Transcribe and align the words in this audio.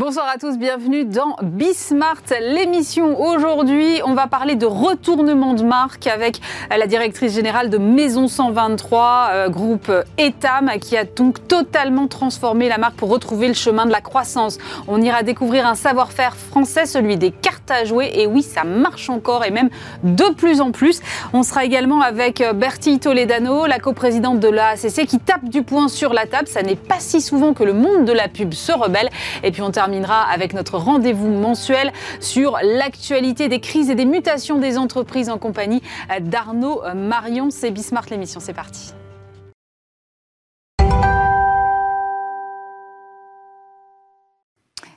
Bonsoir 0.00 0.26
à 0.34 0.38
tous, 0.38 0.56
bienvenue 0.56 1.04
dans 1.04 1.36
Bismart, 1.42 2.22
l'émission. 2.40 3.20
Aujourd'hui, 3.20 4.00
on 4.06 4.14
va 4.14 4.28
parler 4.28 4.54
de 4.56 4.64
retournement 4.64 5.52
de 5.52 5.62
marque 5.62 6.06
avec 6.06 6.40
la 6.70 6.86
directrice 6.86 7.34
générale 7.34 7.68
de 7.68 7.76
Maison 7.76 8.26
123, 8.26 9.28
euh, 9.30 9.48
groupe 9.50 9.92
Etam, 10.16 10.70
qui 10.80 10.96
a 10.96 11.04
donc 11.04 11.46
totalement 11.48 12.08
transformé 12.08 12.70
la 12.70 12.78
marque 12.78 12.94
pour 12.94 13.10
retrouver 13.10 13.46
le 13.46 13.52
chemin 13.52 13.84
de 13.84 13.90
la 13.90 14.00
croissance. 14.00 14.56
On 14.88 15.02
ira 15.02 15.22
découvrir 15.22 15.66
un 15.66 15.74
savoir-faire 15.74 16.34
français, 16.34 16.86
celui 16.86 17.18
des 17.18 17.30
cartes 17.30 17.70
à 17.70 17.84
jouer. 17.84 18.10
Et 18.14 18.26
oui, 18.26 18.42
ça 18.42 18.64
marche 18.64 19.10
encore 19.10 19.44
et 19.44 19.50
même 19.50 19.68
de 20.02 20.32
plus 20.32 20.62
en 20.62 20.72
plus. 20.72 21.02
On 21.34 21.42
sera 21.42 21.66
également 21.66 22.00
avec 22.00 22.42
Bertie 22.54 23.00
Toledano, 23.00 23.66
la 23.66 23.78
coprésidente 23.78 24.40
de 24.40 24.48
l'ACC, 24.48 25.04
qui 25.06 25.18
tape 25.18 25.44
du 25.50 25.62
poing 25.62 25.88
sur 25.88 26.14
la 26.14 26.24
table. 26.24 26.48
Ça 26.48 26.62
n'est 26.62 26.74
pas 26.74 27.00
si 27.00 27.20
souvent 27.20 27.52
que 27.52 27.64
le 27.64 27.74
monde 27.74 28.06
de 28.06 28.14
la 28.14 28.28
pub 28.28 28.54
se 28.54 28.72
rebelle. 28.72 29.10
Et 29.42 29.50
puis 29.50 29.60
on 29.60 29.70
termine 29.70 29.89
terminera 29.90 30.22
avec 30.22 30.52
notre 30.54 30.78
rendez-vous 30.78 31.28
mensuel 31.28 31.92
sur 32.20 32.58
l'actualité 32.62 33.48
des 33.48 33.60
crises 33.60 33.90
et 33.90 33.96
des 33.96 34.04
mutations 34.04 34.58
des 34.58 34.78
entreprises 34.78 35.28
en 35.28 35.38
compagnie 35.38 35.82
d'Arnaud 36.20 36.82
Marion. 36.94 37.50
C'est 37.50 37.72
Bismart 37.72 38.06
l'émission, 38.10 38.38
c'est 38.38 38.52
parti. 38.52 38.94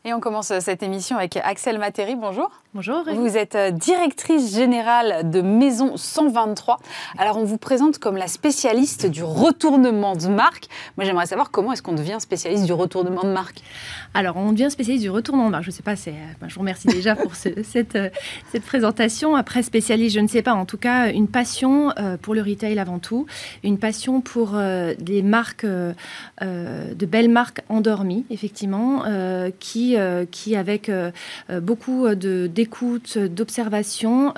Et 0.05 0.13
on 0.13 0.20
commence 0.20 0.52
cette 0.59 0.84
émission 0.84 1.16
avec 1.16 1.38
Axel 1.38 1.80
Matéry. 1.80 2.17
Bonjour. 2.17 2.52
Bonjour. 2.73 3.05
Vous 3.16 3.38
êtes 3.38 3.55
euh, 3.55 3.71
directrice 3.71 4.53
générale 4.53 5.30
de 5.31 5.39
Maison 5.39 5.95
123. 5.95 6.77
Alors, 7.17 7.38
on 7.38 7.45
vous 7.45 7.57
présente 7.57 7.99
comme 7.99 8.17
la 8.17 8.27
spécialiste 8.27 9.05
du 9.05 9.23
retournement 9.23 10.17
de 10.17 10.27
marque. 10.27 10.66
Moi, 10.97 11.05
j'aimerais 11.05 11.27
savoir 11.27 11.52
comment 11.52 11.72
est-ce 11.72 11.81
qu'on 11.81 11.94
devient 11.94 12.17
spécialiste 12.19 12.66
du 12.66 12.73
retournement 12.73 13.23
de 13.23 13.31
marque? 13.31 13.61
Alors, 14.14 14.36
on 14.36 14.52
devient 14.52 14.69
spécialiste 14.69 15.03
du 15.05 15.09
retournement 15.09 15.45
de 15.45 15.52
marque. 15.52 15.64
Je 15.64 15.69
ne 15.69 15.73
sais 15.73 15.83
pas, 15.83 15.95
c'est, 15.95 16.11
euh, 16.11 16.47
je 16.47 16.53
vous 16.53 16.59
remercie 16.59 16.88
déjà 16.88 17.16
pour 17.16 17.36
cette, 17.36 17.95
euh, 17.95 18.09
cette 18.52 18.66
présentation. 18.66 19.38
Après, 19.38 19.64
spécialiste, 19.64 20.16
je 20.16 20.20
ne 20.20 20.27
sais 20.27 20.42
pas. 20.42 20.53
En 20.53 20.66
tout 20.66 20.77
cas, 20.77 21.14
une 21.14 21.30
passion 21.30 21.94
pour 22.22 22.36
le 22.36 22.42
retail 22.42 22.77
avant 22.77 22.99
tout. 22.99 23.25
Une 23.64 23.77
passion 23.77 24.20
pour 24.20 24.58
des 24.99 25.22
marques, 25.22 25.66
de 25.66 27.05
belles 27.05 27.30
marques 27.30 27.61
endormies, 27.70 28.25
effectivement, 28.30 29.03
qui 29.59 29.92
euh, 29.92 29.92
qui, 30.31 30.55
avec 30.55 30.89
euh, 30.89 31.11
euh, 31.49 31.59
beaucoup 31.59 32.08
d'écoute, 32.16 33.17
d'observation, 33.17 34.33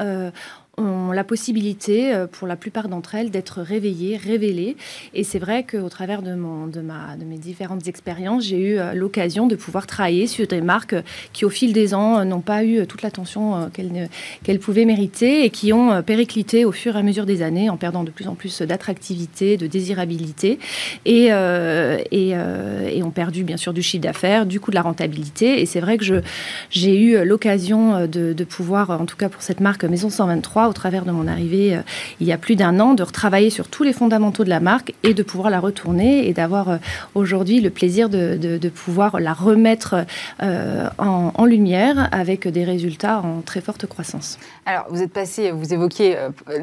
ont 0.78 1.12
la 1.12 1.23
possibilité, 1.23 2.14
euh, 2.14 2.28
pour 2.28 2.48
la 2.48 2.56
plupart 2.56 2.88
d'entre 2.90 3.16
elles, 3.16 3.31
d'être 3.31 3.62
réveillées, 3.62 4.18
révélées. 4.18 4.76
Et 5.14 5.23
c'est 5.23 5.40
vrai 5.40 5.64
qu'au 5.64 5.90
travers 5.90 6.22
de, 6.22 6.36
mon, 6.36 6.67
de, 6.67 6.82
ma, 6.82 7.16
de 7.17 7.26
mes 7.26 7.38
différentes 7.38 7.88
expériences, 7.88 8.45
j'ai 8.45 8.59
eu 8.59 8.78
euh, 8.78 8.94
l'occasion 8.94 9.48
de 9.48 9.56
pouvoir 9.56 9.88
travailler 9.88 10.28
sur 10.28 10.48
des 10.48 10.62
marques 10.62 10.95
qui, 11.34 11.45
au 11.45 11.50
fil 11.50 11.73
des 11.73 11.94
ans, 11.94 12.20
euh, 12.20 12.23
n'ont 12.23 12.42
pas 12.42 12.64
eu 12.64 12.86
toute 12.88 13.02
l'attention 13.02 13.70
qu'elles 13.73 14.09
qu'elles 14.44 14.59
pouvaient 14.59 14.86
mériter 14.86 15.45
et 15.45 15.50
qui 15.50 15.72
ont 15.72 16.02
périclité 16.04 16.66
au 16.66 16.72
fur 16.72 16.95
et 16.95 17.00
à 17.00 17.04
mesure 17.04 17.26
des 17.26 17.42
années 17.42 17.70
en 17.70 17.78
perdant 17.78 18.04
de 18.04 18.12
plus 18.12 18.28
en 18.28 18.36
plus 18.36 18.62
d'attractivité, 18.62 19.58
de 19.58 19.67
désirabilité 19.67 20.60
et, 21.06 21.28
et, 21.28 23.04
ont 23.04 23.12
perdu 23.12 23.44
bien 23.44 23.58
sûr 23.58 23.73
du 23.73 23.82
chiffre 23.82 24.04
d'affaires, 24.04 24.45
du 24.45 24.60
coup 24.60 24.72
de 24.72 24.76
la 24.76 24.82
rentabilité. 24.82 25.62
Et 25.62 25.66
c'est 25.66 25.80
vrai 25.80 25.98
que 25.98 26.22
j'ai 26.70 27.00
eu 27.00 27.23
l'occasion 27.23 28.08
de 28.08 28.44
pouvoir, 28.44 28.89
en 28.89 29.06
tout 29.06 29.17
cas 29.17 29.30
pour 29.30 29.42
cette 29.42 29.60
marque 29.60 29.86
Maison 29.86 30.10
123, 30.10 30.64
au 30.67 30.73
travers 30.73 31.05
de 31.05 31.11
mon 31.11 31.27
arrivée 31.27 31.75
euh, 31.75 31.81
il 32.19 32.27
y 32.27 32.31
a 32.31 32.38
plus 32.38 32.55
d'un 32.55 32.80
an, 32.80 32.94
de 32.94 33.03
retravailler 33.03 33.49
sur 33.49 33.67
tous 33.67 33.83
les 33.83 33.94
fondamentaux 33.94 34.44
de 34.44 34.49
la 34.49 34.59
marque 34.59 34.94
et 35.03 35.13
de 35.13 35.23
pouvoir 35.23 35.49
la 35.49 35.59
retourner 35.59 36.27
et 36.27 36.33
d'avoir 36.33 36.69
euh, 36.69 36.77
aujourd'hui 37.13 37.61
le 37.61 37.69
plaisir 37.69 38.09
de, 38.09 38.69
pouvoir 38.69 39.19
la 39.19 39.33
remettre 39.33 40.05
euh, 40.42 40.89
en, 40.98 41.45
lumière 41.45 42.09
avec 42.11 42.48
des 42.48 42.64
résultats 42.64 43.20
en 43.20 43.42
très 43.42 43.61
forte 43.61 43.86
croissance. 43.86 44.39
Alors, 44.65 44.86
vous 44.89 45.02
êtes 45.02 45.14
passé, 45.14 45.52
vous 45.52 45.73
évoquiez 45.73 46.17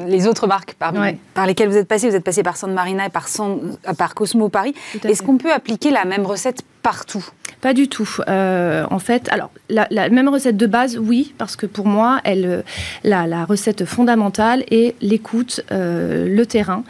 les 0.07 0.27
autres 0.27 0.45
marques 0.45 0.73
par, 0.73 0.93
par, 1.33 1.47
lesquelles 1.47 1.69
vous 1.69 1.77
êtes 1.77 1.87
passé. 1.87 2.09
Vous 2.09 2.15
êtes 2.15 2.23
passé 2.23 2.43
par 2.43 2.57
San 2.57 2.73
Marina 2.73 3.05
et 3.05 3.09
par, 3.09 3.27
par 3.97 4.13
Cosmo 4.13 4.49
Paris. 4.49 4.73
Est-ce 5.03 5.23
qu'on 5.23 5.37
peut 5.37 5.53
appliquer 5.53 5.91
la 5.91 6.03
même 6.03 6.25
recette 6.25 6.63
partout 6.83 7.25
Pas 7.61 7.73
du 7.73 7.87
tout. 7.87 8.09
Euh, 8.27 8.85
en 8.91 8.99
fait, 8.99 9.29
alors, 9.31 9.49
la, 9.69 10.09
même 10.09 10.27
recette 10.27 10.57
de 10.57 10.67
base, 10.67 10.97
oui, 10.97 11.33
parce 11.37 11.55
que 11.55 11.65
pour 11.65 11.87
moi, 11.87 12.19
elle, 12.25 12.45
euh, 12.45 12.61
la, 13.05 13.45
recette 13.45 13.85
fondamentale 13.85 14.65
est 14.69 14.95
l'écoute, 15.01 15.61
euh, 15.71 16.27
le 16.27 16.45
terrain. 16.45 16.83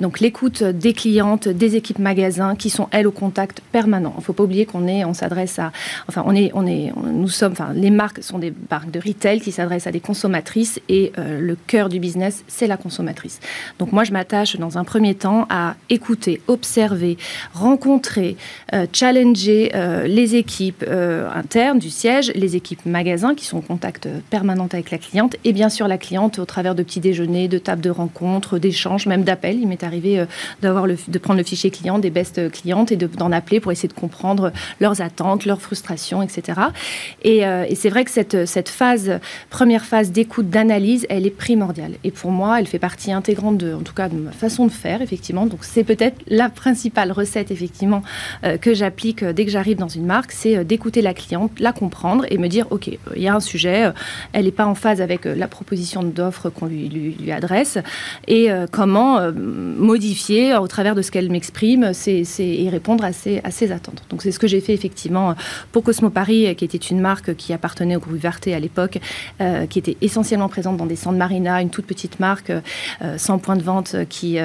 donc, 0.00 0.20
l'écoute 0.20 0.62
des 0.62 0.92
clientes, 0.92 1.48
des 1.48 1.74
équipes 1.74 1.98
magasins 1.98 2.54
qui 2.54 2.70
sont, 2.70 2.86
elles, 2.92 3.08
au 3.08 3.10
contact 3.10 3.60
permanent. 3.72 4.12
Il 4.16 4.20
ne 4.20 4.24
faut 4.24 4.32
pas 4.32 4.44
oublier 4.44 4.64
qu'on 4.64 4.86
est, 4.86 5.04
on 5.04 5.12
s'adresse 5.12 5.58
à, 5.58 5.72
enfin, 6.08 6.22
on 6.24 6.34
est, 6.36 6.52
on 6.54 6.66
est, 6.66 6.92
nous 7.04 7.28
sommes, 7.28 7.52
enfin, 7.52 7.72
les 7.74 7.90
marques 7.90 8.22
sont 8.22 8.38
des 8.38 8.54
marques 8.70 8.92
de 8.92 9.00
retail 9.00 9.40
qui 9.40 9.50
s'adressent 9.50 9.88
à 9.88 9.92
des 9.92 10.00
consommatrices 10.00 10.78
et 10.88 11.12
le 11.16 11.56
cœur 11.56 11.88
du 11.88 11.98
business, 11.98 12.44
c'est 12.46 12.68
la 12.68 12.76
consommatrice. 12.76 13.40
Donc, 13.80 13.90
moi, 13.92 14.04
je 14.04 14.12
m'attache 14.12 14.56
dans 14.56 14.78
un 14.78 14.84
premier 14.84 15.16
temps 15.16 15.46
à 15.50 15.74
écouter, 15.90 16.40
observer, 16.46 17.18
rencontrer, 17.54 18.36
challenger 18.92 19.31
euh, 19.74 20.06
les 20.06 20.36
équipes 20.36 20.84
euh, 20.86 21.28
internes 21.34 21.78
du 21.78 21.90
siège, 21.90 22.32
les 22.34 22.56
équipes 22.56 22.84
magasins 22.86 23.34
qui 23.34 23.44
sont 23.44 23.58
en 23.58 23.62
contact 23.62 24.08
permanent 24.30 24.68
avec 24.72 24.90
la 24.90 24.98
cliente 24.98 25.36
et 25.44 25.52
bien 25.52 25.68
sûr 25.68 25.88
la 25.88 25.98
cliente 25.98 26.38
au 26.38 26.44
travers 26.44 26.74
de 26.74 26.82
petits 26.82 27.00
déjeuners, 27.00 27.48
de 27.48 27.58
tables 27.58 27.82
de 27.82 27.90
rencontres, 27.90 28.58
d'échanges, 28.58 29.06
même 29.06 29.22
d'appels. 29.24 29.58
Il 29.60 29.68
m'est 29.68 29.84
arrivé 29.84 30.20
euh, 30.20 30.26
de 30.62 31.18
prendre 31.18 31.38
le 31.38 31.44
fichier 31.44 31.70
client 31.70 31.98
des 31.98 32.10
best 32.10 32.50
clientes 32.50 32.92
et 32.92 32.96
d'en 32.96 33.32
appeler 33.32 33.60
pour 33.60 33.72
essayer 33.72 33.88
de 33.88 33.94
comprendre 33.94 34.52
leurs 34.80 35.00
attentes, 35.00 35.44
leurs 35.44 35.60
frustrations, 35.60 36.22
etc. 36.22 36.60
Et, 37.22 37.38
et 37.38 37.74
c'est 37.74 37.88
vrai 37.88 38.04
que 38.04 38.10
cette, 38.10 38.46
cette 38.46 38.68
phase, 38.68 39.18
première 39.50 39.84
phase 39.84 40.10
d'écoute, 40.10 40.50
d'analyse, 40.50 41.06
elle 41.08 41.26
est 41.26 41.30
primordiale. 41.30 41.92
Et 42.04 42.10
pour 42.10 42.30
moi, 42.30 42.58
elle 42.58 42.66
fait 42.66 42.78
partie 42.78 43.12
intégrante 43.12 43.58
de, 43.58 43.74
en 43.74 43.82
tout 43.82 43.94
cas, 43.94 44.08
de 44.08 44.16
ma 44.16 44.32
façon 44.32 44.66
de 44.66 44.72
faire, 44.72 45.02
effectivement. 45.02 45.46
Donc 45.46 45.60
c'est 45.64 45.84
peut-être 45.84 46.20
la 46.26 46.48
principale 46.48 47.12
recette, 47.12 47.50
effectivement, 47.50 48.02
que 48.60 48.74
j'applique 48.74 49.21
dès 49.30 49.44
que 49.44 49.50
j'arrive 49.50 49.78
dans 49.78 49.88
une 49.88 50.06
marque, 50.06 50.32
c'est 50.32 50.56
euh, 50.56 50.64
d'écouter 50.64 51.02
la 51.02 51.14
cliente, 51.14 51.52
la 51.60 51.72
comprendre 51.72 52.24
et 52.30 52.38
me 52.38 52.48
dire, 52.48 52.66
OK, 52.70 52.88
euh, 52.88 52.96
il 53.16 53.22
y 53.22 53.28
a 53.28 53.34
un 53.34 53.40
sujet, 53.40 53.86
euh, 53.86 53.92
elle 54.32 54.46
n'est 54.46 54.50
pas 54.50 54.66
en 54.66 54.74
phase 54.74 55.00
avec 55.00 55.24
la 55.24 55.48
proposition 55.48 56.02
d'offre 56.02 56.50
qu'on 56.50 56.66
lui, 56.66 57.30
adresse, 57.30 57.78
et 58.26 58.48
comment 58.70 59.20
modifier 59.32 60.56
au 60.56 60.66
travers 60.66 60.94
de 60.94 61.02
ce 61.02 61.10
qu'elle 61.10 61.30
m'exprime 61.30 61.92
et 62.06 62.68
répondre 62.68 63.04
à 63.04 63.12
ses, 63.12 63.72
attentes. 63.72 64.02
Donc 64.10 64.22
c'est 64.22 64.32
ce 64.32 64.38
que 64.38 64.46
j'ai 64.46 64.60
fait 64.60 64.74
effectivement 64.74 65.34
pour 65.70 65.82
Cosmo 65.82 66.10
Paris, 66.10 66.54
qui 66.56 66.64
était 66.64 66.78
une 66.78 67.00
marque 67.00 67.34
qui 67.36 67.52
appartenait 67.52 67.96
au 67.96 68.00
groupe 68.00 68.16
Verte 68.16 68.48
à 68.48 68.58
l'époque, 68.58 68.98
qui 69.70 69.78
était 69.78 69.96
essentiellement 70.00 70.48
présente 70.48 70.76
dans 70.76 70.86
des 70.86 70.96
centres 70.96 71.18
marina, 71.18 71.62
une 71.62 71.70
toute 71.70 71.86
petite 71.86 72.20
marque 72.20 72.52
sans 73.16 73.38
point 73.38 73.56
de 73.56 73.62
vente 73.62 73.96
qui 74.08 74.38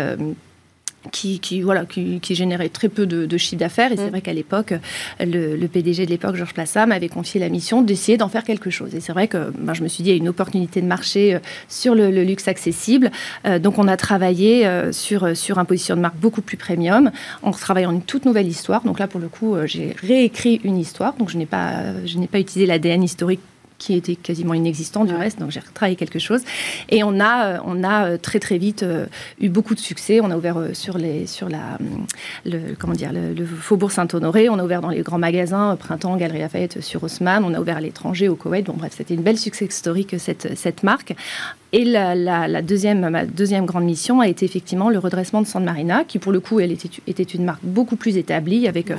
qui, 1.11 1.61
voilà, 1.61 1.85
qui, 1.85 2.35
générait 2.35 2.69
très 2.69 2.89
peu 2.89 3.05
de, 3.05 3.37
chiffre 3.37 3.59
d'affaires. 3.59 3.91
Et 3.91 3.97
c'est 3.97 4.07
mm. 4.07 4.09
vrai 4.09 4.21
qu'à 4.21 4.33
l'époque, 4.33 4.73
le, 5.19 5.67
PDG 5.67 6.05
de 6.05 6.11
l'époque, 6.11 6.35
Georges 6.35 6.53
Plassa, 6.53 6.85
m'avait 6.85 7.09
confié 7.09 7.39
la 7.39 7.49
mission 7.49 7.81
d'essayer 7.81 8.17
d'en 8.17 8.29
faire 8.29 8.43
quelque 8.43 8.69
chose. 8.69 8.95
Et 8.95 8.99
c'est 8.99 9.11
vrai 9.11 9.27
que 9.27 9.51
ben, 9.57 9.73
je 9.73 9.83
me 9.83 9.87
suis 9.87 10.03
dit, 10.03 10.09
il 10.09 10.13
y 10.13 10.15
a 10.15 10.17
une 10.17 10.29
opportunité 10.29 10.81
de 10.81 10.87
marché 10.87 11.35
euh, 11.35 11.39
sur 11.67 11.95
le, 11.95 12.09
luxe 12.09 12.47
accessible. 12.47 13.11
Euh, 13.45 13.59
donc 13.59 13.77
on 13.77 13.87
a 13.87 13.97
travaillé 13.97 14.65
euh, 14.65 14.91
sur, 14.91 15.35
sur 15.35 15.59
un 15.59 15.65
position 15.65 15.95
de 15.95 16.01
marque 16.01 16.17
beaucoup 16.17 16.41
plus 16.41 16.57
premium, 16.57 17.11
en 17.43 17.51
travaillant 17.51 17.91
une 17.91 18.01
toute 18.01 18.25
nouvelle 18.25 18.47
histoire. 18.47 18.83
Donc 18.83 18.99
là, 18.99 19.07
pour 19.07 19.19
le 19.19 19.27
coup, 19.27 19.55
j'ai 19.65 19.95
réécrit 20.01 20.59
une 20.63 20.77
histoire. 20.77 21.13
Donc 21.15 21.29
je 21.29 21.37
n'ai 21.37 21.45
pas, 21.45 22.05
je 22.05 22.17
n'ai 22.17 22.27
pas 22.27 22.39
utilisé 22.39 22.65
l'ADN 22.65 23.03
historique 23.03 23.41
qui 23.77 23.93
était 23.93 24.15
quasiment 24.15 24.53
inexistant 24.53 25.05
du 25.05 25.13
reste. 25.13 25.39
Donc 25.39 25.51
j'ai 25.51 25.59
retravaillé 25.59 25.95
quelque 25.95 26.19
chose. 26.19 26.41
Et 26.89 27.03
on 27.03 27.19
a, 27.19 27.45
euh, 27.45 27.57
on 27.65 27.83
a 27.83 28.05
euh, 28.05 28.17
très 28.17 28.39
très 28.39 28.57
vite 28.57 28.83
euh, 28.83 29.05
eu 29.39 29.49
beaucoup 29.49 29.75
de 29.75 29.79
succès. 29.79 30.19
On 30.21 30.31
a 30.31 30.37
ouvert 30.37 30.57
sur, 30.73 30.97
les, 30.97 31.27
sur 31.27 31.49
la, 31.49 31.77
le, 32.45 32.75
comment 32.77 32.93
dire, 32.93 33.11
le, 33.13 33.45
Faubourg 33.45 33.91
Saint-Honoré. 33.91 34.49
On 34.49 34.59
a 34.59 34.63
ouvert 34.63 34.81
dans 34.81 34.89
les 34.89 35.01
grands 35.01 35.19
magasins, 35.19 35.75
Printemps, 35.75 36.17
Galerie 36.17 36.39
Lafayette, 36.39 36.81
sur 36.81 37.03
Haussmann. 37.03 37.43
On 37.43 37.53
a 37.53 37.59
ouvert 37.59 37.77
à 37.77 37.81
l'étranger, 37.81 38.29
au 38.29 38.35
Koweït. 38.35 38.65
Bon 38.65 38.73
bref, 38.77 38.93
c'était 38.97 39.13
une 39.13 39.21
belle 39.21 39.37
succès 39.37 39.65
historique 39.65 40.15
cette, 40.17 40.57
cette 40.57 40.83
marque. 40.83 41.15
Et 41.73 41.83
la, 41.83 42.15
la, 42.15 42.61
deuxième, 42.61 43.09
ma 43.09 43.25
deuxième 43.25 43.65
grande 43.65 43.83
mission 43.83 44.21
a 44.21 44.27
été 44.27 44.45
effectivement 44.45 44.89
le 44.89 44.99
redressement 44.99 45.41
de 45.41 45.47
San 45.47 45.63
Marina, 45.63 46.05
qui 46.05 46.17
pour 46.17 46.31
le 46.31 46.39
coup, 46.39 46.61
elle 46.61 46.71
était, 46.71 46.89
était 47.07 47.23
une 47.23 47.43
marque 47.43 47.63
beaucoup 47.63 47.97
plus 47.97 48.17
établie, 48.17 48.67
avec 48.67 48.91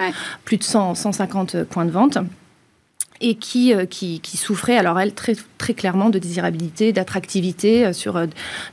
plus 0.45 0.59
de 0.59 0.63
100, 0.63 0.95
150 0.95 1.65
points 1.65 1.87
de 1.87 1.91
vente 1.91 2.19
et 3.21 3.35
qui, 3.35 3.75
euh, 3.75 3.85
qui, 3.87 4.21
qui, 4.21 4.37
souffrait, 4.37 4.77
alors 4.77 4.99
elle, 5.01 5.13
très, 5.13 5.35
très 5.59 5.75
clairement 5.75 6.11
de 6.11 6.19
désirabilité, 6.19 6.93
d'attractivité 6.93 7.87
euh, 7.87 7.93
sur 7.93 8.17
euh, 8.17 8.27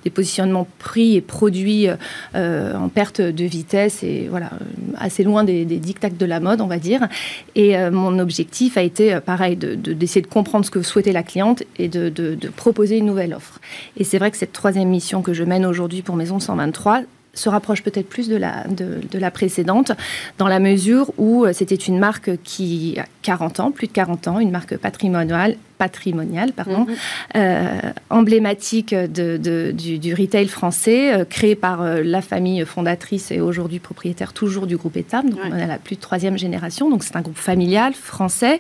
des 0.04 0.10
positionnements 0.10 0.68
prix 0.80 1.16
et 1.16 1.22
produits 1.22 1.88
en 2.34 2.90
perte 2.90 3.22
de 3.22 3.44
vitesse 3.44 4.04
et 4.04 4.28
voilà, 4.30 4.52
assez 4.98 5.24
loin 5.24 5.44
des, 5.44 5.66
des 5.66 5.78
dictats 5.78 6.10
de 6.10 6.26
la 6.26 6.40
mode, 6.40 6.62
on 6.62 6.68
va 6.68 6.78
dire. 6.78 7.08
Et 7.56 7.76
mon 7.90 8.20
objectif 8.20 8.78
a 8.78 8.82
été, 8.82 9.20
pareil, 9.26 9.56
d'essayer 9.56 10.22
de, 10.22 10.28
de, 10.28 10.32
comprendre 10.32 10.66
ce 10.66 10.72
que 10.72 10.82
souhaitait 10.82 11.12
la 11.12 11.24
cliente 11.24 11.64
et 11.78 11.88
de, 11.88 12.10
de 12.10 12.50
proposer 12.50 12.98
une 12.98 13.06
nouvelle 13.06 13.34
offre. 13.34 13.60
Et 13.98 14.04
c'est 14.04 14.18
vrai 14.18 14.32
que 14.32 14.38
cette 14.38 14.54
troisième 14.54 14.90
mission 14.90 15.22
que 15.22 15.34
je 15.34 15.44
mène 15.44 15.66
aujourd'hui 15.66 16.02
pour 16.02 16.16
Maison 16.16 16.40
123, 16.40 17.02
se 17.36 17.50
rapproche 17.50 17.84
peut-être 17.84 18.10
plus 18.10 18.30
de 18.30 18.36
la, 18.36 18.64
de, 18.68 19.20
la 19.20 19.32
précédente, 19.32 19.92
dans 20.38 20.48
la 20.48 20.60
mesure 20.60 21.12
où 21.18 21.46
c'était 21.54 21.76
une 21.76 22.00
marque 22.00 22.42
qui 22.44 22.98
a 23.00 23.06
40 23.22 23.60
ans, 23.60 23.72
plus 23.72 23.88
de 23.88 23.94
40 23.94 24.28
ans, 24.28 24.40
une 24.40 24.52
marque 24.52 24.78
patrimoniale, 24.78 25.58
patrimoniale 25.78 26.54
pardon, 26.54 26.86
mhm. 26.86 26.96
euh, 27.36 27.80
emblématique 28.10 28.94
de, 28.94 29.72
du, 29.72 30.14
retail 30.14 30.48
français, 30.48 31.14
euh, 31.14 31.26
créé 31.26 31.56
par 31.56 31.82
euh, 31.82 32.02
la 32.04 32.22
famille 32.22 32.64
fondatrice 32.66 33.32
et 33.32 33.40
aujourd'hui 33.40 33.80
propriétaire 33.80 34.34
toujours 34.34 34.68
du 34.68 34.78
groupe 34.78 34.98
Etam. 34.98 35.30
Donc 35.30 35.40
on 35.44 35.56
est 35.56 35.68
la 35.68 35.78
plus 35.78 35.96
de 35.96 36.02
troisième 36.02 36.38
génération. 36.38 36.90
Donc 36.90 37.04
c'est 37.04 37.16
un 37.16 37.22
groupe 37.22 37.38
familial 37.38 37.94
français, 37.94 38.60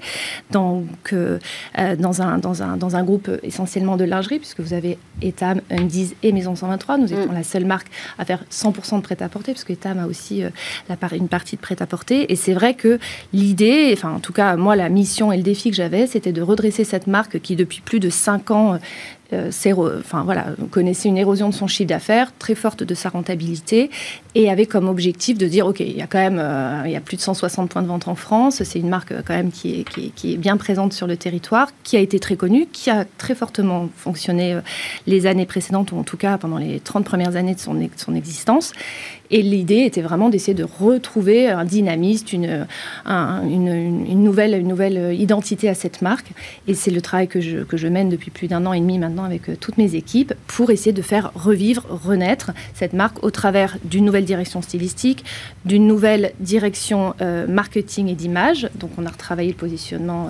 donc 0.52 1.14
dans, 1.76 2.22
un, 2.22 2.38
dans, 2.38 2.64
un, 2.64 2.78
dans 2.78 2.96
un 2.96 3.04
groupe 3.04 3.30
essentiellement 3.44 3.98
de 3.98 4.04
lingerie, 4.04 4.40
puisque 4.40 4.60
vous 4.60 4.74
avez 4.74 4.98
Etam, 5.22 5.62
Undies 5.72 6.16
et 6.24 6.32
Maison 6.32 6.56
123. 6.56 6.98
Nous 6.98 7.14
étions 7.14 7.32
mm. 7.32 7.36
la 7.36 7.44
seule 7.44 7.66
marque 7.66 7.88
à 8.18 8.26
faire 8.26 8.44
100% 8.52 8.98
de 8.98 9.02
prêt-à-porter, 9.02 9.54
parce 9.54 9.64
que 9.64 9.74
Etam 9.74 10.00
a 10.00 10.08
aussi 10.08 10.44
la, 10.90 10.96
une 11.14 11.28
partie 11.28 11.56
de 11.56 11.62
prêt-à-porter. 11.62 12.32
Et 12.32 12.36
c'est 12.36 12.54
vrai 12.54 12.74
que 12.74 13.00
l'idée, 13.34 13.92
enfin 13.94 14.12
en 14.12 14.20
tout 14.20 14.34
cas 14.34 14.56
moi 14.56 14.76
la 14.76 14.90
mission 14.90 15.32
et 15.32 15.38
le 15.38 15.44
défi 15.44 15.70
que 15.70 15.76
j'avais, 15.76 16.08
c'était 16.08 16.32
de 16.32 16.42
redresser 16.42 16.84
cette 16.84 17.05
marque 17.08 17.40
qui, 17.40 17.56
depuis 17.56 17.82
plus 17.82 18.00
de 18.00 18.10
cinq 18.10 18.52
ans, 18.52 18.80
euh, 19.34 19.52
enfin 20.00 20.24
voilà, 20.24 20.48
connaissait 20.70 21.10
une 21.10 21.18
érosion 21.18 21.50
de 21.50 21.54
son 21.54 21.66
chiffre 21.66 21.90
d'affaires 21.90 22.32
très 22.38 22.54
forte 22.54 22.84
de 22.84 22.94
sa 22.94 23.10
rentabilité 23.10 23.90
et 24.36 24.52
avait 24.52 24.68
comme 24.68 24.88
objectif 24.88 25.38
de 25.38 25.48
dire 25.48 25.66
ok, 25.66 25.80
il 25.80 25.98
y 25.98 26.02
a 26.02 26.08
quand 26.08 26.20
même 26.20 26.40
euh, 26.40 26.84
il 26.86 26.92
y 26.92 26.96
a 26.96 27.02
plus 27.02 27.18
de 27.18 27.22
160 27.22 27.70
points 27.70 27.82
de 27.82 27.88
vente 27.88 28.08
en 28.08 28.14
France, 28.14 28.62
c'est 28.64 28.80
une 28.80 28.90
marque 28.90 29.12
euh, 29.12 29.22
quand 29.26 29.34
même 29.34 29.52
qui 29.52 29.80
est, 29.80 30.14
qui 30.14 30.34
est, 30.34 30.38
bien 30.38 30.58
présente 30.58 30.94
sur 30.94 31.08
le 31.08 31.18
territoire, 31.18 31.70
qui 31.84 31.98
a 31.98 32.00
été 32.00 32.20
très 32.20 32.36
connue, 32.36 32.68
qui 32.72 32.92
a 32.92 33.06
très 33.18 33.34
fortement 33.34 33.90
fonctionné 33.98 34.60
les 35.08 35.26
années 35.26 35.46
précédentes 35.48 35.92
ou 35.92 35.98
en 35.98 36.04
tout 36.04 36.18
cas 36.18 36.38
pendant 36.38 36.58
les 36.58 36.80
30 36.80 37.04
premières 37.04 37.36
années 37.36 37.56
de 37.56 37.60
son, 37.60 37.74
de 37.74 37.90
son 37.96 38.14
existence. 38.14 38.74
Et 39.36 39.42
l'idée 39.42 39.80
était 39.80 40.00
vraiment 40.00 40.30
d'essayer 40.30 40.54
de 40.54 40.64
retrouver 40.64 41.50
un 41.50 41.66
dynamisme, 41.66 42.28
une, 42.32 42.66
une, 43.06 44.06
une, 44.10 44.24
nouvelle, 44.24 44.54
une 44.54 44.70
nouvelle 44.70 45.14
identité 45.14 45.68
à 45.68 45.74
cette 45.74 46.02
marque. 46.02 46.32
Et 46.70 46.74
c'est 46.74 46.90
le 46.90 47.02
travail 47.02 47.28
que 47.28 47.42
je, 47.42 47.58
que 47.58 47.76
je 47.76 47.90
mène 47.90 48.08
depuis 48.08 48.32
plus 48.32 48.48
d'un 48.48 48.66
an 48.66 48.72
et 48.72 48.80
demi 48.80 48.98
maintenant 48.98 49.26
avec 49.26 49.50
euh, 49.50 49.58
toutes 49.60 49.78
mes 49.78 49.96
équipes 49.96 50.34
pour 50.48 50.72
essayer 50.72 50.94
de 50.94 51.02
faire 51.02 51.32
revivre, 51.36 51.84
renaître 51.90 52.52
cette 52.74 52.94
marque 52.94 53.26
au 53.26 53.30
travers 53.30 53.76
d'une 53.84 54.06
nouvelle 54.06 54.24
direction 54.24 54.62
stylistique, 54.62 55.26
d'une 55.66 55.86
nouvelle 55.86 56.32
direction 56.40 57.14
euh, 57.20 57.46
marketing 57.46 58.08
et 58.08 58.16
d'image. 58.16 58.70
Donc 58.76 58.92
on 58.98 59.06
a 59.06 59.10
retravaillé 59.10 59.50
le 59.50 59.58
positionnement 59.58 60.30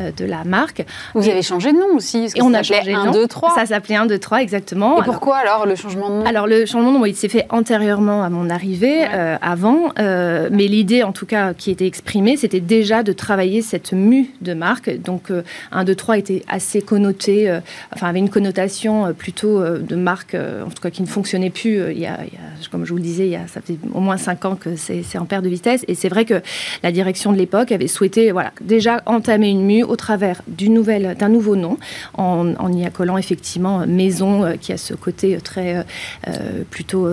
euh, 0.00 0.10
de 0.10 0.24
la 0.24 0.42
marque. 0.42 0.84
Vous 1.14 1.28
avez 1.28 1.42
changé 1.42 1.72
de 1.72 1.78
nom 1.78 1.94
aussi 1.94 2.26
Et 2.34 2.42
on 2.42 2.52
a 2.52 2.64
changé 2.64 2.94
1, 2.94 3.12
2, 3.12 3.28
3. 3.28 3.54
Ça 3.54 3.66
s'appelait 3.66 3.94
1, 3.94 4.06
2, 4.06 4.18
3, 4.18 4.42
exactement. 4.42 5.00
Et 5.00 5.04
pourquoi 5.04 5.36
alors 5.36 5.66
le 5.66 5.76
changement 5.76 6.08
de 6.08 6.14
nom? 6.16 6.26
Alors 6.26 6.48
le 6.48 6.66
changement 6.66 6.90
de 6.90 6.98
nom, 6.98 7.06
il 7.06 7.14
s'est 7.14 7.28
fait 7.28 7.46
antérieurement 7.50 8.24
à 8.24 8.28
mon 8.28 8.39
arrivée, 8.48 9.04
avant. 9.42 9.92
mais 9.96 10.66
l'idée, 10.68 11.02
en 11.02 11.12
tout 11.12 11.26
cas, 11.26 11.54
qui 11.54 11.70
était 11.70 11.86
exprimée, 11.86 12.36
c'était 12.36 12.60
déjà 12.60 13.02
de 13.02 13.12
travailler 13.12 13.62
cette 13.62 13.92
mue 13.92 14.30
de 14.40 14.54
marque. 14.54 14.90
Donc 15.02 15.30
1, 15.72 15.84
2, 15.84 15.94
3 15.94 16.18
était 16.18 16.42
assez 16.48 16.80
connoté, 16.80 17.58
enfin 17.92 18.08
avait 18.08 18.18
une 18.18 18.30
connotation 18.30 19.06
euh, 19.06 19.12
plutôt 19.12 19.60
euh, 19.60 19.78
de 19.78 19.96
marque, 19.96 20.34
euh, 20.34 20.64
en 20.64 20.70
tout 20.70 20.82
cas 20.82 20.90
qui 20.90 21.02
ne 21.02 21.06
fonctionnait 21.06 21.50
plus. 21.50 21.92
Il 21.92 21.98
y 21.98 22.06
a, 22.06 22.18
comme 22.70 22.84
je 22.84 22.90
vous 22.90 22.96
le 22.96 23.02
disais, 23.02 23.26
il 23.26 23.30
y 23.30 23.36
a, 23.36 23.46
ça 23.46 23.60
fait 23.60 23.76
au 23.92 24.00
moins 24.00 24.16
cinq 24.16 24.44
ans 24.44 24.56
que 24.56 24.76
c'est 24.76 25.18
en 25.18 25.24
perte 25.24 25.44
de 25.44 25.48
vitesse. 25.48 25.84
Et 25.88 25.94
c'est 25.94 26.08
vrai 26.08 26.24
que 26.24 26.42
la 26.82 26.92
direction 26.92 27.32
de 27.32 27.38
l'époque 27.38 27.72
avait 27.72 27.88
souhaité 27.88 28.30
voilà, 28.32 28.52
déjà 28.60 29.02
entamer 29.06 29.48
une 29.48 29.64
mue 29.64 29.82
au 29.82 29.96
travers 29.96 30.42
d'un 30.48 31.28
nouveau 31.28 31.56
nom, 31.56 31.78
en, 32.14 32.72
y 32.72 32.84
accolant 32.84 33.18
effectivement 33.18 33.86
Maison, 33.86 34.56
qui 34.60 34.72
a 34.72 34.76
ce 34.76 34.94
côté 34.94 35.38
très 35.42 35.84
plutôt 36.70 37.08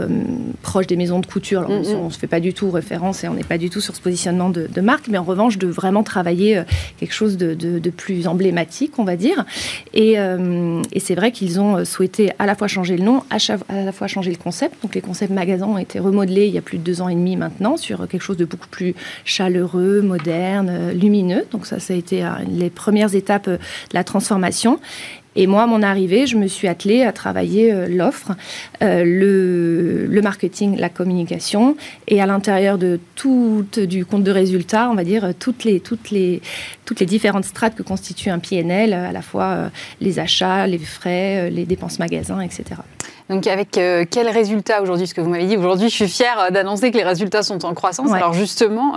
proche 0.61 0.87
des 0.87 0.95
maisons 0.95 1.06
de 1.19 1.25
couture. 1.25 1.61
Alors, 1.61 1.71
mm-hmm. 1.81 1.95
On 1.95 2.05
ne 2.05 2.09
se 2.09 2.19
fait 2.19 2.27
pas 2.27 2.39
du 2.39 2.53
tout 2.53 2.69
référence 2.69 3.23
et 3.23 3.27
on 3.27 3.33
n'est 3.33 3.43
pas 3.43 3.57
du 3.57 3.69
tout 3.69 3.81
sur 3.81 3.95
ce 3.95 4.01
positionnement 4.01 4.49
de, 4.49 4.81
marque, 4.81 5.07
mais 5.07 5.17
en 5.17 5.23
revanche 5.23 5.57
de 5.57 5.67
vraiment 5.67 6.03
travailler 6.03 6.61
quelque 6.99 7.13
chose 7.13 7.37
de, 7.37 7.53
de, 7.53 7.89
plus 7.89 8.27
emblématique, 8.27 8.99
on 8.99 9.03
va 9.03 9.15
dire. 9.15 9.45
Et, 9.93 10.17
et 10.93 10.99
c'est 10.99 11.15
vrai 11.15 11.31
qu'ils 11.31 11.59
ont 11.59 11.77
euh, 11.77 11.85
souhaité 11.85 12.31
à 12.39 12.45
la 12.45 12.55
fois 12.55 12.67
changer 12.67 12.97
le 12.97 13.03
nom, 13.03 13.23
à, 13.29 13.37
la 13.73 13.91
fois 13.91 14.07
changer 14.07 14.31
le 14.31 14.37
concept. 14.37 14.81
Donc 14.81 14.95
les 14.95 15.01
concepts 15.01 15.31
magasins 15.31 15.67
ont 15.67 15.77
été 15.77 15.99
remodelés 15.99 16.47
il 16.47 16.53
y 16.53 16.57
a 16.57 16.61
plus 16.61 16.77
de 16.77 16.83
deux 16.83 17.01
ans 17.01 17.09
et 17.09 17.15
demi 17.15 17.35
maintenant 17.35 17.77
sur 17.77 18.07
quelque 18.07 18.21
chose 18.21 18.37
de 18.37 18.45
beaucoup 18.45 18.67
plus 18.67 18.95
chaleureux, 19.25 20.01
moderne, 20.01 20.69
euh, 20.69 20.93
lumineux. 20.93 21.45
Donc 21.51 21.65
ça, 21.65 21.79
ça 21.79 21.93
a 21.93 21.97
été 21.97 22.23
euh, 22.23 22.29
les 22.49 22.69
premières 22.69 23.15
étapes 23.15 23.49
de 23.49 23.59
la 23.93 24.03
transformation. 24.03 24.79
Et 25.37 25.45
moi, 25.45 25.63
à 25.63 25.67
mon 25.67 25.83
arrivée, 25.83 26.25
je 26.25 26.35
me 26.35 26.47
suis 26.47 26.67
attelée 26.67 27.03
à 27.03 27.13
travailler 27.13 27.71
euh, 27.71 27.87
l'offre, 27.87 28.31
euh, 28.81 29.03
le, 29.05 30.21
marketing, 30.21 30.75
la 30.77 30.89
communication, 30.89 31.77
et 32.07 32.19
à 32.19 32.25
l'intérieur 32.25 32.79
de 32.79 32.99
tout 33.15 33.65
du 33.77 34.03
compte 34.03 34.23
de 34.23 34.31
résultats, 34.31 34.89
on 34.89 34.95
va 34.95 35.03
dire 35.03 35.33
toutes 35.39 35.63
les 35.63 35.79
toutes 35.79 36.09
les 36.09 36.41
toutes 36.85 36.99
les 36.99 37.05
différentes 37.05 37.45
strates 37.45 37.75
que 37.75 37.83
constitue 37.83 38.31
un 38.31 38.39
PNL, 38.39 38.93
à 38.93 39.11
la 39.11 39.21
fois 39.21 39.45
euh, 39.45 39.69
les 40.01 40.17
achats, 40.17 40.65
les 40.65 40.79
frais, 40.79 41.51
les 41.51 41.65
dépenses 41.65 41.99
magasins, 41.99 42.41
etc. 42.41 42.81
Donc 43.29 43.45
avec 43.45 43.71
quels 43.71 44.29
résultats 44.29 44.81
aujourd'hui? 44.81 45.05
Ce 45.05 45.13
que 45.13 45.21
vous 45.21 45.29
m'avez 45.29 45.45
dit 45.45 45.57
aujourd'hui, 45.57 45.89
je 45.89 45.95
suis 45.95 46.07
fière 46.07 46.51
d'annoncer 46.51 46.91
que 46.91 46.97
les 46.97 47.03
résultats 47.03 47.43
sont 47.43 47.63
en 47.63 47.73
croissance. 47.73 48.11
Alors 48.11 48.33
justement. 48.33 48.95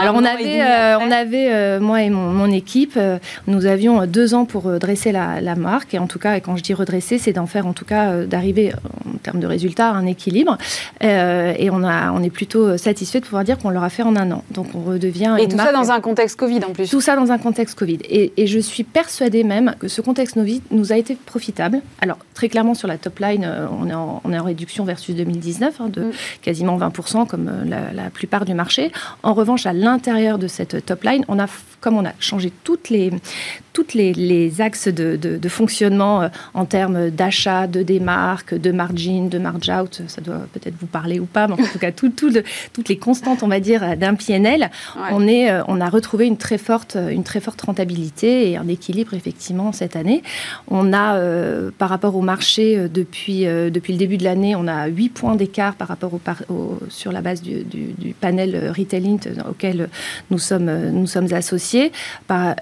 Alors 0.00 0.14
on 0.16 0.24
avait, 0.24 0.62
euh, 0.62 0.98
on 0.98 1.10
avait 1.10 1.52
euh, 1.52 1.80
moi 1.80 2.02
et 2.02 2.10
mon, 2.10 2.50
équipe, 2.50 2.94
euh, 2.96 3.18
nous 3.46 3.66
avions 3.66 4.06
deux 4.06 4.34
ans 4.34 4.44
pour 4.44 4.62
dresser 4.78 5.12
la, 5.12 5.54
marque 5.56 5.94
et 5.94 5.98
en 5.98 6.06
tout 6.06 6.18
cas, 6.18 6.36
et 6.36 6.40
quand 6.40 6.56
je 6.56 6.62
dis 6.62 6.74
redresser, 6.74 7.18
c'est 7.18 7.32
d'en 7.32 7.46
faire 7.46 7.66
en 7.66 7.72
tout 7.72 7.84
cas 7.84 8.24
d'arriver 8.24 8.72
en 9.06 9.18
termes 9.18 9.40
de 9.40 9.46
résultats 9.46 9.90
à 9.90 9.92
un 9.92 10.06
équilibre. 10.06 10.56
et 11.00 11.70
on 11.70 11.84
a, 11.84 12.12
on 12.12 12.22
est 12.22 12.30
plutôt 12.30 12.76
satisfait 12.76 13.20
de 13.20 13.24
pouvoir 13.24 13.44
dire 13.44 13.58
qu'on 13.58 13.70
l'aura 13.70 13.90
fait 13.90 14.02
en 14.02 14.16
un 14.16 14.30
an. 14.30 14.44
Donc 14.50 14.68
on 14.74 14.80
redevient. 14.80 15.36
Et 15.38 15.48
tout 15.48 15.56
ça 15.56 15.72
dans 15.72 15.90
un 15.90 16.00
contexte 16.00 16.36
Covid 16.38 16.64
en 16.64 16.72
plus. 16.72 16.88
Tout 16.88 17.00
ça 17.00 17.16
dans 17.16 17.30
un 17.30 17.38
contexte 17.38 17.78
Covid. 17.78 17.98
Et, 18.08 18.32
je 18.46 18.58
suis 18.58 18.84
persuadée 18.84 19.44
même 19.44 19.74
que 19.78 19.86
ce 19.86 20.00
contexte 20.00 20.34
Covid 20.34 20.62
nous 20.70 20.92
a 20.92 20.96
été 20.96 21.14
profitable. 21.14 21.82
Alors 22.00 22.18
très 22.34 22.48
clairement 22.48 22.74
sur 22.74 22.88
la 22.88 22.98
top 22.98 23.18
line, 23.18 23.48
on 23.80 23.88
est 23.88 23.94
en, 23.94 24.20
on 24.24 24.32
est 24.32 24.38
en 24.38 24.44
réduction 24.44 24.84
versus 24.84 25.14
2019 25.14 25.74
hein, 25.80 25.88
de 25.88 26.02
mm. 26.04 26.12
quasiment 26.42 26.78
20% 26.78 27.26
comme 27.26 27.50
la, 27.66 27.92
la 27.92 28.10
plupart 28.10 28.44
du 28.44 28.54
marché. 28.54 28.90
En 29.22 29.34
revanche, 29.34 29.66
à 29.66 29.72
l'intérieur 29.72 29.89
de 30.38 30.48
cette 30.48 30.84
top 30.84 31.02
line, 31.04 31.24
on 31.28 31.38
a, 31.38 31.46
comme 31.80 31.96
on 31.96 32.04
a 32.04 32.12
changé 32.18 32.52
toutes 32.64 32.90
les, 32.90 33.10
toutes 33.72 33.94
les, 33.94 34.60
axes 34.60 34.88
de, 34.88 35.48
fonctionnement 35.48 36.22
euh, 36.22 36.28
en 36.54 36.64
termes 36.64 37.10
d'achat, 37.10 37.66
de 37.66 37.82
démarque, 37.82 38.54
de 38.54 38.72
margin, 38.72 39.28
de 39.28 39.38
marge 39.38 39.70
out, 39.70 40.02
ça 40.06 40.20
doit 40.20 40.46
peut-être 40.52 40.74
vous 40.80 40.86
parler 40.86 41.18
ou 41.20 41.24
pas, 41.24 41.46
mais 41.46 41.54
en 41.54 41.56
tout 41.56 41.78
cas 41.78 41.92
toutes 41.92 42.88
les 42.88 42.98
constantes, 42.98 43.42
on 43.42 43.48
va 43.48 43.60
dire, 43.60 43.96
d'un 43.96 44.14
PNL, 44.14 44.70
on, 45.10 45.26
est, 45.26 45.50
euh, 45.50 45.62
on 45.68 45.80
a 45.80 45.88
retrouvé 45.88 46.26
une 46.26 46.36
très, 46.36 46.58
forte, 46.58 46.96
une 47.10 47.24
très 47.24 47.40
forte 47.40 47.60
rentabilité 47.62 48.50
et 48.50 48.56
un 48.56 48.68
équilibre 48.68 49.14
effectivement 49.14 49.72
cette 49.72 49.96
année. 49.96 50.22
On 50.68 50.92
a, 50.92 51.16
euh, 51.16 51.70
par 51.76 51.88
rapport 51.88 52.16
au 52.16 52.22
marché, 52.22 52.88
depuis, 52.88 53.44
depuis 53.44 53.92
le 53.92 53.98
début 53.98 54.16
de 54.16 54.24
l'année, 54.24 54.54
on 54.56 54.66
a 54.66 54.86
8 54.86 55.08
points 55.10 55.36
d'écart 55.36 55.74
par 55.74 55.88
rapport 55.88 56.12
au, 56.48 56.78
sur 56.88 57.12
la 57.12 57.20
base 57.22 57.42
du, 57.42 57.64
panel 58.20 58.72
Retailing 58.76 59.20
auquel 59.48 59.88
nous 60.30 60.38
sommes, 60.38 60.90
nous 60.90 61.06
sommes 61.06 61.32
associés. 61.32 61.69
Par, 62.26 62.56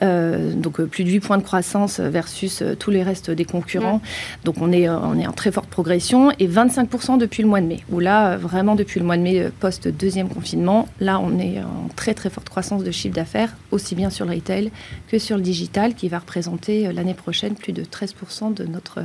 donc 0.54 0.82
plus 0.82 1.04
de 1.04 1.10
8 1.10 1.20
points 1.20 1.38
de 1.38 1.42
croissance 1.42 2.00
versus 2.00 2.62
euh, 2.62 2.74
tous 2.74 2.90
les 2.90 3.02
restes 3.02 3.30
des 3.30 3.44
concurrents. 3.44 4.00
Donc 4.44 4.56
on 4.60 4.72
est, 4.72 4.88
euh, 4.88 4.98
on 4.98 5.18
est 5.18 5.26
en 5.26 5.32
très 5.32 5.52
forte 5.52 5.68
progression 5.68 6.30
et 6.38 6.46
25% 6.46 7.18
depuis 7.18 7.42
le 7.42 7.48
mois 7.48 7.60
de 7.60 7.66
mai. 7.66 7.80
Où 7.90 8.00
là, 8.00 8.36
vraiment 8.36 8.74
depuis 8.74 9.00
le 9.00 9.06
mois 9.06 9.16
de 9.16 9.22
mai, 9.22 9.40
euh, 9.40 9.50
post-deuxième 9.60 10.28
confinement, 10.28 10.88
là 11.00 11.18
on 11.20 11.38
est 11.38 11.60
en 11.60 11.88
très 11.96 12.14
très 12.14 12.30
forte 12.30 12.48
croissance 12.48 12.84
de 12.84 12.90
chiffre 12.90 13.14
d'affaires, 13.14 13.56
aussi 13.70 13.94
bien 13.94 14.10
sur 14.10 14.24
le 14.24 14.34
retail 14.34 14.70
que 15.08 15.18
sur 15.18 15.36
le 15.36 15.42
digital, 15.42 15.94
qui 15.94 16.08
va 16.08 16.18
représenter 16.18 16.92
l'année 16.92 17.14
prochaine 17.14 17.54
plus 17.54 17.72
de 17.72 17.82
13% 17.82 18.54
de 18.54 18.64
notre, 18.64 19.00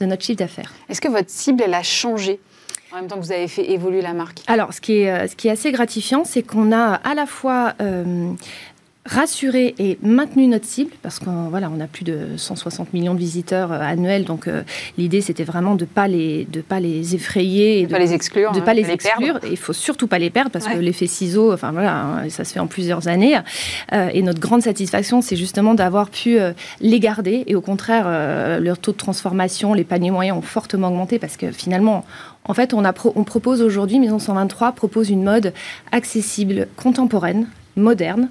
de 0.00 0.06
notre 0.06 0.22
chiffre 0.22 0.38
d'affaires. 0.38 0.72
Est-ce 0.88 1.00
que 1.00 1.08
votre 1.08 1.30
cible, 1.30 1.62
elle 1.64 1.74
a 1.74 1.82
changé? 1.82 2.40
En 2.92 2.96
même 2.96 3.06
temps 3.06 3.16
que 3.16 3.24
vous 3.24 3.32
avez 3.32 3.46
fait 3.46 3.70
évoluer 3.70 4.02
la 4.02 4.14
marque 4.14 4.40
Alors, 4.48 4.74
ce 4.74 4.80
qui 4.80 5.02
est, 5.02 5.28
ce 5.28 5.36
qui 5.36 5.46
est 5.46 5.52
assez 5.52 5.70
gratifiant, 5.70 6.24
c'est 6.24 6.42
qu'on 6.42 6.72
a 6.72 6.94
à 6.94 7.14
la 7.14 7.24
fois 7.24 7.74
rassuré 9.10 9.74
et 9.78 9.98
maintenu 10.02 10.46
notre 10.46 10.66
cible 10.66 10.92
parce 11.02 11.18
qu'on 11.18 11.48
voilà, 11.48 11.68
on 11.74 11.80
a 11.80 11.88
plus 11.88 12.04
de 12.04 12.36
160 12.36 12.94
millions 12.94 13.14
de 13.14 13.18
visiteurs 13.18 13.72
euh, 13.72 13.80
annuels. 13.80 14.24
Donc 14.24 14.46
euh, 14.46 14.62
l'idée 14.98 15.20
c'était 15.20 15.42
vraiment 15.42 15.74
de 15.74 15.84
pas 15.84 16.06
les 16.06 16.44
de 16.44 16.60
pas 16.60 16.78
les 16.78 17.16
effrayer, 17.16 17.80
et 17.80 17.86
de, 17.86 17.90
pas 17.90 17.98
les 17.98 18.12
exclure, 18.12 18.52
de 18.52 18.60
pas 18.60 18.72
les, 18.72 18.88
exclure. 18.90 19.40
Il 19.50 19.56
faut 19.56 19.72
surtout 19.72 20.06
pas 20.06 20.18
les 20.18 20.30
perdre 20.30 20.50
parce 20.50 20.66
que 20.68 20.78
l'effet 20.78 21.08
ciseau, 21.08 21.52
enfin 21.52 21.72
voilà, 21.72 22.00
hein, 22.00 22.28
ça 22.28 22.44
se 22.44 22.52
fait 22.52 22.60
en 22.60 22.68
plusieurs 22.68 23.08
années. 23.08 23.36
Euh, 23.92 24.08
et 24.12 24.22
notre 24.22 24.40
grande 24.40 24.62
satisfaction, 24.62 25.22
c'est 25.22 25.36
justement 25.36 25.74
d'avoir 25.74 26.10
pu 26.10 26.38
les 26.80 27.00
garder 27.00 27.42
et 27.46 27.54
au 27.56 27.60
contraire 27.60 28.60
leur 28.60 28.78
taux 28.78 28.92
de 28.92 28.96
transformation, 28.96 29.74
les 29.74 29.84
paniers 29.84 30.10
moyens 30.10 30.38
ont 30.38 30.42
fortement 30.42 30.88
augmenté 30.88 31.18
parce 31.18 31.36
que 31.36 31.50
finalement 31.50 32.04
en 32.46 32.54
fait, 32.54 32.72
on, 32.72 32.84
a 32.84 32.94
on 33.14 33.24
propose 33.24 33.60
aujourd'hui, 33.60 33.98
Maison 33.98 34.18
123 34.18 34.72
propose 34.72 35.10
une 35.10 35.22
mode 35.22 35.52
accessible, 35.92 36.68
contemporaine, 36.76 37.46
moderne 37.80 38.28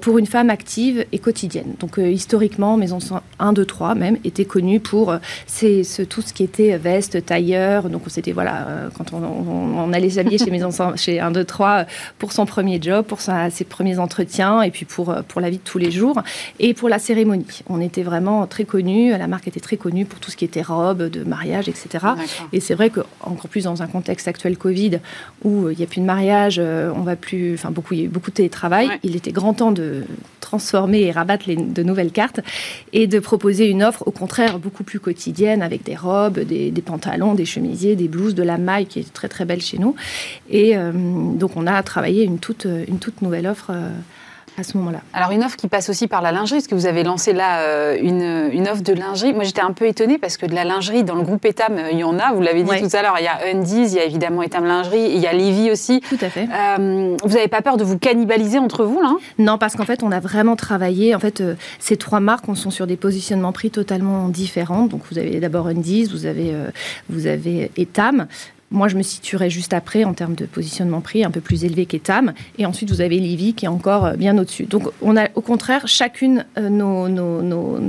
pour 0.00 0.18
une 0.18 0.26
femme 0.26 0.50
active 0.50 1.04
et 1.12 1.18
quotidienne. 1.18 1.74
Donc 1.80 1.98
historiquement, 1.98 2.76
Maison 2.76 2.98
1, 3.38 3.52
2, 3.52 3.64
3 3.64 3.94
même 3.94 4.16
était 4.24 4.44
connue 4.44 4.80
pour 4.80 5.14
ce, 5.46 6.02
tout 6.02 6.22
ce 6.22 6.32
qui 6.32 6.42
était 6.42 6.76
veste, 6.78 7.24
tailleur. 7.24 7.88
Donc 7.88 8.02
c'était 8.08 8.32
voilà, 8.32 8.90
quand 8.96 9.12
on, 9.12 9.92
allait 9.92 10.10
s'habiller 10.10 10.38
chez 10.38 10.50
Maison 10.50 10.70
1, 10.78 10.96
chez 10.96 11.20
1, 11.20 11.30
2, 11.30 11.44
3 11.44 11.84
pour 12.18 12.32
son 12.32 12.46
premier 12.46 12.80
job, 12.80 13.04
pour 13.04 13.20
ses 13.20 13.64
premiers 13.64 13.98
entretiens 13.98 14.62
et 14.62 14.70
puis 14.70 14.84
pour, 14.84 15.14
pour 15.28 15.40
la 15.40 15.50
vie 15.50 15.58
de 15.58 15.62
tous 15.62 15.78
les 15.78 15.90
jours 15.90 16.22
et 16.58 16.74
pour 16.74 16.88
la 16.88 16.98
cérémonie. 16.98 17.62
On 17.68 17.80
était 17.80 18.02
vraiment 18.02 18.46
très 18.46 18.64
connus, 18.64 19.10
la 19.10 19.26
marque 19.26 19.48
était 19.48 19.60
très 19.60 19.76
connue 19.76 20.04
pour 20.04 20.20
tout 20.20 20.30
ce 20.30 20.36
qui 20.36 20.44
était 20.44 20.62
robe, 20.62 21.08
de 21.10 21.24
mariage, 21.24 21.68
etc. 21.68 22.06
Et 22.52 22.60
c'est 22.60 22.74
vrai 22.74 22.90
que 22.90 23.00
encore 23.20 23.48
plus 23.48 23.64
dans 23.64 23.82
un 23.82 23.86
contexte 23.86 24.28
actuel 24.28 24.56
Covid 24.56 24.98
où 25.44 25.70
il 25.70 25.76
n'y 25.76 25.84
a 25.84 25.86
plus 25.86 26.00
de 26.00 26.06
mariage, 26.06 26.56
euh, 26.58 26.92
on 26.94 27.02
va 27.02 27.16
plus, 27.16 27.54
enfin 27.54 27.70
beaucoup, 27.70 27.94
il 27.94 28.00
y 28.00 28.02
a 28.02 28.06
eu 28.06 28.08
beaucoup 28.08 28.30
de 28.30 28.36
télétravail. 28.36 28.85
Il 29.02 29.16
était 29.16 29.32
grand 29.32 29.54
temps 29.54 29.72
de 29.72 30.04
transformer 30.40 31.02
et 31.02 31.10
rabattre 31.10 31.46
de 31.48 31.82
nouvelles 31.82 32.12
cartes 32.12 32.40
et 32.92 33.06
de 33.08 33.18
proposer 33.18 33.68
une 33.68 33.82
offre 33.82 34.06
au 34.06 34.12
contraire 34.12 34.60
beaucoup 34.60 34.84
plus 34.84 35.00
quotidienne 35.00 35.60
avec 35.60 35.82
des 35.82 35.96
robes, 35.96 36.38
des, 36.38 36.70
pantalons, 36.84 37.34
des 37.34 37.44
chemisiers, 37.44 37.96
des 37.96 38.06
blouses, 38.06 38.36
de 38.36 38.44
la 38.44 38.56
maille 38.56 38.86
qui 38.86 39.00
est 39.00 39.12
très 39.12 39.28
très 39.28 39.44
belle 39.44 39.60
chez 39.60 39.78
nous. 39.78 39.96
Et 40.48 40.76
euh, 40.76 40.92
donc 40.92 41.56
on 41.56 41.66
a 41.66 41.82
travaillé 41.82 42.22
une 42.22 42.38
toute, 42.38 42.66
une 42.86 42.98
toute 42.98 43.22
nouvelle 43.22 43.46
offre. 43.46 43.70
Euh, 43.70 43.90
à 44.58 44.62
ce 44.62 44.76
moment-là. 44.78 45.00
Alors 45.12 45.32
une 45.32 45.44
offre 45.44 45.56
qui 45.56 45.68
passe 45.68 45.88
aussi 45.90 46.08
par 46.08 46.22
la 46.22 46.32
lingerie, 46.32 46.58
parce 46.58 46.66
que 46.66 46.74
vous 46.74 46.86
avez 46.86 47.02
lancé 47.02 47.32
là 47.32 47.60
euh, 47.60 47.96
une, 48.00 48.50
une, 48.52 48.68
offre 48.68 48.82
de 48.82 48.92
lingerie. 48.92 49.34
Moi 49.34 49.44
j'étais 49.44 49.60
un 49.60 49.72
peu 49.72 49.86
étonnée 49.86 50.18
parce 50.18 50.36
que 50.36 50.46
de 50.46 50.54
la 50.54 50.64
lingerie 50.64 51.04
dans 51.04 51.14
le 51.14 51.22
groupe 51.22 51.44
Etam, 51.44 51.76
euh, 51.76 51.90
il 51.92 51.98
y 51.98 52.04
en 52.04 52.18
a, 52.18 52.32
vous 52.32 52.40
l'avez 52.40 52.62
dit 52.62 52.70
tout 52.70 52.96
à 52.96 53.02
l'heure, 53.02 53.16
il 53.18 53.24
y 53.24 53.28
a 53.28 53.38
Undies, 53.54 53.88
il 53.88 53.94
y 53.94 53.98
a 53.98 54.04
évidemment 54.04 54.42
Etam 54.42 54.64
Lingerie, 54.64 55.10
il 55.10 55.18
y 55.18 55.26
a 55.26 55.32
Livy 55.32 55.70
aussi. 55.70 56.00
Tout 56.00 56.18
à 56.20 56.30
fait. 56.30 56.48
Euh, 56.52 57.16
vous 57.22 57.34
n'avez 57.34 57.48
pas 57.48 57.62
peur 57.62 57.76
de 57.76 57.84
vous 57.84 57.98
cannibaliser 57.98 58.58
entre 58.58 58.84
vous 58.84 59.00
là 59.00 59.12
Non, 59.38 59.58
parce 59.58 59.76
qu'en 59.76 59.84
fait 59.84 60.02
on 60.02 60.12
a 60.12 60.20
vraiment 60.20 60.56
travaillé, 60.56 61.14
en 61.14 61.20
fait 61.20 61.42
ces 61.78 61.96
trois 61.96 62.20
marques, 62.20 62.48
on 62.48 62.54
sont 62.54 62.70
sur 62.70 62.86
des 62.86 62.96
positionnements 62.96 63.52
prix 63.52 63.70
totalement 63.70 64.28
différents. 64.28 64.86
Donc 64.86 65.02
vous 65.10 65.18
avez 65.18 65.38
d'abord 65.40 65.66
Undies, 65.68 66.04
vous 66.04 66.26
avez, 66.26 66.54
vous 67.08 67.26
avez 67.26 67.70
Etam, 67.76 68.26
moi, 68.70 68.88
je 68.88 68.96
me 68.96 69.02
situerais 69.02 69.50
juste 69.50 69.72
après 69.72 70.04
en 70.04 70.12
termes 70.12 70.34
de 70.34 70.44
positionnement 70.46 71.00
prix, 71.00 71.24
un 71.24 71.30
peu 71.30 71.40
plus 71.40 71.64
élevé 71.64 71.86
qu'Etam. 71.86 72.32
Et 72.58 72.66
ensuite, 72.66 72.90
vous 72.90 73.00
avez 73.00 73.18
Livy 73.18 73.54
qui 73.54 73.64
est 73.64 73.68
encore 73.68 74.06
euh, 74.06 74.12
bien 74.14 74.36
au-dessus. 74.38 74.64
Donc, 74.64 74.88
on 75.02 75.16
a 75.16 75.28
au 75.34 75.40
contraire 75.40 75.86
chacune 75.86 76.44
euh, 76.58 76.68
nos, 76.68 77.08
nos, 77.08 77.80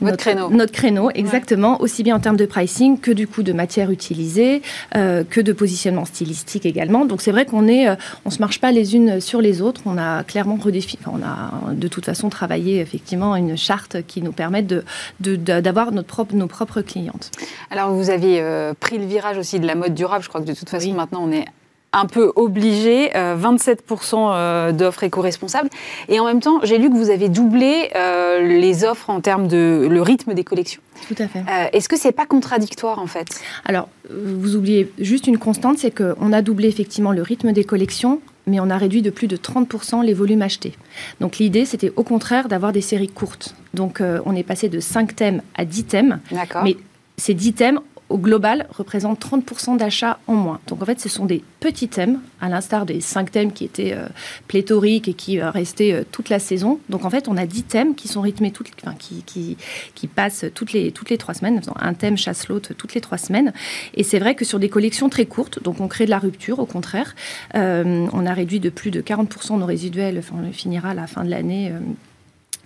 notre, 0.00 0.16
créneau. 0.18 0.50
Notre 0.50 0.72
créneau, 0.72 1.10
exactement, 1.14 1.80
aussi 1.80 2.02
bien 2.02 2.16
en 2.16 2.20
termes 2.20 2.36
de 2.36 2.46
pricing 2.46 2.98
que 2.98 3.10
du 3.10 3.26
coup 3.26 3.42
de 3.42 3.52
matière 3.52 3.90
utilisée, 3.90 4.62
euh, 4.96 5.24
que 5.28 5.40
de 5.40 5.52
positionnement 5.52 6.04
stylistique 6.04 6.66
également. 6.66 7.04
Donc 7.04 7.20
c'est 7.22 7.32
vrai 7.32 7.46
qu'on 7.46 7.68
est, 7.68 7.88
on 8.24 8.30
se 8.30 8.38
marche 8.38 8.60
pas 8.60 8.72
les 8.72 8.94
unes 8.94 9.20
sur 9.20 9.40
les 9.40 9.62
autres. 9.62 9.82
On 9.86 9.98
a 9.98 10.24
clairement 10.24 10.56
redéfini, 10.56 11.02
on 11.06 11.22
a 11.22 11.72
de 11.72 11.88
toute 11.88 12.04
façon 12.04 12.28
travaillé 12.28 12.80
effectivement 12.80 13.36
une 13.36 13.56
charte 13.56 13.98
qui 14.06 14.22
nous 14.22 14.32
permet 14.32 14.62
de, 14.62 14.84
d'avoir 15.20 15.92
notre 15.92 16.08
propre, 16.08 16.34
nos 16.34 16.46
propres 16.46 16.82
clientes. 16.82 17.30
Alors 17.70 17.92
vous 17.92 18.10
avez 18.10 18.42
pris 18.80 18.98
le 18.98 19.06
virage 19.06 19.38
aussi 19.38 19.60
de 19.60 19.66
la 19.66 19.74
mode 19.74 19.94
durable 19.94 20.10
je 20.22 20.28
crois 20.28 20.40
que 20.40 20.46
de 20.46 20.54
toute 20.54 20.68
façon, 20.68 20.92
maintenant, 20.92 21.22
on 21.22 21.32
est 21.32 21.46
un 21.92 22.06
peu 22.06 22.32
obligé, 22.36 23.08
27% 23.08 24.14
euh, 24.14 24.32
euh, 24.32 24.72
d'offres 24.72 25.02
éco-responsables. 25.04 25.68
Et 26.08 26.20
en 26.20 26.24
même 26.24 26.40
temps, 26.40 26.60
j'ai 26.62 26.78
lu 26.78 26.88
que 26.88 26.94
vous 26.94 27.10
avez 27.10 27.28
doublé 27.28 27.90
euh, 27.96 28.40
les 28.46 28.84
offres 28.84 29.10
en 29.10 29.20
termes 29.20 29.48
de 29.48 29.88
le 29.90 30.02
rythme 30.02 30.34
des 30.34 30.44
collections. 30.44 30.80
Tout 31.08 31.16
à 31.18 31.26
fait. 31.26 31.42
Est-ce 31.72 31.88
que 31.88 31.96
c'est 31.96 32.12
pas 32.12 32.26
contradictoire 32.26 32.98
en 32.98 33.06
fait? 33.06 33.40
Alors, 33.64 33.88
vous 34.10 34.54
oubliez 34.54 34.92
juste 34.98 35.26
une 35.26 35.38
constante, 35.38 35.78
c'est 35.78 35.90
qu'on 35.90 36.32
a 36.32 36.42
doublé 36.42 36.68
effectivement 36.68 37.12
le 37.12 37.22
rythme 37.22 37.52
des 37.52 37.64
collections, 37.64 38.20
mais 38.46 38.60
on 38.60 38.68
a 38.68 38.76
réduit 38.76 39.00
de 39.02 39.10
plus 39.10 39.26
de 39.26 39.36
30% 39.36 40.04
les 40.04 40.12
volumes 40.14 40.42
achetés. 40.42 40.74
Donc 41.20 41.38
l'idée, 41.38 41.64
c'était 41.64 41.92
au 41.96 42.02
contraire 42.02 42.48
d'avoir 42.48 42.72
des 42.72 42.82
séries 42.82 43.08
courtes. 43.08 43.54
Donc 43.72 44.02
on 44.26 44.36
est 44.36 44.42
passé 44.42 44.68
de 44.68 44.78
5 44.78 45.16
thèmes 45.16 45.42
à 45.54 45.64
10 45.64 45.84
thèmes. 45.84 46.20
D'accord. 46.30 46.64
Mais 46.64 46.76
ces 47.16 47.32
10 47.32 47.54
thèmes, 47.54 47.80
au 48.10 48.18
global, 48.18 48.66
représente 48.70 49.24
30% 49.24 49.76
d'achats 49.76 50.18
en 50.26 50.34
moins. 50.34 50.60
Donc 50.66 50.82
en 50.82 50.84
fait, 50.84 51.00
ce 51.00 51.08
sont 51.08 51.24
des 51.24 51.42
petits 51.60 51.88
thèmes, 51.88 52.20
à 52.40 52.48
l'instar 52.48 52.84
des 52.84 53.00
5 53.00 53.30
thèmes 53.30 53.52
qui 53.52 53.64
étaient 53.64 53.92
euh, 53.92 54.06
pléthoriques 54.48 55.08
et 55.08 55.14
qui 55.14 55.40
euh, 55.40 55.50
restaient 55.50 55.92
euh, 55.92 56.04
toute 56.10 56.28
la 56.28 56.38
saison. 56.38 56.80
Donc 56.88 57.04
en 57.04 57.10
fait, 57.10 57.28
on 57.28 57.36
a 57.36 57.46
10 57.46 57.62
thèmes 57.64 57.94
qui 57.94 58.08
sont 58.08 58.20
rythmés, 58.20 58.50
toutes, 58.50 58.72
qui, 58.98 59.56
qui, 59.94 60.06
passent 60.08 60.44
toutes 60.54 60.72
les, 60.72 60.90
toutes 60.90 61.10
les 61.10 61.18
3 61.18 61.34
semaines, 61.34 61.60
un 61.76 61.94
thème 61.94 62.16
chasse 62.16 62.48
l'autre 62.48 62.74
toutes 62.74 62.94
les 62.94 63.00
3 63.00 63.16
semaines. 63.16 63.52
Et 63.94 64.02
c'est 64.02 64.18
vrai 64.18 64.34
que 64.34 64.44
sur 64.44 64.58
des 64.58 64.68
collections 64.68 65.08
très 65.08 65.26
courtes, 65.26 65.62
donc 65.62 65.80
on 65.80 65.88
crée 65.88 66.04
de 66.04 66.10
la 66.10 66.18
rupture, 66.18 66.58
au 66.58 66.66
contraire, 66.66 67.14
on 67.54 68.26
a 68.26 68.32
réduit 68.32 68.60
de 68.60 68.70
plus 68.70 68.90
de 68.90 69.00
40% 69.00 69.58
nos 69.58 69.66
résiduels, 69.66 70.18
enfin, 70.18 70.36
on 70.42 70.52
finira 70.52 70.94
la 70.94 71.06
fin 71.06 71.24
de 71.24 71.30
l'année 71.30 71.72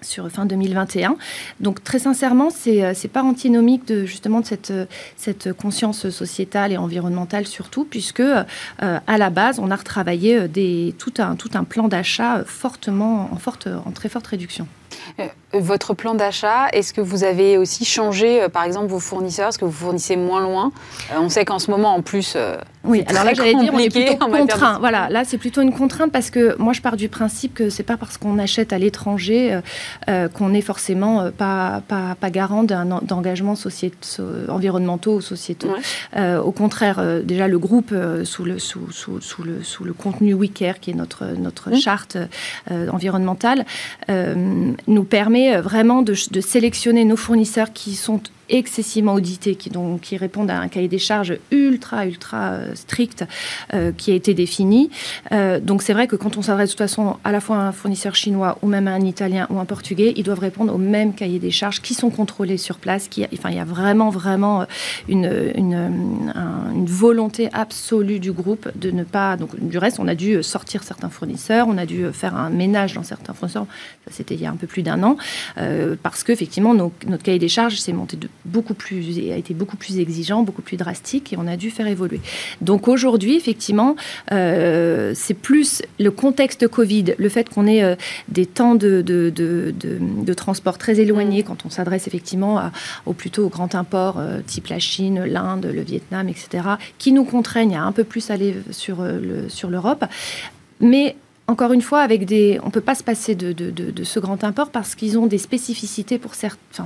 sur 0.05 0.31
fin 0.31 0.47
2021. 0.47 1.17
Donc 1.61 1.83
très 1.83 1.99
sincèrement, 1.99 2.51
c'est 2.51 2.85
euh, 2.85 3.09
pas 3.13 3.23
antinomique 3.23 3.87
de 3.87 4.05
justement 4.07 4.41
de 4.41 4.47
cette, 4.47 4.71
euh, 4.71 4.87
cette 5.17 5.53
conscience 5.53 6.09
sociétale 6.11 6.73
et 6.73 6.77
environnementale 6.77 7.47
surtout, 7.47 7.85
puisque 7.85 8.21
euh, 8.21 8.45
à 8.79 9.19
la 9.19 9.31
base, 9.31 9.59
on 9.59 9.71
a 9.71 9.77
retravaillé 9.77 10.49
tout, 10.99 11.15
un, 11.19 11.37
tout 11.37 11.51
un 11.55 11.65
plan 11.65 11.89
d'achat 11.89 12.45
fortement 12.45 13.29
en, 13.33 13.37
forte, 13.37 13.69
en 13.87 13.91
très 13.91 14.09
forte 14.09 14.27
réduction. 14.27 14.67
Votre 15.55 15.95
plan 15.95 16.15
d'achat, 16.15 16.69
est-ce 16.73 16.93
que 16.93 17.01
vous 17.01 17.25
avez 17.25 17.59
aussi 17.59 17.85
changé, 17.85 18.47
par 18.53 18.65
exemple, 18.65 18.89
vos 18.89 18.99
fournisseurs 18.99 19.49
Est-ce 19.49 19.59
que 19.59 19.65
vous 19.65 19.73
fournissez 19.73 20.17
moins 20.17 20.43
loin? 20.43 20.73
On 21.17 21.29
sait 21.29 21.45
qu'en 21.45 21.59
ce 21.59 21.71
moment, 21.71 21.95
en 21.95 22.03
plus, 22.03 22.37
oui, 22.85 23.03
alors 23.07 23.25
là, 23.25 23.33
j'allais 23.33 23.55
dire, 23.55 23.73
on 23.73 23.79
est 23.79 23.91
plutôt 23.91 24.17
contraint. 24.31 24.79
Voilà, 24.79 25.09
là, 25.09 25.25
c'est 25.25 25.39
plutôt 25.39 25.63
une 25.63 25.73
contrainte 25.73 26.13
parce 26.13 26.31
que 26.31 26.55
moi, 26.59 26.73
je 26.75 26.83
pars 26.83 26.97
du 26.97 27.09
principe 27.09 27.55
que 27.55 27.71
c'est 27.71 27.83
pas 27.83 27.97
parce 27.97 28.19
qu'on 28.19 28.39
achète 28.39 28.73
à 28.73 28.79
l'étranger 28.79 29.55
euh, 29.55 29.61
euh, 30.09 30.29
qu'on 30.29 30.53
est 30.53 30.61
forcément 30.61 31.23
euh, 31.23 31.31
pas, 31.31 31.83
pas, 31.89 32.15
pas, 32.21 32.31
garant 32.31 32.63
d'engagements 32.63 33.55
environnementaux 34.49 35.17
ou 35.17 35.21
sociétaux. 35.21 35.75
au 36.17 36.51
contraire, 36.53 37.03
déjà, 37.23 37.49
le 37.49 37.59
groupe, 37.59 37.95
sous, 38.25 38.45
le, 38.45 38.59
sous, 38.59 38.91
sous, 38.91 39.21
sous, 39.21 39.43
le, 39.43 39.63
sous 39.63 39.85
le 39.85 39.93
contenu 39.93 40.35
WeCare, 40.35 40.81
qui 40.81 40.91
est 40.91 40.95
notre, 40.95 41.25
notre 41.39 41.71
mmh. 41.71 41.77
charte 41.77 42.19
environnementale, 42.71 43.65
nous 44.09 45.05
permet 45.05 45.44
vraiment 45.53 46.03
de, 46.03 46.15
de 46.31 46.41
sélectionner 46.41 47.05
nos 47.05 47.17
fournisseurs 47.17 47.73
qui 47.73 47.95
sont 47.95 48.21
excessivement 48.49 49.15
audités, 49.15 49.55
qui, 49.55 49.71
donc, 49.71 50.03
qui 50.03 50.17
répondent 50.17 50.51
à 50.51 50.59
un 50.59 50.69
cahier 50.69 50.89
des 50.89 50.99
charges 50.99 51.39
ultra, 51.51 52.07
ultra 52.07 52.53
euh, 52.53 52.75
strict 52.75 53.25
euh, 53.73 53.93
qui 53.93 54.13
a 54.13 54.15
été 54.15 54.35
défini. 54.35 54.91
Euh, 55.33 55.61
donc 55.61 55.83
c'est 55.83 55.93
vrai 55.93 56.07
que 56.07 56.17
quand 56.17 56.37
on 56.37 56.43
s'adresse 56.43 56.71
de 56.71 56.73
toute 56.73 56.79
façon 56.79 57.17
à 57.25 57.33
la 57.33 57.41
fois 57.41 57.57
à 57.57 57.61
un 57.61 57.73
fournisseur 57.73 58.15
chinois 58.15 58.59
ou 58.63 58.67
même 58.67 58.89
à 58.89 58.93
un 58.93 59.01
italien 59.01 59.47
ou 59.51 59.59
un 59.59 59.65
portugais, 59.65 60.13
ils 60.17 60.23
doivent 60.23 60.41
répondre 60.41 60.75
au 60.75 60.79
même 60.79 61.15
cahier 61.15 61.39
des 61.39 61.51
charges 61.51 61.81
qui 61.81 61.95
sont 61.95 62.11
contrôlés 62.11 62.59
sur 62.59 62.79
place. 62.79 63.09
Enfin, 63.33 63.51
il 63.51 63.57
y 63.57 63.61
a 63.61 63.65
vraiment, 63.65 64.11
vraiment 64.11 64.67
une, 65.09 66.85
volonté 66.87 67.49
absolue 67.53 68.19
du 68.21 68.33
groupe 68.33 68.69
de 68.77 68.91
ne 68.91 69.05
pas... 69.05 69.37
Donc 69.37 69.59
du 69.59 69.79
reste, 69.79 69.99
on 69.99 70.09
a 70.09 70.15
dû 70.15 70.43
sortir 70.43 70.83
certains 70.83 71.09
fournisseurs, 71.09 71.67
on 71.69 71.79
a 71.79 71.87
dû 71.87 72.07
faire 72.13 72.37
un 72.37 72.51
ménage 72.51 72.95
dans 72.95 73.03
certains 73.03 73.33
fournisseurs. 73.33 73.67
Ça, 74.07 74.13
c'était 74.13 74.35
il 74.35 74.41
y 74.41 74.47
a 74.47 74.51
un 74.51 74.57
peu 74.57 74.67
plus 74.67 74.83
d'un 74.83 75.03
an. 75.03 75.17
parce 76.03 76.25
qu'effectivement, 76.25 76.75
notre 76.75 77.23
cahier 77.23 77.39
des 77.39 77.49
charges 77.49 77.77
s'est 77.77 77.93
monté 77.93 78.17
de 78.17 78.29
beaucoup 78.45 78.75
plus, 78.75 79.19
a 79.31 79.37
été 79.37 79.55
beaucoup 79.55 79.77
plus 79.77 79.99
exigeant, 79.99 80.43
beaucoup 80.43 80.63
plus 80.63 80.77
drastique 80.77 81.33
et 81.33 81.37
on 81.39 81.47
a 81.47 81.57
dû 81.57 81.71
faire 81.71 81.87
évoluer. 81.87 82.21
Donc 82.61 82.89
aujourd'hui, 82.89 83.37
effectivement, 83.37 83.97
euh, 84.33 85.13
c'est 85.15 85.35
plus 85.35 85.83
le 85.99 86.11
contexte 86.11 86.69
Covid, 86.69 87.15
le 87.19 87.29
fait 87.29 87.49
qu'on 87.49 87.67
ait 87.67 87.83
euh, 87.83 87.97
des 88.29 88.47
temps 88.47 88.75
de, 88.75 89.03
de, 89.03 89.33
de, 89.35 89.75
de, 89.79 90.35
transport 90.35 90.79
très 90.79 91.01
éloignés 91.01 91.43
mm. 91.43 91.45
quand 91.45 91.67
on 91.67 91.71
s'adresse 91.71 92.07
effectivement 92.07 92.59
à, 92.59 92.73
au 93.07 93.13
plutôt 93.13 93.47
aux 93.47 93.49
grands 93.49 93.75
imports 93.75 94.19
euh, 94.19 94.41
type 94.47 94.69
la 94.69 94.79
Chine, 94.79 95.25
l'Inde, 95.25 95.71
le 95.73 95.83
Vietnam, 95.83 96.29
etc., 96.29 96.69
qui 96.99 97.13
nous 97.13 97.25
contraignent 97.25 97.77
à 97.77 97.85
un 97.85 97.93
peu 97.93 98.05
plus 98.05 98.31
aller 98.31 98.55
sur, 98.71 99.03
le, 99.03 99.49
sur 99.49 99.71
l'Europe. 99.71 100.05
Mais 100.81 101.17
encore 101.47 101.73
une 101.73 101.83
fois, 101.83 102.01
avec 102.01 102.25
des, 102.25 102.59
on 102.63 102.67
ne 102.67 102.71
peut 102.71 102.81
pas 102.81 102.95
se 102.95 103.03
passer 103.03 103.35
de, 103.35 103.53
de, 103.53 104.05
ce 104.05 104.19
grand 104.19 104.45
import 104.45 104.71
parce 104.71 104.95
qu'ils 104.95 105.19
ont 105.19 105.27
des 105.27 105.39
spécificités 105.39 106.19
pour, 106.19 106.33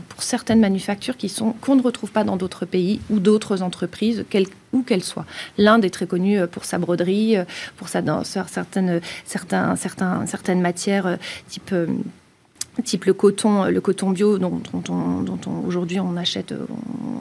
pour 0.09 0.23
certaines 0.23 0.61
manufactures 0.61 1.17
qui 1.17 1.29
sont 1.29 1.53
qu'on 1.61 1.77
ne 1.77 1.83
retrouve 1.83 2.11
pas 2.11 2.25
dans 2.25 2.37
d'autres 2.37 2.67
pays 2.67 3.01
ou 3.09 3.21
d'autres 3.21 3.63
entreprises, 3.63 4.25
où 4.73 4.83
qu'elles 4.83 5.05
soient. 5.05 5.27
L'Inde 5.59 5.85
est 5.85 5.91
très 5.91 6.07
connue 6.07 6.47
pour 6.49 6.65
sa 6.65 6.79
broderie, 6.79 7.37
pour 7.77 7.89
sa, 7.89 8.03
certaines, 8.25 9.01
certains, 9.25 9.77
certains, 9.77 10.27
certaines 10.27 10.61
matières 10.61 11.19
type 11.49 11.71
euh, 11.73 11.87
type 12.85 13.05
le 13.05 13.13
coton, 13.13 13.65
le 13.65 13.81
coton 13.81 14.11
bio 14.11 14.39
dont, 14.39 14.61
dont, 14.73 15.39
aujourd'hui 15.67 16.01
on 16.01 16.17
achète 16.17 16.53
euh, 16.53 16.67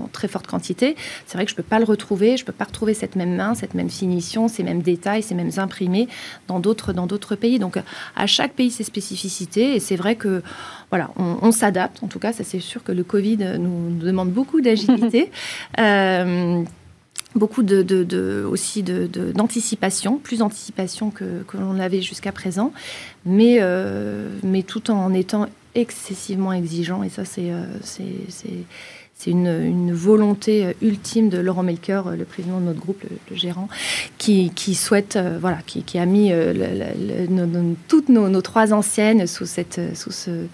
en 0.03 0.07
très 0.07 0.27
forte 0.27 0.47
quantité, 0.47 0.95
c'est 1.25 1.37
vrai 1.37 1.45
que 1.45 1.51
je 1.51 1.55
ne 1.55 1.57
peux 1.57 1.67
pas 1.67 1.79
le 1.79 1.85
retrouver, 1.85 2.37
je 2.37 2.43
ne 2.43 2.45
peux 2.47 2.53
pas 2.53 2.65
retrouver 2.65 2.93
cette 2.93 3.15
même 3.15 3.35
main, 3.35 3.55
cette 3.55 3.73
même 3.73 3.89
finition, 3.89 4.47
ces 4.47 4.63
mêmes 4.63 4.81
détails, 4.81 5.23
ces 5.23 5.35
mêmes 5.35 5.51
imprimés 5.57 6.07
dans 6.47 6.59
d'autres 6.59 6.93
dans 6.93 7.07
d'autres 7.07 7.35
pays. 7.35 7.59
Donc 7.59 7.77
à 8.15 8.27
chaque 8.27 8.53
pays 8.53 8.71
ses 8.71 8.83
spécificités 8.83 9.75
et 9.75 9.79
c'est 9.79 9.95
vrai 9.95 10.15
que 10.15 10.41
voilà, 10.89 11.09
on, 11.17 11.51
s'adapte. 11.51 12.01
En 12.01 12.07
tout 12.07 12.19
cas, 12.19 12.31
ça 12.31 12.43
c'est 12.45 12.61
sûr 12.61 12.81
que 12.81 12.93
le 12.93 13.03
Covid 13.03 13.37
nous, 13.59 13.97
demande 13.97 14.31
beaucoup 14.31 14.61
d'agilité. 14.61 15.31
euh, 15.79 16.63
beaucoup 17.37 17.63
de, 17.63 18.45
aussi 18.49 18.83
d'anticipation, 18.83 20.17
plus 20.17 20.39
d'anticipation 20.39 21.11
que, 21.11 21.43
que 21.47 21.57
l'on 21.57 21.79
avait 21.79 22.01
jusqu'à 22.01 22.31
présent, 22.31 22.73
mais, 23.25 23.59
mais 24.43 24.63
tout 24.63 24.91
en 24.91 25.13
étant 25.13 25.47
excessivement 25.75 26.53
exigeant. 26.53 27.03
Et 27.03 27.09
ça, 27.09 27.25
c'est 27.25 27.51
c'est 29.19 29.31
une, 29.31 29.91
volonté 29.93 30.75
ultime 30.83 31.29
de 31.29 31.39
Laurent 31.39 31.63
Melker, 31.63 32.03
le 32.15 32.23
président 32.23 32.59
de 32.59 32.65
notre 32.65 32.79
groupe, 32.79 33.03
le, 33.31 33.35
gérant, 33.35 33.67
qui, 34.19 34.51
souhaite, 34.75 35.17
voilà, 35.41 35.57
qui, 35.65 35.97
a 35.97 36.05
mis 36.05 36.31
toutes 37.87 38.09
nos, 38.09 38.41
trois 38.41 38.73
anciennes 38.73 39.25
sous, 39.25 39.47
cette, 39.47 39.81
sous 39.95 40.11
ce, 40.11 40.45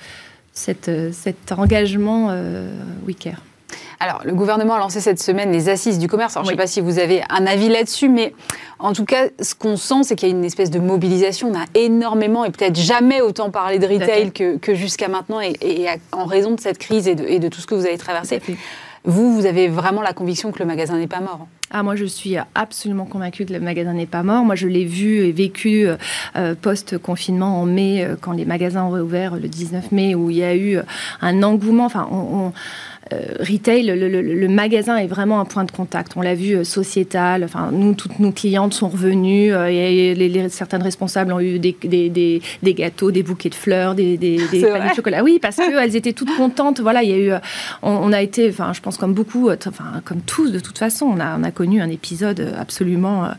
cet 0.54 1.52
engagement 1.52 2.28
euh, 2.30 2.70
alors, 4.00 4.22
le 4.25 4.34
gouvernement 4.34 4.74
a 4.74 4.80
lancé 4.80 5.00
cette 5.00 5.22
semaine 5.22 5.51
les 5.51 5.70
assises 5.70 5.98
du 5.98 6.08
commerce. 6.08 6.36
Alors, 6.36 6.46
je 6.46 6.51
ne 6.51 6.56
sais 6.56 6.62
pas 6.62 6.68
si 6.68 6.82
vous 6.82 7.00
avez 7.00 7.24
un 7.30 7.48
avis 7.48 7.70
là-dessus, 7.70 8.10
mais 8.10 8.34
en 8.80 8.94
tout 8.94 9.06
cas, 9.06 9.27
ce 9.39 9.56
qu'on 9.56 9.77
sent, 9.77 10.03
c'est 10.03 10.15
qu'il 10.15 10.27
y 10.27 10.32
a 10.32 10.36
une 10.36 10.44
espèce 10.44 10.72
de 10.72 10.80
mobilisation. 10.80 11.50
On 11.50 11.58
a 11.58 11.65
énormément 11.74 12.44
et 12.44 12.51
peut-être 12.51 12.75
jamais 12.75 13.22
autant 13.22 13.50
parlé 13.50 13.80
de 13.80 13.88
retail 13.88 14.32
que, 14.32 14.75
jusqu'à 14.75 15.08
maintenant, 15.08 15.39
et, 15.39 15.88
en 16.12 16.25
raison 16.25 16.51
de 16.51 16.60
cette 16.60 16.80
crise 16.80 17.08
et 17.08 17.15
de, 17.15 17.48
tout 17.48 17.62
ce 17.62 17.68
que 17.68 17.75
vous 17.75 17.86
avez 17.86 17.98
traversé. 17.98 18.42
Vous, 19.06 19.34
vous 19.34 19.46
avez 19.46 19.68
vraiment 19.68 20.01
la 20.01 20.13
conviction 20.13 20.51
que 20.51 20.60
le 20.60 20.65
magasin 20.65 20.98
n'est 20.98 21.08
pas 21.08 21.20
mort 21.20 21.48
ah, 21.75 21.82
moi, 21.82 21.96
je 21.96 22.06
suis 22.06 22.36
absolument 22.53 23.06
convaincue 23.06 23.46
que 23.46 23.53
le 23.53 23.60
magasin 23.60 23.94
n'est 23.94 24.06
pas 24.06 24.22
mort. 24.22 24.46
Moi, 24.46 24.53
je 24.53 24.68
l'ai 24.68 24.86
vu 24.86 25.25
et 25.25 25.32
vécu 25.32 25.88
euh, 26.36 26.53
post-confinement 26.53 27.60
en 27.60 27.65
mai, 27.65 28.06
euh, 28.06 28.15
quand 28.20 28.32
les 28.32 28.46
magasins 28.46 28.84
ont 28.84 28.92
réouvert 28.92 29.38
le 29.38 29.48
19 29.48 29.92
mai, 29.92 30.13
où 30.13 30.30
il 30.30 30.38
y 30.38 30.44
a 30.44 30.56
eu 30.56 30.77
un 31.22 31.42
engouement. 31.42 31.86
Enfin, 31.86 32.08
on 32.12 32.50
euh, 32.50 32.50
retail, 33.39 33.84
le, 33.84 34.48
magasin 34.48 34.98
est 34.98 35.08
vraiment 35.08 35.39
un 35.39 35.46
point 35.46 35.63
de 35.63 35.72
contact. 35.72 36.13
On 36.15 36.22
l'a 36.22 36.36
vu 36.36 36.55
euh, 36.55 36.63
sociétal. 36.63 37.43
Enfin, 37.43 37.70
nous, 37.72 37.93
toutes 37.93 38.20
nos 38.20 38.32
clientes 38.32 38.74
sont 38.74 38.89
revenues. 38.89 39.53
Euh, 39.53 39.67
et 39.67 40.13
les, 40.13 40.50
certaines 40.50 40.84
responsables 40.84 41.34
ont 41.34 41.39
eu 41.39 41.60
des, 41.60 41.75
des, 41.82 42.74
gâteaux, 42.74 43.12
des 43.12 43.24
bouquets 43.24 43.50
de 43.50 43.55
fleurs, 43.55 43.96
des, 43.96 44.17
des, 44.17 44.38
paniers 44.51 44.89
de 44.89 44.96
chocolat. 44.96 45.24
Oui, 45.24 45.39
parce 45.41 45.58
qu'elles 45.58 45.96
étaient 45.96 46.13
toutes 46.13 46.36
contentes. 46.36 46.79
Voilà, 46.79 47.03
il 47.03 47.10
y 47.10 47.13
a 47.13 47.17
eu. 47.17 47.32
On, 47.82 48.13
a 48.13 48.22
été, 48.22 48.50
enfin, 48.50 48.74
je 48.74 48.82
pense 48.82 48.98
comme 48.98 49.13
beaucoup, 49.13 49.50
enfin, 49.50 50.01
comme 50.05 50.22
tous 50.22 50.51
de 50.51 50.60
toute 50.60 50.77
façon, 50.77 51.05
on 51.05 51.20
a, 51.20 51.38
on 51.38 51.43
a 51.43 51.51
connu 51.51 51.82
un 51.82 51.89
épisode 51.89 52.53
absolument 52.60 53.29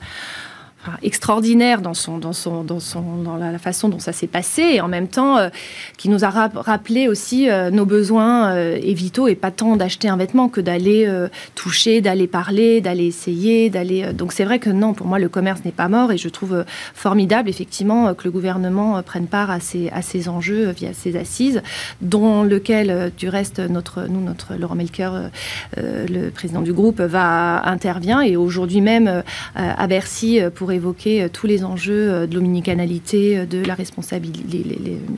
extraordinaire 1.02 1.80
dans, 1.80 1.94
son, 1.94 2.18
dans, 2.18 2.32
son, 2.32 2.64
dans, 2.64 2.80
son, 2.80 3.22
dans 3.22 3.36
la, 3.36 3.58
façon 3.58 3.88
dont 3.88 3.98
ça 3.98 4.12
s'est 4.12 4.26
passé 4.26 4.62
et 4.62 4.80
en 4.80 4.88
même 4.88 5.08
temps 5.08 5.38
euh, 5.38 5.48
qui 5.96 6.08
nous 6.08 6.24
a 6.24 6.28
rappelé 6.28 7.08
aussi 7.08 7.48
euh, 7.48 7.70
nos 7.70 7.86
besoins 7.86 8.52
euh, 8.52 8.78
et 8.82 8.94
vitaux 8.94 9.28
et 9.28 9.34
pas 9.34 9.50
tant 9.50 9.76
d'acheter 9.76 10.08
un 10.08 10.16
vêtement 10.16 10.48
que 10.48 10.60
d'aller 10.60 11.08
toucher, 11.54 12.00
d'aller 12.00 12.26
parler, 12.26 12.80
d'aller 12.80 13.06
essayer, 13.06 13.70
d'aller. 13.70 14.12
Donc 14.12 14.32
c'est 14.32 14.44
vrai 14.44 14.58
que 14.58 14.70
non, 14.70 14.94
pour 14.94 15.06
moi 15.06 15.18
le 15.18 15.28
commerce 15.28 15.64
n'est 15.64 15.72
pas 15.72 15.88
mort 15.88 16.12
et 16.12 16.18
je 16.18 16.28
trouve 16.28 16.64
formidable 16.94 17.48
effectivement 17.48 18.14
que 18.14 18.24
le 18.24 18.30
gouvernement 18.30 19.02
prenne 19.02 19.26
part 19.26 19.50
à 19.50 19.60
ces, 19.60 19.88
à 19.90 20.02
ces 20.02 20.28
enjeux 20.28 20.70
via 20.70 20.92
ces 20.92 21.16
assises, 21.16 21.62
dont 22.00 22.42
lequel 22.42 23.12
du 23.16 23.28
reste 23.28 23.60
notre, 23.60 24.06
nous, 24.08 24.20
notre 24.20 24.54
Laurent 24.54 24.74
Melker, 24.74 25.30
le 25.76 26.30
président 26.30 26.62
du 26.62 26.72
groupe, 26.72 27.00
va 27.00 27.66
intervient 27.68 28.20
et 28.20 28.36
aujourd'hui 28.36 28.80
même 28.80 29.22
à 29.54 29.86
Bercy 29.86 30.40
pour 30.54 30.72
évoquer 30.74 31.22
euh, 31.22 31.28
tous 31.32 31.46
les 31.46 31.64
enjeux 31.64 32.10
euh, 32.10 32.26
de 32.26 32.34
l'omnicanalité, 32.34 33.38
euh, 33.38 33.46
de 33.46 33.64
la 33.64 33.74
responsabilité, 33.74 34.64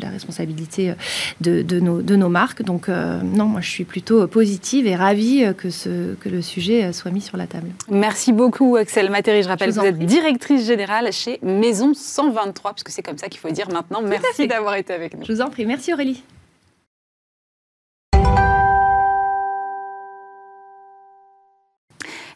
la 0.01 0.11
responsabilité 0.11 0.95
de, 1.41 1.63
de, 1.63 1.81
nos, 1.81 2.03
de, 2.03 2.17
nos, 2.17 2.29
marques. 2.29 2.63
Donc 2.63 2.89
non, 2.89 3.47
moi 3.47 3.61
je 3.61 3.71
suis 3.71 3.85
plutôt 3.85 4.27
positive 4.27 4.87
et 4.87 4.95
ravie 4.95 5.45
que, 5.57 5.71
ce, 5.71 6.15
que 6.15 6.29
le 6.29 6.43
sujet 6.43 6.93
soit 6.93 7.11
mis 7.11 7.21
sur 7.21 7.37
la 7.37 7.47
table. 7.47 7.69
Merci 7.89 8.33
beaucoup 8.33 8.77
Axel 8.77 9.11
Matéry. 9.11 9.43
Je 9.43 9.49
rappelle 9.49 9.71
que 9.71 9.81
vous 9.81 9.87
êtes 9.87 9.99
directrice 9.99 10.67
générale 10.67 11.13
chez 11.13 11.39
Maison 11.43 11.95
123, 11.95 12.75
puisque 12.75 12.91
c'est 12.91 13.03
comme 13.03 13.19
ça 13.19 13.29
qu'il 13.29 13.41
faut 13.41 13.51
dire 13.51 13.69
maintenant. 13.73 14.03
Merci 14.03 14.47
d'avoir 14.47 14.77
été 14.77 14.93
avec 14.93 15.17
nous. 15.17 15.25
Je 15.25 15.33
vous 15.33 15.41
en 15.41 15.51
prie. 15.51 15.67
Merci 15.67 15.93
Aurélie. 15.93 16.23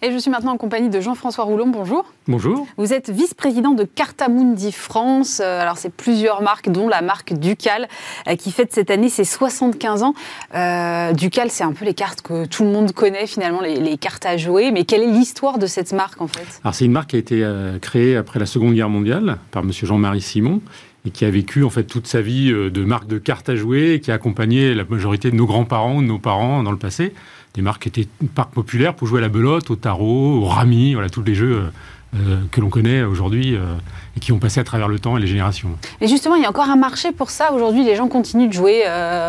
Et 0.03 0.13
je 0.13 0.17
suis 0.17 0.31
maintenant 0.31 0.53
en 0.53 0.57
compagnie 0.57 0.89
de 0.89 0.99
Jean-François 0.99 1.45
Roulon. 1.45 1.69
Bonjour. 1.69 2.07
Bonjour. 2.27 2.67
Vous 2.79 2.95
êtes 2.95 3.11
vice-président 3.11 3.73
de 3.73 3.85
Cartamundi 3.85 4.73
France. 4.73 5.43
Euh, 5.45 5.61
alors, 5.61 5.77
c'est 5.77 5.93
plusieurs 5.93 6.41
marques, 6.41 6.71
dont 6.71 6.89
la 6.89 7.03
marque 7.03 7.35
Ducal, 7.35 7.87
euh, 8.27 8.35
qui 8.35 8.51
fête 8.51 8.73
cette 8.73 8.91
année 8.91 9.11
ses 9.11 9.25
75 9.25 10.03
ans. 10.03 10.15
Euh, 10.55 11.13
Ducal, 11.13 11.51
c'est 11.51 11.65
un 11.65 11.73
peu 11.73 11.85
les 11.85 11.93
cartes 11.93 12.23
que 12.23 12.47
tout 12.47 12.65
le 12.65 12.71
monde 12.71 12.93
connaît, 12.93 13.27
finalement, 13.27 13.61
les, 13.61 13.99
cartes 13.99 14.25
à 14.25 14.39
jouer. 14.39 14.71
Mais 14.71 14.85
quelle 14.85 15.03
est 15.03 15.13
l'histoire 15.13 15.59
de 15.59 15.67
cette 15.67 15.93
marque, 15.93 16.23
en 16.23 16.29
fait? 16.29 16.47
Alors, 16.65 16.75
c'est 16.75 16.87
une 16.87 16.93
marque 16.93 17.11
qui 17.11 17.17
a 17.17 17.19
été 17.19 17.47
créée 17.83 18.17
après 18.17 18.39
la 18.39 18.47
Seconde 18.47 18.73
Guerre 18.73 18.89
mondiale 18.89 19.37
par 19.51 19.65
M. 19.65 19.71
Jean-Marie 19.71 20.23
Simon 20.23 20.63
et 21.07 21.11
qui 21.11 21.25
a 21.25 21.31
vécu 21.31 21.65
en 21.65 21.71
fait 21.71 21.85
toute 21.85 22.07
sa 22.07 22.21
vie 22.21 22.51
de 22.51 22.85
marque 22.85 23.07
de 23.07 23.17
cartes 23.19 23.49
à 23.49 23.57
jouer 23.57 23.95
et 23.95 24.01
qui 24.01 24.11
a 24.11 24.15
accompagné 24.15 24.75
la 24.75 24.85
majorité 24.85 25.31
de 25.31 25.37
nos 25.37 25.47
grands-parents, 25.47 26.01
de 26.03 26.07
nos 26.07 26.19
parents 26.19 26.63
dans 26.63 26.73
le 26.73 26.79
passé 26.79 27.13
des 27.55 27.63
marques 27.63 27.83
qui 27.83 27.89
étaient 27.89 28.09
parc 28.35 28.53
populaire 28.53 28.95
pour 28.95 29.09
jouer 29.09 29.19
à 29.19 29.23
la 29.23 29.29
belote, 29.29 29.71
au 29.71 29.77
tarot, 29.77 30.41
au 30.43 30.45
rami, 30.45 30.95
voilà, 30.95 31.09
tous 31.09 31.23
les 31.23 31.35
jeux 31.35 31.53
euh, 31.53 31.71
euh, 32.17 32.41
que 32.51 32.61
l'on 32.61 32.71
connaît 32.71 33.03
aujourd'hui 33.03 33.55
euh, 33.55 33.75
et 34.17 34.21
qui 34.21 34.33
ont 34.33 34.39
passé 34.39 34.61
à 34.61 34.65
travers 34.65 34.89
le 34.89 34.99
temps 34.99 35.17
et 35.17 35.21
les 35.21 35.27
générations. 35.27 35.71
Et 36.01 36.09
justement, 36.09 36.37
il 36.37 36.43
y 36.43 36.45
a 36.45 36.49
encore 36.49 36.69
un 36.69 36.77
marché 36.77 37.13
pour 37.13 37.31
ça. 37.31 37.53
Aujourd'hui, 37.53 37.85
les 37.85 37.97
gens 37.97 38.09
continuent 38.09 38.49
de 38.49 38.53
jouer 38.53 38.85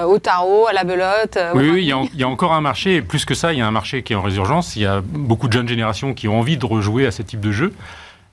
au 0.08 0.18
tarot, 0.20 0.68
à 0.68 0.74
la 0.74 0.84
belote. 0.84 1.38
oui, 1.56 1.70
oui 1.70 1.82
il, 1.84 2.20
y 2.20 2.24
a, 2.24 2.28
encore 2.28 2.54
un 2.54 2.62
marché. 2.62 2.96
Et 2.96 3.02
plus 3.02 3.26
que 3.26 3.34
ça, 3.34 3.54
il 3.54 3.60
y 3.60 3.62
a 3.62 3.68
un 3.68 3.72
marché 3.72 4.04
qui 4.04 4.14
est 4.14 4.16
en 4.16 4.22
résurgence. 4.22 4.76
Il 4.76 4.84
y 4.84 4.86
a 4.86 5.02
beaucoup 5.02 5.48
de 5.48 5.54
jeunes 5.54 5.68
générations 5.68 6.14
qui 6.14 6.28
ont 6.28 6.40
envie 6.40 6.58
de 6.58 6.66
rejouer 6.66 7.06
à 7.06 7.12
ce 7.12 7.22
type 7.22 7.40
de 7.40 7.52
jeu. 7.52 7.74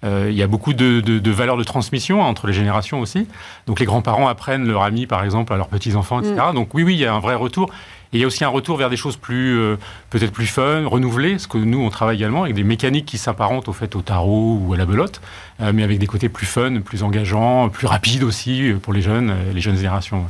il 0.03 0.33
y 0.33 0.43
a 0.43 0.47
beaucoup 0.47 0.73
de, 0.73 1.01
de, 1.01 1.31
valeurs 1.31 1.59
de 1.59 1.65
transmission 1.65 2.23
entre 2.23 2.47
les 2.47 2.55
générations 2.55 3.01
aussi. 3.01 3.27
Donc 3.67 3.81
les 3.81 3.87
grands-parents 3.87 4.29
apprennent 4.29 4.67
leur 4.67 4.83
ami, 4.83 5.07
par 5.07 5.25
exemple, 5.25 5.53
à 5.53 5.57
leurs 5.57 5.69
petits-enfants, 5.69 6.21
etc. 6.21 6.37
Mm. 6.51 6.55
Donc 6.55 6.73
oui, 6.73 6.85
oui, 6.85 6.95
il 6.95 7.01
y 7.01 7.07
a 7.07 7.13
un 7.13 7.21
vrai 7.21 7.35
retour. 7.35 7.71
Et 8.13 8.17
il 8.17 8.21
y 8.21 8.25
a 8.25 8.27
aussi 8.27 8.45
un 8.45 8.49
retour 8.49 8.77
vers 8.79 8.89
des 8.89 8.97
choses 8.97 9.17
plus, 9.17 9.59
euh, 9.59 9.77
peut-être 10.09 10.33
plus 10.33 10.47
fun, 10.47 10.87
renouvelées, 10.87 11.39
ce 11.39 11.47
que 11.47 11.59
nous, 11.59 11.81
on 11.81 11.91
travaille 11.91 12.17
également 12.17 12.45
avec 12.45 12.55
des 12.55 12.65
mécaniques 12.65 13.07
qui 13.07 13.19
s'apparentent 13.19 13.69
au 13.69 13.75
fait 13.75 13.95
au 13.97 14.01
tarot 14.01 14.59
ou 14.65 14.73
à 14.73 14.77
la 14.77 14.87
belote, 14.87 15.21
euh, 15.61 15.73
mais 15.75 15.83
avec 15.83 15.99
des 15.99 16.07
côtés 16.07 16.31
plus 16.31 16.47
fun, 16.47 16.81
plus 16.81 17.03
engageants, 17.03 17.69
plus 17.69 17.87
rapides 17.87 18.23
aussi 18.23 18.71
euh, 18.71 18.79
pour 18.79 18.95
les 18.95 19.03
jeunes, 19.03 19.35
les 19.55 19.61
jeunes 19.61 19.77
générations. 19.77 20.25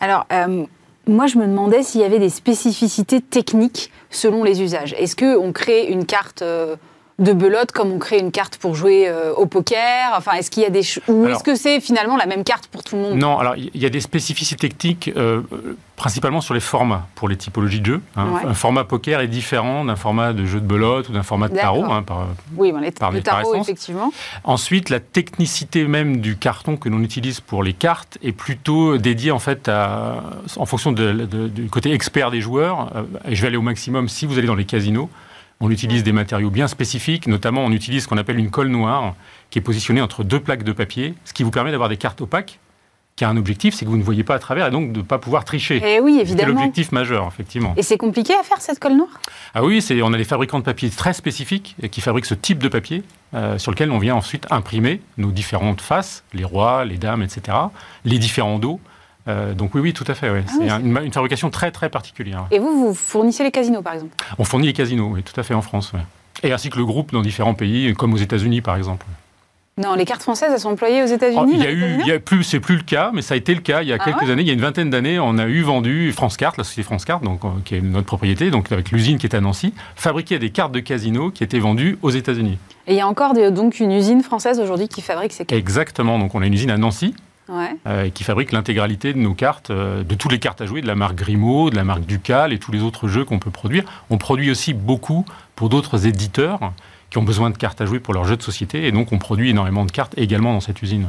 Alors, 0.00 0.26
moi, 1.06 1.26
je 1.26 1.36
me 1.36 1.46
demandais 1.46 1.82
s'il 1.82 2.00
y 2.00 2.04
avait 2.04 2.18
des 2.18 2.30
spécificités 2.30 3.20
techniques 3.20 3.90
selon 4.08 4.44
les 4.44 4.62
usages. 4.62 4.94
Est-ce 4.98 5.14
qu'on 5.14 5.52
crée 5.52 5.86
une 5.86 6.06
carte 6.06 6.42
de 7.20 7.32
belote 7.32 7.70
comme 7.70 7.92
on 7.92 7.98
crée 7.98 8.18
une 8.18 8.32
carte 8.32 8.56
pour 8.56 8.74
jouer 8.74 9.08
euh, 9.08 9.32
au 9.34 9.46
poker 9.46 10.12
Enfin, 10.16 10.32
est-ce 10.32 10.50
qu'il 10.50 10.62
y 10.62 10.66
a 10.66 10.70
des 10.70 10.82
ou 11.06 11.26
est-ce 11.28 11.44
que 11.44 11.54
c'est 11.54 11.80
finalement 11.80 12.16
la 12.16 12.26
même 12.26 12.44
carte 12.44 12.66
pour 12.66 12.82
tout 12.82 12.96
le 12.96 13.02
monde? 13.02 13.18
Non, 13.18 13.38
alors 13.38 13.54
il 13.56 13.80
y 13.80 13.86
a 13.86 13.90
des 13.90 14.00
spécificités 14.00 14.68
techniques 14.68 15.12
euh, 15.16 15.42
principalement 15.96 16.40
sur 16.40 16.54
les 16.54 16.60
formats 16.60 17.06
pour 17.14 17.28
les 17.28 17.36
typologies 17.36 17.80
de 17.80 17.86
jeux. 17.86 18.00
Hein. 18.16 18.26
Un 18.44 18.54
format 18.54 18.84
poker 18.84 19.20
est 19.20 19.28
différent 19.28 19.84
d'un 19.84 19.96
format 19.96 20.32
de 20.32 20.46
jeu 20.46 20.60
de 20.60 20.66
belote 20.66 21.10
ou 21.10 21.12
d'un 21.12 21.22
format 21.22 21.48
de 21.48 21.56
tarot. 21.56 21.84
Hein, 21.84 22.02
par, 22.02 22.28
oui, 22.56 22.72
les, 22.80 22.90
par 22.90 23.12
le 23.12 23.20
tarot 23.20 23.54
effectivement. 23.54 24.10
Ensuite, 24.44 24.88
la 24.88 25.00
technicité 25.00 25.84
même 25.84 26.20
du 26.20 26.36
carton 26.36 26.76
que 26.76 26.88
l'on 26.88 27.02
utilise 27.02 27.40
pour 27.40 27.62
les 27.62 27.74
cartes 27.74 28.16
est 28.22 28.32
plutôt 28.32 28.96
dédiée 28.96 29.30
en 29.30 29.38
fait 29.38 29.68
à, 29.68 30.22
en 30.56 30.66
fonction 30.66 30.92
du 30.92 31.68
côté 31.70 31.92
expert 31.92 32.30
des 32.30 32.40
joueurs. 32.40 32.90
Euh, 32.96 33.02
et 33.28 33.34
je 33.34 33.42
vais 33.42 33.48
aller 33.48 33.56
au 33.58 33.62
maximum 33.62 34.08
si 34.08 34.24
vous 34.24 34.38
allez 34.38 34.46
dans 34.46 34.54
les 34.54 34.64
casinos. 34.64 35.10
On 35.60 35.70
utilise 35.70 36.02
des 36.02 36.12
matériaux 36.12 36.50
bien 36.50 36.68
spécifiques, 36.68 37.26
notamment 37.26 37.64
on 37.64 37.70
utilise 37.70 38.04
ce 38.04 38.08
qu'on 38.08 38.16
appelle 38.16 38.38
une 38.38 38.50
colle 38.50 38.68
noire 38.68 39.14
qui 39.50 39.58
est 39.58 39.62
positionnée 39.62 40.00
entre 40.00 40.24
deux 40.24 40.40
plaques 40.40 40.64
de 40.64 40.72
papier, 40.72 41.14
ce 41.24 41.32
qui 41.32 41.42
vous 41.42 41.50
permet 41.50 41.70
d'avoir 41.70 41.88
des 41.88 41.98
cartes 41.98 42.20
opaques 42.20 42.58
qui 43.20 43.24
a 43.26 43.28
un 43.28 43.36
objectif, 43.36 43.74
c'est 43.74 43.84
que 43.84 43.90
vous 43.90 43.98
ne 43.98 44.02
voyez 44.02 44.24
pas 44.24 44.36
à 44.36 44.38
travers 44.38 44.66
et 44.66 44.70
donc 44.70 44.92
de 44.92 45.00
ne 45.00 45.04
pas 45.04 45.18
pouvoir 45.18 45.44
tricher. 45.44 45.76
Et 45.76 45.96
eh 45.96 46.00
oui, 46.00 46.18
évidemment. 46.22 46.48
C'est 46.48 46.54
l'objectif 46.54 46.90
majeur, 46.90 47.26
effectivement. 47.26 47.74
Et 47.76 47.82
c'est 47.82 47.98
compliqué 47.98 48.32
à 48.32 48.42
faire 48.42 48.62
cette 48.62 48.78
colle 48.78 48.96
noire? 48.96 49.20
Ah 49.52 49.62
oui, 49.62 49.82
c'est, 49.82 50.00
on 50.00 50.14
a 50.14 50.16
des 50.16 50.24
fabricants 50.24 50.58
de 50.58 50.64
papier 50.64 50.88
très 50.88 51.12
spécifiques 51.12 51.76
qui 51.90 52.00
fabriquent 52.00 52.24
ce 52.24 52.34
type 52.34 52.60
de 52.60 52.68
papier 52.68 53.02
euh, 53.34 53.58
sur 53.58 53.72
lequel 53.72 53.90
on 53.90 53.98
vient 53.98 54.14
ensuite 54.14 54.46
imprimer 54.50 55.02
nos 55.18 55.32
différentes 55.32 55.82
faces, 55.82 56.24
les 56.32 56.44
rois, 56.44 56.86
les 56.86 56.96
dames, 56.96 57.22
etc., 57.22 57.58
les 58.06 58.18
différents 58.18 58.58
dos. 58.58 58.80
Euh, 59.30 59.54
donc 59.54 59.74
oui, 59.74 59.80
oui, 59.80 59.92
tout 59.92 60.04
à 60.06 60.14
fait. 60.14 60.28
Ah 60.28 60.42
c'est 60.46 60.68
une, 60.68 61.12
fabrication 61.12 61.50
très 61.50 61.70
très 61.70 61.88
particulière. 61.88 62.46
Et 62.50 62.58
vous, 62.58 62.88
vous 62.88 62.94
fournissez 62.94 63.42
les 63.42 63.50
casinos, 63.50 63.82
par 63.82 63.94
exemple? 63.94 64.14
On 64.38 64.44
fournit 64.44 64.66
les 64.66 64.72
casinos, 64.72 65.10
oui, 65.12 65.22
tout 65.22 65.38
à 65.38 65.42
fait 65.42 65.54
en 65.54 65.62
France. 65.62 65.92
Et 66.42 66.52
ainsi 66.52 66.70
que 66.70 66.78
le 66.78 66.84
groupe 66.84 67.12
dans 67.12 67.22
différents 67.22 67.54
pays, 67.54 67.92
comme 67.94 68.14
aux 68.14 68.18
États-Unis, 68.18 68.60
par 68.60 68.76
exemple. 68.76 69.06
Non, 69.78 69.94
les 69.94 70.04
cartes 70.04 70.22
françaises, 70.22 70.50
elles 70.52 70.60
sont 70.60 70.70
employées 70.70 71.02
aux 71.02 71.06
États-Unis. 71.06 71.40
Oh, 71.42 71.50
il 71.50 71.62
y 71.62 71.66
a 71.66 71.70
eu, 71.70 71.98
il 72.00 72.06
y 72.06 72.12
a 72.12 72.18
plus, 72.18 72.44
c'est 72.44 72.60
plus 72.60 72.76
le 72.76 72.82
cas, 72.82 73.12
mais 73.14 73.22
ça 73.22 73.34
a 73.34 73.36
été 73.36 73.54
le 73.54 73.60
cas 73.60 73.82
il 73.82 73.88
y 73.88 73.92
a 73.92 73.96
ah 73.98 74.04
quelques 74.04 74.28
années. 74.28 74.42
Il 74.42 74.48
y 74.48 74.50
a 74.50 74.54
une 74.54 74.60
vingtaine 74.60 74.90
d'années, 74.90 75.18
on 75.18 75.38
a 75.38 75.46
eu 75.46 75.62
vendu 75.62 76.12
France 76.12 76.36
Carte, 76.36 76.58
la 76.58 76.64
société 76.64 76.82
France 76.82 77.06
Carte, 77.06 77.24
donc 77.24 77.44
euh, 77.44 77.48
qui 77.64 77.76
est 77.76 77.80
notre 77.80 78.06
propriété, 78.06 78.50
donc 78.50 78.70
avec 78.72 78.90
l'usine 78.90 79.16
qui 79.16 79.26
est 79.26 79.34
à 79.34 79.40
Nancy, 79.40 79.72
fabriquait 79.96 80.38
des 80.38 80.50
cartes 80.50 80.72
de 80.72 80.80
casino 80.80 81.30
qui 81.30 81.44
étaient 81.44 81.60
vendues 81.60 81.98
aux 82.02 82.10
États-Unis. 82.10 82.58
Et 82.88 82.94
il 82.94 82.96
y 82.96 83.00
a 83.00 83.06
encore 83.06 83.32
donc 83.52 83.80
une 83.80 83.92
usine 83.92 84.22
française 84.22 84.60
aujourd'hui 84.60 84.88
qui 84.88 85.00
fabrique 85.00 85.32
ces 85.32 85.46
cartes? 85.46 85.58
Exactement. 85.58 86.18
Donc 86.18 86.34
on 86.34 86.42
a 86.42 86.46
une 86.46 86.54
usine 86.54 86.70
à 86.70 86.76
Nancy 86.76 87.14
euh, 87.86 88.10
qui 88.10 88.24
fabrique 88.24 88.52
l'intégralité 88.52 89.12
de 89.12 89.18
nos 89.18 89.34
cartes, 89.34 89.70
euh, 89.70 90.02
de 90.02 90.14
toutes 90.14 90.32
les 90.32 90.38
cartes 90.38 90.60
à 90.60 90.66
jouer, 90.66 90.82
de 90.82 90.86
la 90.86 90.94
marque 90.94 91.16
Grimaud, 91.16 91.70
de 91.70 91.76
la 91.76 91.84
marque 91.84 92.04
Ducal 92.04 92.52
et 92.52 92.58
tous 92.58 92.72
les 92.72 92.82
autres 92.82 93.08
jeux 93.08 93.24
qu'on 93.24 93.38
peut 93.38 93.50
produire. 93.50 93.84
On 94.10 94.18
produit 94.18 94.50
aussi 94.50 94.74
beaucoup 94.74 95.24
pour 95.56 95.68
d'autres 95.68 96.06
éditeurs 96.06 96.72
qui 97.10 97.18
ont 97.18 97.22
besoin 97.22 97.50
de 97.50 97.56
cartes 97.56 97.80
à 97.80 97.86
jouer 97.86 97.98
pour 97.98 98.14
leurs 98.14 98.24
jeux 98.24 98.36
de 98.36 98.42
société. 98.42 98.86
Et 98.86 98.92
donc, 98.92 99.12
on 99.12 99.18
produit 99.18 99.50
énormément 99.50 99.84
de 99.84 99.90
cartes 99.90 100.14
également 100.16 100.52
dans 100.52 100.60
cette 100.60 100.80
usine. 100.80 101.08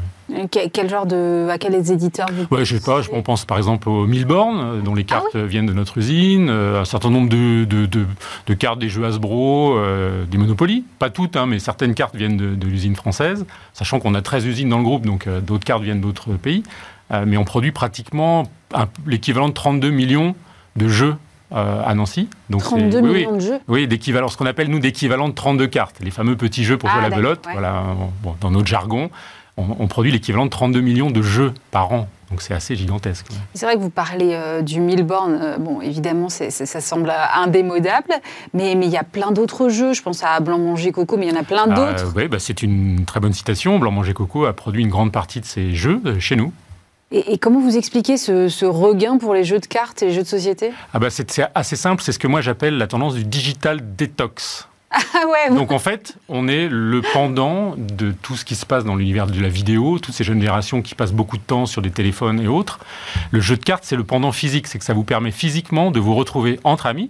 Quel, 0.49 0.89
genre 0.89 1.05
de. 1.05 1.47
à 1.49 1.57
quels 1.57 1.91
éditeurs 1.91 2.27
vous 2.31 2.55
ouais, 2.55 2.65
Je 2.65 2.77
sais 2.77 2.83
pas, 2.83 3.01
on 3.11 3.21
pense 3.21 3.45
par 3.45 3.57
exemple 3.57 3.89
aux 3.89 4.07
Milborn, 4.07 4.59
euh, 4.59 4.81
dont 4.81 4.95
les 4.95 5.05
ah 5.09 5.13
cartes 5.13 5.35
viennent 5.35 5.65
de 5.65 5.73
notre 5.73 5.97
usine, 5.97 6.49
euh, 6.49 6.81
un 6.81 6.85
certain 6.85 7.09
nombre 7.09 7.29
de, 7.29 7.65
de, 7.65 7.85
de, 7.85 8.53
cartes 8.53 8.79
des 8.79 8.89
jeux 8.89 9.05
Hasbro, 9.05 9.75
euh, 9.77 10.25
des 10.25 10.37
Monopoly. 10.37 10.85
Pas 10.99 11.09
toutes, 11.09 11.35
hein, 11.35 11.45
mais 11.45 11.59
certaines 11.59 11.93
cartes 11.93 12.15
viennent 12.15 12.37
de, 12.37 12.67
l'usine 12.67 12.95
française, 12.95 13.45
sachant 13.73 13.99
qu'on 13.99 14.15
a 14.15 14.21
13 14.21 14.45
usines 14.45 14.69
dans 14.69 14.77
le 14.77 14.83
groupe, 14.83 15.05
donc 15.05 15.27
d'autres 15.27 15.65
cartes 15.65 15.83
viennent 15.83 16.01
d'autres 16.01 16.31
pays. 16.33 16.63
mais 17.25 17.35
on 17.35 17.43
produit 17.43 17.71
pratiquement 17.71 18.43
l'équivalent 19.05 19.49
de 19.49 19.53
32 19.53 19.89
millions 19.89 20.35
de 20.77 20.87
jeux 20.87 21.15
euh, 21.53 21.81
à 21.85 21.93
Nancy. 21.95 22.29
Donc 22.49 22.63
32 22.63 23.01
millions 23.01 23.35
de 23.35 23.39
jeux 23.39 23.59
Oui, 23.67 23.87
d'équivalent, 23.87 24.27
ce 24.27 24.37
qu'on 24.37 24.45
appelle 24.45 24.69
nous 24.69 24.79
d'équivalent 24.79 25.27
de 25.27 25.33
32 25.33 25.67
cartes, 25.67 25.97
les 26.01 26.11
fameux 26.11 26.35
petits 26.35 26.63
jeux 26.63 26.77
pour 26.77 26.89
jouer 26.89 26.99
à 26.99 27.09
la 27.09 27.15
ah, 27.15 27.17
belote. 27.17 27.45
Voilà, 27.51 27.83
dans 28.39 28.51
notre 28.51 28.67
jargon, 28.67 29.09
on, 29.57 29.87
produit 29.87 30.11
l'équivalent 30.11 30.45
de 30.45 30.49
32 30.49 30.81
millions 30.81 31.11
de 31.11 31.21
jeux 31.21 31.53
par 31.71 31.91
an. 31.91 32.07
Donc 32.29 32.41
c'est 32.41 32.53
assez 32.53 32.75
gigantesque. 32.75 33.27
C'est 33.53 33.65
vrai 33.65 33.75
que 33.75 33.81
vous 33.81 33.89
parlez 33.89 34.31
euh, 34.31 34.61
du 34.61 34.79
Milborn. 34.79 35.37
Euh, 35.41 35.57
bon, 35.57 35.81
évidemment, 35.81 36.29
ça 36.29 36.49
semble 36.81 37.11
indémodable, 37.35 38.13
mais 38.53 38.71
il 38.71 38.83
y 38.85 38.97
a 38.97 39.03
plein 39.03 39.31
d'autres 39.31 39.67
jeux. 39.67 39.93
Je 39.93 40.01
pense 40.01 40.23
à 40.23 40.39
Blanc 40.39 40.57
Manger 40.57 40.93
Coco, 40.93 41.17
mais 41.17 41.27
il 41.27 41.33
y 41.33 41.37
en 41.37 41.41
a 41.41 41.43
plein 41.43 41.67
d'autres. 41.67 42.13
oui, 42.15 42.29
bah, 42.29 42.37
c'est 42.39 42.63
une 42.63 43.03
très 43.05 43.19
bonne 43.19 43.33
citation. 43.33 43.77
Blanc 43.77 43.91
Manger 43.91 44.13
Coco 44.13 44.45
a 44.45 44.53
produit 44.53 44.83
une 44.83 44.89
grande 44.89 45.11
partie 45.11 45.41
de 45.41 45.45
ses 45.45 45.73
jeux 45.75 46.01
chez 46.19 46.37
nous. 46.37 46.53
Et, 47.12 47.38
comment 47.38 47.60
vous 47.60 47.76
expliquez 47.78 48.17
ce, 48.17 48.65
regain 48.65 49.17
pour 49.17 49.34
les 49.34 49.43
jeux 49.43 49.60
de 49.60 49.65
cartes 49.65 50.02
et 50.02 50.08
les 50.08 50.13
jeux 50.13 50.24
de 50.24 50.28
société 50.28 50.71
ah 50.93 51.00
bah 51.00 51.10
C'est 51.10 51.41
assez 51.56 51.76
simple, 51.76 52.02
c'est 52.02 52.13
ce 52.13 52.19
que 52.19 52.28
moi 52.28 52.41
j'appelle 52.41 52.78
la 52.78 52.88
tendance 52.88 53.15
du 53.15 53.26
digital 53.26 53.95
detox. 53.95 54.67
Ah 55.13 55.26
ouais, 55.28 55.56
Donc 55.56 55.71
en 55.71 55.80
fait, 55.80 56.15
on 56.28 56.50
est 56.50 56.67
le 56.67 57.02
pendant 57.13 57.76
de 57.78 58.12
tout 58.12 58.36
ce 58.36 58.43
qui 58.43 58.56
se 58.56 58.65
passe 58.65 58.84
dans 58.84 58.95
l'univers 58.95 59.28
de 59.28 59.39
la 59.39 59.47
vidéo, 59.47 60.00
toutes 60.00 60.13
ces 60.13 60.26
jeunes 60.26 60.39
générations 60.39 60.82
qui 60.82 60.95
passent 60.95 61.13
beaucoup 61.13 61.38
de 61.38 61.41
temps 61.43 61.65
sur 61.65 61.82
des 61.82 61.91
téléphones 61.91 62.41
et 62.41 62.47
autres. 62.47 62.80
Le 63.32 63.39
jeu 63.39 63.56
de 63.56 63.63
cartes, 63.63 63.86
c'est 63.86 63.95
le 63.95 64.04
pendant 64.04 64.34
physique, 64.34 64.67
c'est 64.67 64.80
que 64.80 64.84
ça 64.84 64.93
vous 64.93 65.06
permet 65.06 65.32
physiquement 65.32 65.91
de 65.91 66.00
vous 66.00 66.13
retrouver 66.13 66.60
entre 66.65 66.88
amis, 66.88 67.10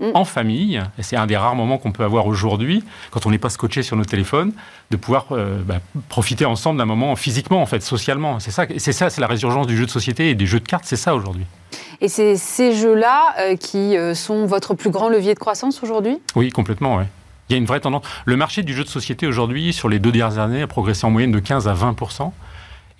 Mm. 0.00 0.12
en 0.14 0.24
famille, 0.24 0.82
et 0.98 1.02
c'est 1.02 1.16
un 1.16 1.26
des 1.26 1.36
rares 1.36 1.54
moments 1.54 1.76
qu'on 1.76 1.92
peut 1.92 2.04
avoir 2.04 2.26
aujourd'hui, 2.26 2.82
quand 3.10 3.26
on 3.26 3.30
n'est 3.30 3.38
pas 3.38 3.50
scotché 3.50 3.82
sur 3.82 3.96
nos 3.96 4.06
téléphones, 4.06 4.52
de 4.90 4.96
pouvoir 4.96 5.26
euh, 5.32 5.58
bah, 5.62 5.80
profiter 6.08 6.46
ensemble 6.46 6.78
d'un 6.78 6.86
moment 6.86 7.14
physiquement, 7.16 7.60
en 7.60 7.66
fait, 7.66 7.82
socialement. 7.82 8.40
C'est 8.40 8.50
ça, 8.50 8.64
c'est 8.78 8.92
ça, 8.92 9.10
c'est 9.10 9.20
la 9.20 9.26
résurgence 9.26 9.66
du 9.66 9.76
jeu 9.76 9.84
de 9.84 9.90
société 9.90 10.30
et 10.30 10.34
des 10.34 10.46
jeux 10.46 10.60
de 10.60 10.66
cartes, 10.66 10.84
c'est 10.86 10.96
ça 10.96 11.14
aujourd'hui. 11.14 11.44
Et 12.00 12.08
c'est 12.08 12.36
ces 12.36 12.74
jeux-là 12.74 13.34
euh, 13.40 13.56
qui 13.56 13.98
euh, 13.98 14.14
sont 14.14 14.46
votre 14.46 14.72
plus 14.74 14.88
grand 14.88 15.10
levier 15.10 15.34
de 15.34 15.38
croissance 15.38 15.82
aujourd'hui? 15.82 16.18
Oui, 16.34 16.48
complètement, 16.48 16.96
oui. 16.96 17.04
Il 17.50 17.52
y 17.52 17.56
a 17.56 17.58
une 17.58 17.66
vraie 17.66 17.80
tendance. 17.80 18.04
Le 18.24 18.36
marché 18.36 18.62
du 18.62 18.74
jeu 18.74 18.84
de 18.84 18.88
société 18.88 19.26
aujourd'hui, 19.26 19.74
sur 19.74 19.90
les 19.90 19.98
deux 19.98 20.12
dernières 20.12 20.38
années, 20.38 20.62
a 20.62 20.66
progressé 20.66 21.04
en 21.04 21.10
moyenne 21.10 21.32
de 21.32 21.40
15 21.40 21.68
à 21.68 21.74
20 21.74 21.94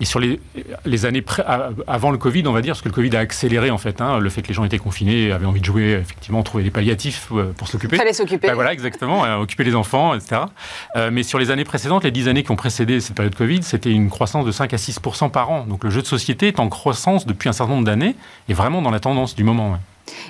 et 0.01 0.05
sur 0.05 0.19
les, 0.19 0.39
les 0.83 1.05
années 1.05 1.23
avant 1.87 2.09
le 2.09 2.17
Covid, 2.17 2.43
on 2.47 2.51
va 2.51 2.61
dire, 2.61 2.73
parce 2.73 2.81
que 2.81 2.89
le 2.89 2.93
Covid 2.93 3.15
a 3.15 3.19
accéléré 3.19 3.69
en 3.69 3.77
fait, 3.77 4.01
hein, 4.01 4.17
le 4.17 4.29
fait 4.31 4.41
que 4.41 4.47
les 4.47 4.55
gens 4.55 4.63
étaient 4.63 4.79
confinés, 4.79 5.31
avaient 5.31 5.45
envie 5.45 5.59
de 5.59 5.65
jouer, 5.65 5.91
effectivement, 5.91 6.41
trouver 6.41 6.63
des 6.63 6.71
palliatifs 6.71 7.27
euh, 7.31 7.53
pour 7.55 7.67
s'occuper. 7.67 7.97
Fallait 7.97 8.11
s'occuper. 8.11 8.47
Ben 8.47 8.55
voilà, 8.55 8.73
exactement, 8.73 9.23
euh, 9.23 9.37
occuper 9.37 9.63
les 9.63 9.75
enfants, 9.75 10.15
etc. 10.15 10.41
Euh, 10.95 11.11
mais 11.13 11.21
sur 11.21 11.37
les 11.37 11.51
années 11.51 11.65
précédentes, 11.65 12.03
les 12.03 12.09
dix 12.09 12.27
années 12.27 12.41
qui 12.41 12.49
ont 12.49 12.55
précédé 12.55 12.99
cette 12.99 13.15
période 13.15 13.35
Covid, 13.35 13.61
c'était 13.61 13.91
une 13.91 14.09
croissance 14.09 14.43
de 14.43 14.51
5 14.51 14.73
à 14.73 14.77
6 14.79 14.99
par 15.31 15.51
an. 15.51 15.65
Donc 15.67 15.83
le 15.83 15.91
jeu 15.91 16.01
de 16.01 16.07
société 16.07 16.47
est 16.47 16.59
en 16.59 16.67
croissance 16.67 17.27
depuis 17.27 17.47
un 17.47 17.53
certain 17.53 17.73
nombre 17.73 17.85
d'années 17.85 18.15
et 18.49 18.55
vraiment 18.55 18.81
dans 18.81 18.91
la 18.91 18.99
tendance 18.99 19.35
du 19.35 19.43
moment. 19.43 19.77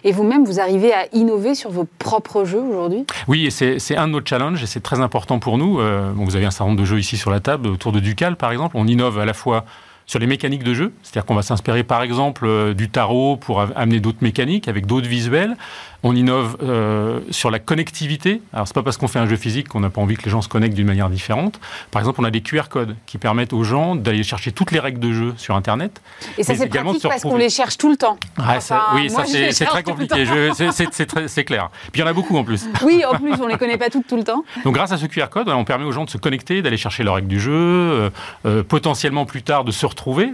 Et 0.03 0.11
vous-même, 0.11 0.45
vous 0.45 0.59
arrivez 0.59 0.93
à 0.93 1.05
innover 1.13 1.55
sur 1.55 1.71
vos 1.71 1.87
propres 1.99 2.45
jeux 2.45 2.61
aujourd'hui? 2.61 3.05
Oui, 3.27 3.49
c'est 3.51 3.97
un 3.97 4.07
de 4.07 4.13
nos 4.13 4.21
et 4.21 4.65
c'est 4.65 4.81
très 4.81 4.99
important 4.99 5.39
pour 5.39 5.57
nous. 5.57 5.79
Euh, 5.79 6.11
vous 6.15 6.35
avez 6.35 6.45
un 6.45 6.51
certain 6.51 6.65
nombre 6.65 6.79
de 6.79 6.85
jeux 6.85 6.99
ici 6.99 7.17
sur 7.17 7.31
la 7.31 7.39
table, 7.39 7.67
autour 7.67 7.91
de 7.91 7.99
Ducal 7.99 8.35
par 8.35 8.51
exemple. 8.51 8.75
On 8.77 8.87
innove 8.87 9.19
à 9.19 9.25
la 9.25 9.33
fois 9.33 9.65
sur 10.05 10.19
les 10.19 10.27
mécaniques 10.27 10.63
de 10.63 10.73
jeu, 10.73 10.93
c'est-à-dire 11.03 11.25
qu'on 11.25 11.35
va 11.35 11.41
s'inspirer 11.41 11.83
par 11.83 12.01
exemple 12.01 12.45
euh, 12.45 12.73
du 12.73 12.89
tarot 12.89 13.37
pour 13.37 13.61
amener 13.75 13.99
d'autres 13.99 14.21
mécaniques 14.21 14.67
avec 14.67 14.85
d'autres 14.85 15.07
visuels. 15.07 15.55
On 16.03 16.15
innove 16.15 16.57
euh, 16.63 17.19
sur 17.29 17.51
la 17.51 17.59
connectivité. 17.59 18.41
Alors, 18.53 18.67
c'est 18.67 18.73
pas 18.73 18.81
parce 18.81 18.97
qu'on 18.97 19.07
fait 19.07 19.19
un 19.19 19.27
jeu 19.27 19.35
physique 19.35 19.67
qu'on 19.67 19.81
n'a 19.81 19.91
pas 19.91 20.01
envie 20.01 20.15
que 20.15 20.23
les 20.23 20.31
gens 20.31 20.41
se 20.41 20.49
connectent 20.49 20.73
d'une 20.73 20.87
manière 20.87 21.11
différente. 21.11 21.59
Par 21.91 22.01
exemple, 22.01 22.19
on 22.21 22.23
a 22.23 22.31
des 22.31 22.41
QR 22.41 22.69
codes 22.69 22.95
qui 23.05 23.19
permettent 23.19 23.53
aux 23.53 23.63
gens 23.63 23.95
d'aller 23.95 24.23
chercher 24.23 24.51
toutes 24.51 24.71
les 24.71 24.79
règles 24.79 24.99
de 24.99 25.13
jeu 25.13 25.33
sur 25.37 25.55
Internet. 25.55 26.01
Et 26.39 26.43
ça, 26.43 26.55
c'est 26.55 26.67
pratique 26.67 27.03
parce 27.03 27.21
qu'on 27.21 27.37
les 27.37 27.49
cherche 27.51 27.77
tout 27.77 27.91
le 27.91 27.97
temps. 27.97 28.17
Ah, 28.37 28.57
oui, 28.95 29.11
ça, 29.11 29.25
c'est 29.25 29.65
très 29.65 29.83
compliqué. 29.83 30.25
C'est 31.27 31.43
clair. 31.43 31.69
Puis 31.91 32.01
il 32.01 32.03
y 32.03 32.03
en 32.03 32.09
a 32.09 32.13
beaucoup 32.13 32.35
en 32.35 32.43
plus. 32.43 32.65
Oui, 32.83 33.03
en 33.05 33.15
plus, 33.17 33.33
on 33.39 33.47
les 33.47 33.57
connaît 33.57 33.77
pas 33.77 33.89
toutes 33.89 34.07
tout 34.07 34.17
le 34.17 34.23
temps. 34.23 34.43
Donc, 34.63 34.73
grâce 34.73 34.91
à 34.91 34.97
ce 34.97 35.05
QR 35.05 35.27
code, 35.29 35.49
on 35.49 35.65
permet 35.65 35.85
aux 35.85 35.91
gens 35.91 36.05
de 36.05 36.09
se 36.09 36.17
connecter, 36.17 36.63
d'aller 36.63 36.77
chercher 36.77 37.03
leurs 37.03 37.15
règles 37.15 37.27
du 37.27 37.39
jeu, 37.39 37.51
euh, 37.53 38.09
euh, 38.45 38.63
potentiellement 38.63 39.25
plus 39.25 39.43
tard 39.43 39.63
de 39.63 39.71
se 39.71 39.85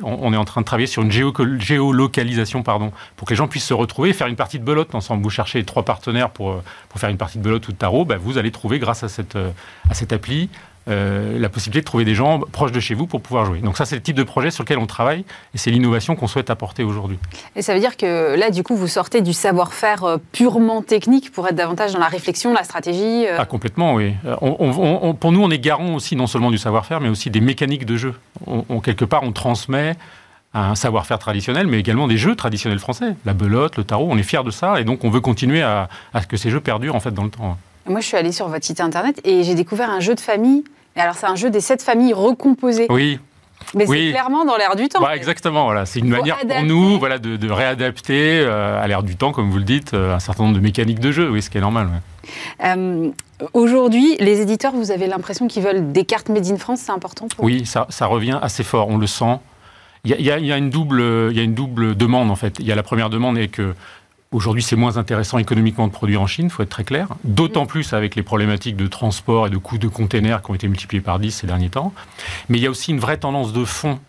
On, 0.03 0.33
est 0.33 0.37
en 0.37 0.45
train 0.45 0.61
de 0.61 0.65
travailler 0.65 0.87
sur 0.87 1.03
une 1.03 1.11
géolocalisation, 1.11 2.63
pour 2.63 3.27
que 3.27 3.29
les 3.29 3.35
gens 3.35 3.47
puissent 3.47 3.65
se 3.65 3.73
retrouver 3.73 4.09
et 4.09 4.13
faire 4.13 4.27
une 4.27 4.35
partie 4.35 4.59
de 4.59 4.63
belote 4.63 4.95
ensemble. 4.95 5.23
Vous 5.23 5.29
cherchez 5.29 5.63
trois 5.63 5.83
partenaires 5.83 6.29
pour, 6.29 6.51
euh, 6.51 6.63
faire 6.95 7.09
une 7.09 7.17
partie 7.17 7.37
de 7.37 7.43
belote 7.43 7.67
ou 7.67 7.71
de 7.71 7.77
tarot, 7.77 8.05
bah, 8.05 8.17
vous 8.17 8.37
allez 8.37 8.51
trouver, 8.51 8.79
grâce 8.79 9.03
à 9.03 9.09
cette, 9.09 9.35
euh, 9.35 9.51
à 9.89 9.93
cette 9.93 10.13
appli, 10.13 10.49
euh, 10.89 11.39
la 11.39 11.49
possibilité 11.49 11.81
de 11.81 11.85
trouver 11.85 12.05
des 12.05 12.15
gens 12.15 12.39
proches 12.39 12.71
de 12.71 12.79
chez 12.79 12.93
vous 12.93 13.07
pour 13.07 13.21
pouvoir 13.21 13.45
jouer. 13.45 13.59
Donc 13.59 13.77
ça, 13.77 13.85
c'est 13.85 13.95
le 13.95 14.01
type 14.01 14.15
de 14.15 14.23
projet 14.23 14.51
sur 14.51 14.63
lequel 14.63 14.77
on 14.77 14.85
travaille 14.85 15.25
et 15.53 15.57
c'est 15.57 15.71
l'innovation 15.71 16.15
qu'on 16.15 16.27
souhaite 16.27 16.49
apporter 16.49 16.83
aujourd'hui. 16.83 17.19
Et 17.55 17.61
ça 17.61 17.73
veut 17.73 17.79
dire 17.79 17.97
que 17.97 18.35
là, 18.37 18.49
du 18.49 18.63
coup, 18.63 18.75
vous 18.75 18.87
sortez 18.87 19.21
du 19.21 19.33
savoir-faire 19.33 20.17
purement 20.31 20.81
technique 20.81 21.31
pour 21.31 21.47
être 21.47 21.55
davantage 21.55 21.93
dans 21.93 21.99
la 21.99 22.07
réflexion, 22.07 22.53
la 22.53 22.63
stratégie 22.63 23.25
Ah, 23.37 23.45
complètement, 23.45 23.95
oui. 23.95 24.13
On, 24.41 25.13
pour 25.13 25.31
nous, 25.31 25.43
on 25.43 25.49
est 25.49 25.59
garant 25.59 25.95
aussi 25.95 26.15
non 26.15 26.27
seulement 26.27 26.51
du 26.51 26.57
savoir-faire, 26.57 27.01
mais 27.01 27.09
aussi 27.09 27.29
des 27.29 27.41
mécaniques 27.41 27.85
de 27.85 27.97
jeu. 27.97 28.13
On, 28.45 28.79
quelque 28.79 29.05
part, 29.05 29.23
on 29.23 29.31
transmet 29.31 29.95
un 30.53 30.75
savoir-faire 30.75 31.19
traditionnel, 31.19 31.67
mais 31.67 31.79
également 31.79 32.07
des 32.07 32.17
jeux 32.17 32.35
traditionnels 32.35 32.79
français. 32.79 33.15
La 33.25 33.33
belote, 33.33 33.77
le 33.77 33.83
tarot, 33.83 34.07
on 34.09 34.17
est 34.17 34.23
fiers 34.23 34.43
de 34.43 34.51
ça, 34.51 34.79
et 34.79 34.83
donc 34.83 35.03
on 35.03 35.09
veut 35.09 35.21
continuer 35.21 35.61
à, 35.61 35.89
ce 36.19 36.27
que 36.27 36.37
ces 36.37 36.49
jeux 36.49 36.61
perdurent 36.61 36.95
en 36.95 36.99
fait 36.99 37.11
dans 37.11 37.23
le 37.23 37.29
temps. 37.29 37.57
Moi, 37.87 38.01
je 38.01 38.07
suis 38.07 38.17
allée 38.17 38.31
sur 38.31 38.47
votre 38.49 38.65
site 38.65 38.81
internet 38.81 39.21
et 39.23 39.43
j'ai 39.43 39.55
découvert 39.55 39.89
un 39.89 39.99
jeu 39.99 40.13
de 40.13 40.19
famille. 40.19 40.63
Alors, 41.01 41.15
c'est 41.15 41.27
un 41.27 41.35
jeu 41.35 41.49
des 41.49 41.61
sept 41.61 41.81
familles 41.81 42.13
recomposées. 42.13 42.87
Oui, 42.89 43.19
mais 43.73 43.85
c'est 43.85 44.11
clairement 44.11 44.45
dans 44.45 44.57
l'air 44.57 44.75
du 44.75 44.87
temps. 44.87 45.01
Bah, 45.01 45.15
exactement, 45.15 45.65
voilà. 45.65 45.85
C'est 45.85 45.99
une 45.99 46.09
manière 46.09 46.37
pour 46.37 46.63
nous 46.63 46.99
voilà, 46.99 47.19
de, 47.19 47.49
réadapter 47.49 48.39
euh, 48.39 48.81
à 48.81 48.87
l'air 48.87 49.03
du 49.03 49.15
temps, 49.15 49.31
comme 49.31 49.49
vous 49.49 49.57
le 49.57 49.63
dites, 49.63 49.93
euh, 49.93 50.15
un 50.15 50.19
certain 50.19 50.43
nombre 50.43 50.55
de 50.55 50.61
mécaniques 50.61 50.99
de 50.99 51.11
jeu, 51.11 51.29
oui, 51.29 51.41
ce 51.41 51.49
qui 51.49 51.57
est 51.57 51.61
normal. 51.61 51.89
Euh, 52.63 53.09
aujourd'hui, 53.53 54.15
les 54.19 54.41
éditeurs, 54.41 54.73
vous 54.73 54.91
avez 54.91 55.07
l'impression 55.07 55.47
qu'ils 55.47 55.63
veulent 55.63 55.91
des 55.91 56.05
cartes 56.05 56.29
Made 56.29 56.47
in 56.47 56.57
France, 56.57 56.81
c'est 56.85 56.91
important 56.91 57.27
pour 57.27 57.43
Oui, 57.43 57.65
ça, 57.65 57.87
ça 57.89 58.05
revient 58.05 58.39
assez 58.41 58.63
fort, 58.63 58.87
on 58.89 58.97
le 58.97 59.07
sent. 59.07 59.39
Il 60.05 60.21
y, 60.21 60.31
a, 60.31 60.57
une 60.57 60.69
double, 60.69 61.01
il 61.31 61.35
y 61.35 61.39
a 61.41 61.43
une 61.43 61.55
double 61.55 61.97
demande 61.97 62.31
en 62.31 62.37
fait. 62.37 62.59
Il 62.59 62.65
y 62.65 62.71
a 62.71 62.75
la 62.75 62.83
première 62.83 63.09
demande 63.09 63.37
est 63.37 63.49
que 63.49 63.73
Aujourd'hui, 64.31 64.61
c'est 64.61 64.75
moins 64.75 64.97
intéressant 64.97 65.37
économiquement 65.37 65.87
de 65.87 65.93
produire 65.93 66.21
en 66.21 66.27
Chine, 66.27 66.45
il 66.45 66.51
faut 66.51 66.63
être 66.63 66.69
très 66.69 66.83
clair. 66.83 67.07
D'autant 67.23 67.63
mm. 67.63 67.67
plus 67.67 67.93
avec 67.93 68.15
les 68.15 68.23
problématiques 68.23 68.75
de 68.75 68.87
transport 68.87 69.47
et 69.47 69.49
de 69.49 69.57
coûts 69.57 69.77
de 69.77 69.87
containers 69.87 70.41
qui 70.41 70.51
ont 70.51 70.55
été 70.55 70.67
multipliés 70.67 71.01
par 71.01 71.19
10 71.19 71.31
ces 71.31 71.47
derniers 71.47 71.69
temps. 71.69 71.93
Mais 72.49 72.57
il 72.57 72.63
y 72.63 72.67
a 72.67 72.69
aussi 72.69 72.91
une 72.91 72.99
vraie 72.99 73.17
tendance 73.17 73.53
de 73.53 73.63
fond. 73.63 73.99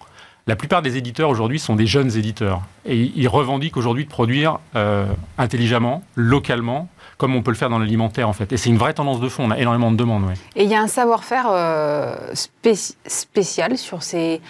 La 0.48 0.56
plupart 0.56 0.82
des 0.82 0.96
éditeurs 0.96 1.28
aujourd'hui 1.28 1.58
sont 1.58 1.76
des 1.76 1.86
jeunes 1.86 2.16
éditeurs. 2.16 2.62
Et 2.86 3.12
ils 3.14 3.28
revendiquent 3.28 3.76
aujourd'hui 3.76 4.06
de 4.06 4.08
produire 4.08 4.58
euh, 4.76 5.06
intelligemment, 5.36 6.02
localement, 6.14 6.88
comme 7.18 7.36
on 7.36 7.42
peut 7.42 7.50
le 7.50 7.56
faire 7.56 7.68
dans 7.68 7.78
l'alimentaire 7.78 8.28
en 8.28 8.32
fait. 8.32 8.50
Et 8.52 8.56
c'est 8.56 8.70
une 8.70 8.78
vraie 8.78 8.94
tendance 8.94 9.20
de 9.20 9.28
fond, 9.28 9.44
on 9.44 9.50
a 9.50 9.58
énormément 9.58 9.92
de 9.92 9.96
demandes. 9.96 10.24
Et 10.56 10.64
il 10.64 10.70
y 10.70 10.74
a 10.74 10.80
un 10.80 10.88
savoir-faire 10.88 11.48
euh, 11.50 12.16
spécial 13.06 13.76
sur 13.76 14.02
ces 14.02 14.40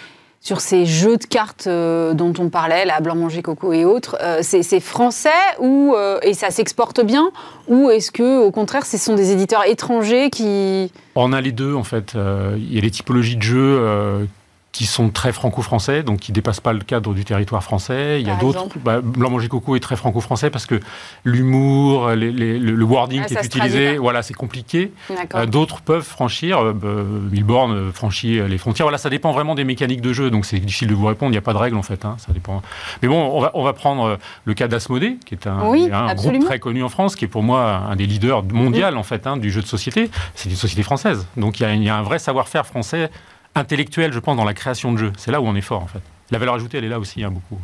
sur 0.41 0.61
ces 0.61 0.85
jeux 0.85 1.17
de 1.17 1.25
cartes 1.25 1.67
euh, 1.67 2.13
dont 2.13 2.33
on 2.39 2.49
parlait, 2.49 2.85
la 2.85 3.01
Blanc 3.01 3.15
Manger 3.15 3.41
Coco 3.41 3.73
et 3.73 3.85
autres, 3.85 4.17
euh, 4.21 4.39
c'est 4.41 4.79
français 4.79 5.29
ou, 5.59 5.93
euh, 5.95 6.17
et 6.21 6.33
ça 6.33 6.49
s'exporte 6.49 7.03
bien 7.03 7.31
Ou 7.67 7.89
est-ce 7.89 8.11
que, 8.11 8.39
au 8.39 8.51
contraire, 8.51 8.85
ce 8.85 8.97
sont 8.97 9.15
des 9.15 9.31
éditeurs 9.31 9.65
étrangers 9.67 10.29
qui... 10.29 10.91
On 11.15 11.33
a 11.33 11.41
les 11.41 11.51
deux, 11.51 11.73
en 11.73 11.83
fait. 11.83 12.13
Il 12.15 12.73
y 12.73 12.77
a 12.77 12.81
les 12.81 12.91
typologies 12.91 13.35
de 13.35 13.41
jeux 13.41 14.27
qui 14.71 14.85
sont 14.85 15.09
très 15.09 15.33
franco-français, 15.33 16.03
donc 16.03 16.19
qui 16.19 16.31
ne 16.31 16.35
dépassent 16.35 16.59
pas 16.59 16.73
le 16.73 16.81
cadre 16.81 17.13
du 17.13 17.25
territoire 17.25 17.63
français. 17.63 18.21
Il 18.21 18.27
y 18.27 18.29
a 18.29 18.35
d'autres. 18.35 18.67
Bah, 18.83 19.01
Blanc 19.01 19.31
Manger 19.31 19.47
Coco 19.47 19.75
est 19.75 19.79
très 19.79 19.95
franco-français 19.95 20.51
parce 20.51 20.65
que 20.65 20.79
l'humour, 21.23 22.09
le 22.11 22.83
wording 22.83 23.21
ah, 23.23 23.27
qui 23.27 23.33
est 23.33 23.45
utilisé, 23.45 23.97
voilà, 23.97 24.21
c'est 24.21 24.35
compliqué. 24.35 24.91
Euh, 25.33 25.45
d'autres 25.45 25.81
peuvent 25.81 26.03
franchir. 26.03 26.59
Euh, 26.59 26.73
bah, 26.73 26.87
Milborn 27.31 27.71
euh, 27.71 27.91
franchit 27.91 28.39
les 28.47 28.57
frontières. 28.57 28.85
Voilà, 28.85 28.99
ça 28.99 29.09
dépend 29.09 29.31
vraiment 29.31 29.55
des 29.55 29.63
mécaniques 29.63 30.01
de 30.01 30.13
jeu, 30.13 30.29
donc 30.29 30.45
c'est 30.45 30.59
difficile 30.59 30.89
de 30.89 30.93
vous 30.93 31.07
répondre. 31.07 31.31
Il 31.31 31.33
n'y 31.33 31.39
a 31.39 31.41
pas 31.41 31.53
de 31.53 31.57
règle 31.57 31.77
en 31.77 31.83
fait. 31.83 32.05
Hein, 32.05 32.15
ça 32.19 32.31
dépend. 32.31 32.61
Mais 33.01 33.07
bon, 33.07 33.19
on 33.19 33.41
va, 33.41 33.51
on 33.55 33.63
va 33.63 33.73
prendre 33.73 34.19
le 34.45 34.53
cas 34.53 34.67
d'Asmodée, 34.67 35.17
qui 35.25 35.33
est 35.33 35.47
un, 35.47 35.57
un 35.57 36.15
groupe 36.15 36.39
très 36.45 36.59
connu 36.59 36.83
en 36.83 36.89
France, 36.89 37.15
qui 37.15 37.25
est 37.25 37.29
pour 37.29 37.43
moi 37.43 37.83
un 37.89 37.95
des 37.95 38.05
leaders 38.05 38.43
mondial 38.43 38.97
en 38.97 39.03
fait 39.03 39.25
hein, 39.25 39.37
du 39.37 39.49
jeu 39.51 39.61
de 39.61 39.67
société. 39.67 40.11
C'est 40.35 40.49
une 40.49 40.55
société 40.55 40.83
française, 40.83 41.25
donc 41.37 41.59
il 41.59 41.67
y 41.67 41.79
il 41.79 41.83
y 41.83 41.89
a 41.89 41.95
un 41.95 42.03
vrai 42.03 42.19
savoir-faire 42.19 42.65
français 42.65 43.09
intellectuelle, 43.55 44.13
je 44.13 44.19
pense, 44.19 44.37
dans 44.37 44.45
la 44.45 44.53
création 44.53 44.91
de 44.91 44.97
jeux. 44.97 45.13
C'est 45.17 45.31
là 45.31 45.41
où 45.41 45.45
on 45.45 45.55
est 45.55 45.61
fort, 45.61 45.83
en 45.83 45.87
fait. 45.87 46.01
La 46.31 46.37
valeur 46.39 46.55
ajoutée, 46.55 46.77
elle 46.77 46.85
est 46.85 46.89
là 46.89 46.99
aussi, 46.99 47.23
hein, 47.23 47.31
beaucoup. 47.31 47.59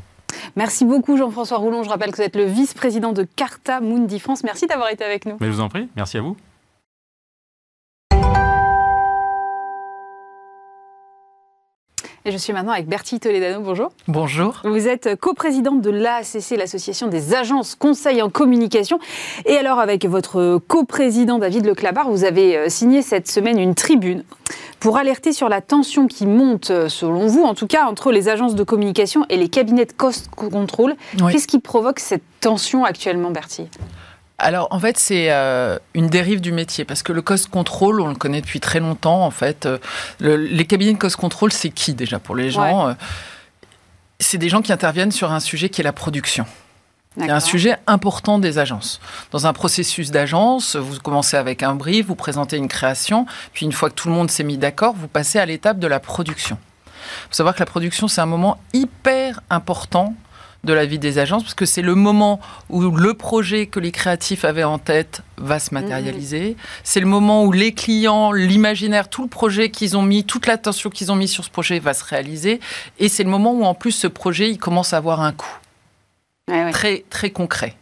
Merci 0.55 0.85
beaucoup 0.85 1.17
Jean-François 1.17 1.57
Roulon. 1.57 1.83
Je 1.83 1.89
rappelle 1.89 2.11
que 2.11 2.17
vous 2.17 2.23
êtes 2.23 2.35
le 2.35 2.45
vice-président 2.45 3.11
de 3.11 3.23
Carta 3.23 3.79
Mundi 3.79 4.19
France. 4.19 4.43
Merci 4.43 4.67
d'avoir 4.67 4.89
été 4.89 5.03
avec 5.03 5.25
nous. 5.25 5.37
Mais 5.39 5.47
je 5.47 5.51
vous 5.51 5.61
en 5.61 5.69
prie, 5.69 5.87
merci 5.95 6.17
à 6.17 6.21
vous. 6.21 6.35
Et 12.27 12.31
je 12.31 12.37
suis 12.37 12.53
maintenant 12.53 12.71
avec 12.71 12.87
Bertie 12.87 13.19
Toledano. 13.19 13.61
Bonjour. 13.61 13.91
Bonjour. 14.07 14.59
Vous 14.63 14.87
êtes 14.87 15.15
coprésidente 15.15 15.81
de 15.81 15.91
l'AACC, 15.91 16.57
l'Association 16.57 17.07
des 17.07 17.35
agences 17.35 17.75
conseils 17.75 18.19
en 18.23 18.31
communication. 18.31 18.97
Et 19.45 19.57
alors, 19.57 19.77
avec 19.77 20.05
votre 20.05 20.57
coprésident 20.67 21.37
David 21.37 21.67
Leclabar, 21.67 22.09
vous 22.09 22.23
avez 22.23 22.57
euh, 22.57 22.67
signé 22.67 23.03
cette 23.03 23.27
semaine 23.27 23.59
une 23.59 23.75
tribune 23.75 24.23
pour 24.85 24.99
alerter 24.99 25.33
sur 25.33 25.49
la 25.49 25.61
tension 25.61 26.05
qui 26.05 26.27
monte, 26.27 26.69
euh, 26.69 26.89
selon 26.89 27.25
vous, 27.25 27.41
en 27.41 27.55
tout 27.55 27.65
cas, 27.65 27.85
entre 27.85 28.11
les 28.11 28.29
agences 28.29 28.53
de 28.53 28.63
communication 28.63 29.25
et 29.29 29.35
les 29.35 29.49
cabinets 29.49 29.85
de 29.85 29.91
cost 29.91 30.29
control. 30.29 30.93
Qu'est-ce 31.31 31.47
qui 31.47 31.57
provoque 31.57 31.99
cette 31.99 32.21
tension 32.39 32.85
actuellement, 32.85 33.31
Bertie? 33.31 33.67
Alors 34.37 34.67
en 34.69 34.79
fait 34.79 34.99
c'est 34.99 35.31
euh, 35.31 35.79
une 35.95 36.07
dérive 36.07 36.39
du 36.39 36.51
métier 36.51 36.85
parce 36.85 37.01
que 37.01 37.13
le 37.13 37.21
cost 37.23 37.47
control 37.47 38.01
on 38.01 38.09
le 38.09 38.15
connaît 38.15 38.41
depuis 38.41 38.59
très 38.59 38.81
longtemps 38.81 39.23
en 39.23 39.31
fait 39.31 39.65
euh, 39.65 39.77
les 40.19 40.65
cabinets 40.65 40.91
de 40.91 40.97
cost 40.97 41.15
control 41.15 41.53
c'est 41.53 41.69
qui 41.69 41.93
déjà 41.93 42.19
pour 42.19 42.35
les 42.35 42.51
gens 42.51 42.89
euh, 42.89 42.93
c'est 44.19 44.37
des 44.37 44.49
gens 44.49 44.61
qui 44.61 44.73
interviennent 44.73 45.13
sur 45.13 45.31
un 45.31 45.39
sujet 45.39 45.69
qui 45.69 45.79
est 45.79 45.85
la 45.85 45.93
production 45.93 46.45
c'est 47.17 47.29
un 47.29 47.39
sujet 47.39 47.77
important 47.87 48.39
des 48.39 48.57
agences. 48.57 48.99
Dans 49.31 49.47
un 49.47 49.53
processus 49.53 50.11
d'agence, 50.11 50.75
vous 50.75 50.99
commencez 50.99 51.37
avec 51.37 51.63
un 51.63 51.75
brief, 51.75 52.07
vous 52.07 52.15
présentez 52.15 52.57
une 52.57 52.67
création, 52.67 53.25
puis 53.53 53.65
une 53.65 53.71
fois 53.71 53.89
que 53.89 53.95
tout 53.95 54.09
le 54.09 54.13
monde 54.13 54.29
s'est 54.29 54.43
mis 54.43 54.57
d'accord, 54.57 54.93
vous 54.97 55.07
passez 55.07 55.39
à 55.39 55.45
l'étape 55.45 55.79
de 55.79 55.87
la 55.87 55.99
production. 55.99 56.57
Il 56.95 57.29
faut 57.29 57.35
savoir 57.35 57.55
que 57.55 57.59
la 57.59 57.65
production, 57.65 58.07
c'est 58.07 58.21
un 58.21 58.25
moment 58.25 58.57
hyper 58.73 59.41
important 59.49 60.13
de 60.65 60.73
la 60.73 60.85
vie 60.85 60.99
des 60.99 61.19
agences, 61.19 61.43
parce 61.43 61.53
que 61.53 61.65
c'est 61.65 61.83
le 61.83 61.95
moment 61.95 62.39
où 62.69 62.81
le 62.81 63.13
projet 63.13 63.67
que 63.67 63.79
les 63.79 63.91
créatifs 63.91 64.43
avaient 64.43 64.63
en 64.63 64.79
tête 64.79 65.21
va 65.37 65.59
se 65.59 65.73
matérialiser. 65.73 66.49
Mhm. 66.49 66.55
C'est 66.83 66.99
le 66.99 67.05
moment 67.05 67.45
où 67.45 67.51
les 67.51 67.71
clients, 67.71 68.31
l'imaginaire, 68.31 69.07
tout 69.07 69.21
le 69.21 69.29
projet 69.29 69.69
qu'ils 69.69 69.95
ont 69.95 70.01
mis, 70.01 70.23
toute 70.23 70.47
l'attention 70.47 70.89
qu'ils 70.89 71.11
ont 71.11 71.15
mis 71.15 71.27
sur 71.27 71.45
ce 71.45 71.51
projet 71.51 71.79
va 71.79 71.93
se 71.93 72.03
réaliser. 72.03 72.59
Et 72.97 73.09
c'est 73.09 73.23
le 73.23 73.29
moment 73.29 73.53
où 73.53 73.63
en 73.63 73.75
plus 73.75 73.91
ce 73.91 74.07
projet, 74.07 74.49
il 74.49 74.57
commence 74.57 74.93
à 74.93 74.97
avoir 74.97 75.21
un 75.21 75.31
coût. 75.31 75.55
Très, 76.47 77.03
très 77.09 77.31
concret. 77.31 77.75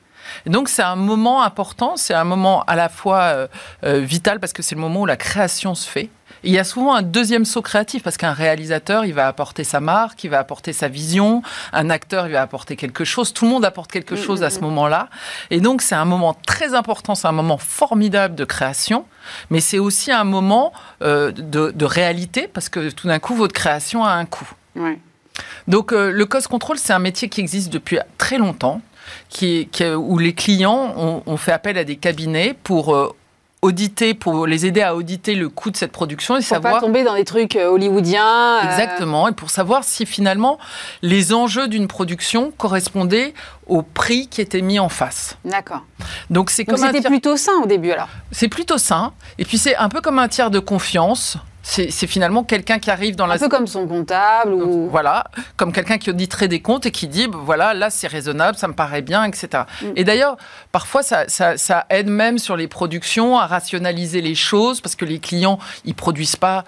donc 0.46 0.70
c'est 0.70 0.84
un 0.84 0.96
moment 0.96 1.44
important, 1.44 1.98
c'est 1.98 2.14
un 2.14 2.24
moment 2.24 2.64
à 2.64 2.76
la 2.76 2.88
fois 2.88 3.22
euh, 3.22 3.48
euh, 3.84 4.00
vital 4.00 4.40
parce 4.40 4.54
que 4.54 4.64
c'est 4.64 4.76
le 4.76 4.82
moment 4.82 5.02
où 5.02 5.06
la 5.06 5.18
création 5.18 5.76
se 5.76 5.88
fait 5.90 6.10
il 6.44 6.52
y 6.52 6.60
a 6.60 6.64
souvent 6.64 6.96
un 6.96 7.02
deuxième 7.02 7.46
saut 7.46 7.62
créatif 7.62 8.04
parce 8.04 8.18
qu'un 8.18 8.34
réalisateur, 8.34 9.06
il 9.06 9.14
va 9.14 9.28
apporter 9.28 9.64
sa 9.64 9.80
marque, 9.80 10.24
il 10.24 10.30
va 10.30 10.40
apporter 10.40 10.74
sa 10.74 10.88
vision, 10.88 11.42
un 11.72 11.90
acteur, 11.90 12.28
il 12.28 12.34
va 12.34 12.42
apporter 12.42 12.76
quelque 12.76 13.06
chose, 13.06 13.34
tout 13.34 13.46
le 13.46 13.52
monde 13.52 13.66
apporte 13.66 13.92
quelque 13.92 14.16
mm, 14.16 14.18
chose 14.18 14.42
mm, 14.42 14.44
à 14.44 14.50
ce 14.50 14.60
mm. 14.60 14.64
moment-là. 14.64 15.10
Et 15.50 15.62
donc 15.62 15.82
c'est 15.82 15.96
un 15.96 16.06
moment 16.06 16.34
très 16.34 16.74
important, 16.74 17.16
c'est 17.16 17.28
un 17.28 17.34
moment 17.34 17.58
formidable 17.58 18.36
de 18.36 18.46
création, 18.46 19.06
mais 19.50 19.62
c'est 19.62 19.80
aussi 19.80 20.12
un 20.12 20.26
moment 20.26 20.74
euh, 21.02 21.32
de, 21.32 21.86
réalité 21.86 22.48
parce 22.48 22.70
que 22.70 22.90
tout 22.90 23.08
d'un 23.08 23.20
coup, 23.20 23.36
votre 23.36 23.54
création 23.54 24.04
a 24.04 24.12
un 24.12 24.26
coût. 24.26 24.50
Donc 25.68 25.92
euh, 25.94 26.12
le 26.12 26.26
cost 26.26 26.48
control, 26.48 26.78
c'est 26.78 26.94
un 26.94 27.00
métier 27.00 27.30
qui 27.30 27.42
existe 27.42 27.72
depuis 27.72 28.00
très 28.18 28.38
longtemps. 28.38 28.82
Qui, 29.30 29.68
où 29.98 30.18
les 30.18 30.34
clients 30.34 31.22
ont, 31.26 31.38
fait 31.38 31.52
appel 31.52 31.78
à 31.78 31.84
des 31.84 31.98
cabinets 31.98 32.56
pour 32.64 32.96
euh, 32.96 33.14
auditer, 33.64 34.14
pour 34.14 34.46
les 34.46 34.66
aider 34.66 34.82
à 34.82 34.96
auditer 34.96 35.36
le 35.36 35.50
coût 35.50 35.72
de 35.72 35.78
cette 35.78 35.92
production 35.92 36.36
et 36.36 36.40
pour 36.40 36.48
savoir. 36.48 36.74
pas 36.76 36.80
tomber 36.82 37.04
dans 37.04 37.16
des 37.16 37.24
trucs 37.24 37.56
euh, 37.56 37.68
hollywoodiens. 37.68 38.58
Euh. 38.58 38.70
Exactement, 38.70 39.30
et 39.30 39.32
pour 39.32 39.50
savoir 39.50 39.84
si 39.84 40.06
finalement 40.06 40.60
les 41.02 41.34
enjeux 41.34 41.68
d'une 41.68 41.88
production 41.88 42.52
correspondaient 42.52 43.34
au 43.68 43.82
prix 43.82 44.28
qui 44.28 44.42
était 44.42 44.62
mis 44.62 44.80
en 44.80 44.90
face. 44.90 45.38
D'accord. 45.46 45.84
Donc 46.30 46.50
c'est 46.50 46.66
comme 46.66 46.78
c'était 46.78 47.02
plutôt 47.02 47.38
sain 47.38 47.54
au 47.64 47.66
début 47.66 47.92
alors. 47.92 48.10
C'est 48.32 48.50
plutôt 48.50 48.78
sain, 48.78 49.14
et 49.38 49.46
puis 49.46 49.58
c'est 49.58 49.76
un 49.78 49.90
peu 49.90 50.02
comme 50.02 50.20
un 50.20 50.28
tiers 50.28 50.52
de 50.52 50.60
confiance. 50.60 51.38
C'est 51.66 52.08
finalement 52.08 52.44
quelqu'un 52.44 52.78
qui 52.78 52.92
arrive 52.92 53.16
dans 53.16 53.26
la... 53.26 53.36
Un 53.36 53.40
peu 53.40 53.48
comme 53.48 53.68
son 53.68 53.88
comptable 53.88 54.54
ou... 54.54 54.90
Voilà, 54.90 55.24
comme 55.56 55.72
quelqu'un 55.72 55.98
qui 55.98 56.10
auditerait 56.10 56.50
des 56.50 56.62
comptes 56.62 56.86
et 56.86 56.92
qui 56.92 57.08
dit, 57.08 57.28
bah, 57.28 57.38
voilà, 57.42 57.74
là 57.74 57.90
c'est 57.90 58.08
raisonnable, 58.08 58.58
ça 58.58 58.68
me 58.68 58.74
paraît 58.74 59.02
bien, 59.02 59.24
etc. 59.24 59.64
Mm. 59.82 59.86
Et 59.96 60.04
d'ailleurs, 60.04 60.36
parfois 60.74 61.04
ça, 61.04 61.24
ça, 61.30 61.58
ça, 61.58 61.86
aide 61.90 62.10
même 62.10 62.38
sur 62.38 62.58
les 62.58 62.68
productions 62.68 63.40
à 63.40 63.48
rationaliser 63.48 64.20
les 64.20 64.36
choses 64.36 64.82
parce 64.82 64.96
que 64.96 65.06
les 65.06 65.20
clients, 65.20 65.58
ils 65.86 65.96
produisent 65.96 66.36
pas 66.36 66.66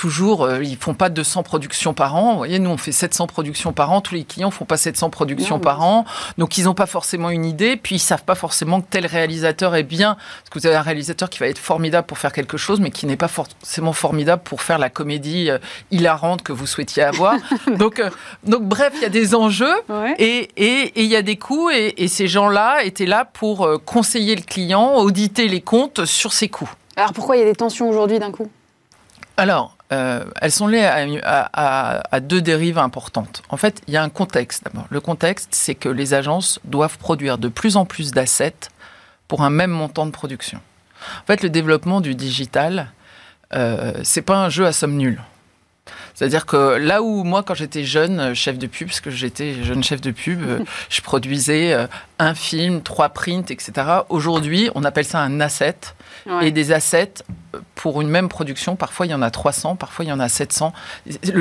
toujours, 0.00 0.44
euh, 0.44 0.64
ils 0.64 0.78
font 0.78 0.94
pas 0.94 1.10
200 1.10 1.42
productions 1.42 1.92
par 1.92 2.16
an. 2.16 2.30
Vous 2.32 2.38
voyez, 2.38 2.58
nous, 2.58 2.70
on 2.70 2.78
fait 2.78 2.90
700 2.90 3.26
productions 3.26 3.74
par 3.74 3.92
an. 3.92 4.00
Tous 4.00 4.14
les 4.14 4.24
clients 4.24 4.50
font 4.50 4.64
pas 4.64 4.78
700 4.78 5.10
productions 5.10 5.58
par 5.58 5.82
an. 5.82 6.06
Donc, 6.38 6.56
ils 6.56 6.64
n'ont 6.64 6.74
pas 6.74 6.86
forcément 6.86 7.28
une 7.28 7.44
idée. 7.44 7.76
Puis, 7.76 7.96
ils 7.96 7.98
savent 7.98 8.24
pas 8.24 8.34
forcément 8.34 8.80
que 8.80 8.86
tel 8.88 9.04
réalisateur 9.04 9.76
est 9.76 9.82
bien. 9.82 10.14
Parce 10.14 10.48
que 10.50 10.58
vous 10.58 10.66
avez 10.66 10.76
un 10.76 10.80
réalisateur 10.80 11.28
qui 11.28 11.38
va 11.40 11.48
être 11.48 11.58
formidable 11.58 12.06
pour 12.06 12.16
faire 12.16 12.32
quelque 12.32 12.56
chose, 12.56 12.80
mais 12.80 12.90
qui 12.90 13.04
n'est 13.04 13.18
pas 13.18 13.28
forcément 13.28 13.92
formidable 13.92 14.40
pour 14.42 14.62
faire 14.62 14.78
la 14.78 14.88
comédie 14.88 15.50
euh, 15.50 15.58
hilarante 15.90 16.40
que 16.40 16.52
vous 16.52 16.66
souhaitiez 16.66 17.02
avoir. 17.02 17.34
donc, 17.76 18.00
euh, 18.00 18.08
donc, 18.44 18.62
bref, 18.62 18.94
il 18.96 19.02
y 19.02 19.04
a 19.04 19.10
des 19.10 19.34
enjeux 19.34 19.76
et 20.18 20.48
il 20.96 21.06
y 21.06 21.16
a 21.16 21.20
des 21.20 21.36
coûts. 21.36 21.68
Et, 21.68 21.92
et 21.98 22.08
ces 22.08 22.26
gens-là 22.26 22.84
étaient 22.84 23.04
là 23.04 23.26
pour 23.26 23.68
conseiller 23.84 24.34
le 24.34 24.42
client, 24.42 24.94
auditer 24.94 25.46
les 25.46 25.60
comptes 25.60 26.06
sur 26.06 26.32
ces 26.32 26.48
coûts. 26.48 26.70
Alors, 26.96 27.12
pourquoi 27.12 27.36
il 27.36 27.40
y 27.40 27.42
a 27.42 27.46
des 27.46 27.54
tensions 27.54 27.86
aujourd'hui 27.86 28.18
d'un 28.18 28.32
coup? 28.32 28.48
Alors, 29.36 29.76
euh, 29.92 30.24
elles 30.40 30.52
sont 30.52 30.68
liées 30.68 30.88
à, 31.24 32.20
deux 32.20 32.40
dérives 32.40 32.78
importantes. 32.78 33.42
En 33.48 33.56
fait, 33.56 33.82
il 33.88 33.94
y 33.94 33.96
a 33.96 34.02
un 34.02 34.08
contexte. 34.08 34.68
Le 34.88 35.00
contexte, 35.00 35.48
c'est 35.52 35.74
que 35.74 35.88
les 35.88 36.14
agences 36.14 36.60
doivent 36.64 36.98
produire 36.98 37.38
de 37.38 37.48
plus 37.48 37.76
en 37.76 37.84
plus 37.84 38.12
d'assets 38.12 38.54
pour 39.26 39.42
un 39.42 39.50
même 39.50 39.70
montant 39.70 40.06
de 40.06 40.12
production. 40.12 40.60
En 41.22 41.26
fait, 41.26 41.42
le 41.42 41.50
développement 41.50 42.00
du 42.00 42.14
digital, 42.14 42.92
euh, 43.54 43.92
c'est 44.04 44.22
pas 44.22 44.36
un 44.36 44.48
jeu 44.48 44.66
à 44.66 44.72
somme 44.72 44.96
nulle. 44.96 45.20
C'est-à-dire 46.20 46.44
que 46.44 46.76
là 46.76 47.00
où 47.00 47.24
moi, 47.24 47.42
quand 47.42 47.54
j'étais 47.54 47.82
jeune 47.82 48.34
chef 48.34 48.58
de 48.58 48.66
pub, 48.66 48.88
parce 48.88 49.00
que 49.00 49.10
j'étais 49.10 49.54
jeune 49.64 49.82
chef 49.82 50.02
de 50.02 50.10
pub, 50.10 50.42
euh, 50.46 50.58
je 50.90 51.00
produisais 51.00 51.72
euh, 51.72 51.86
un 52.18 52.34
film, 52.34 52.82
trois 52.82 53.08
prints, 53.08 53.50
etc. 53.50 53.72
Aujourd'hui, 54.10 54.68
on 54.74 54.84
appelle 54.84 55.06
ça 55.06 55.20
un 55.20 55.40
asset. 55.40 55.76
Et 56.42 56.50
des 56.50 56.72
assets, 56.72 57.14
pour 57.74 58.00
une 58.00 58.08
même 58.08 58.28
production, 58.28 58.76
parfois 58.76 59.06
il 59.06 59.10
y 59.10 59.14
en 59.14 59.22
a 59.22 59.30
300, 59.30 59.76
parfois 59.76 60.04
il 60.04 60.08
y 60.08 60.12
en 60.12 60.20
a 60.20 60.28
700. 60.28 60.72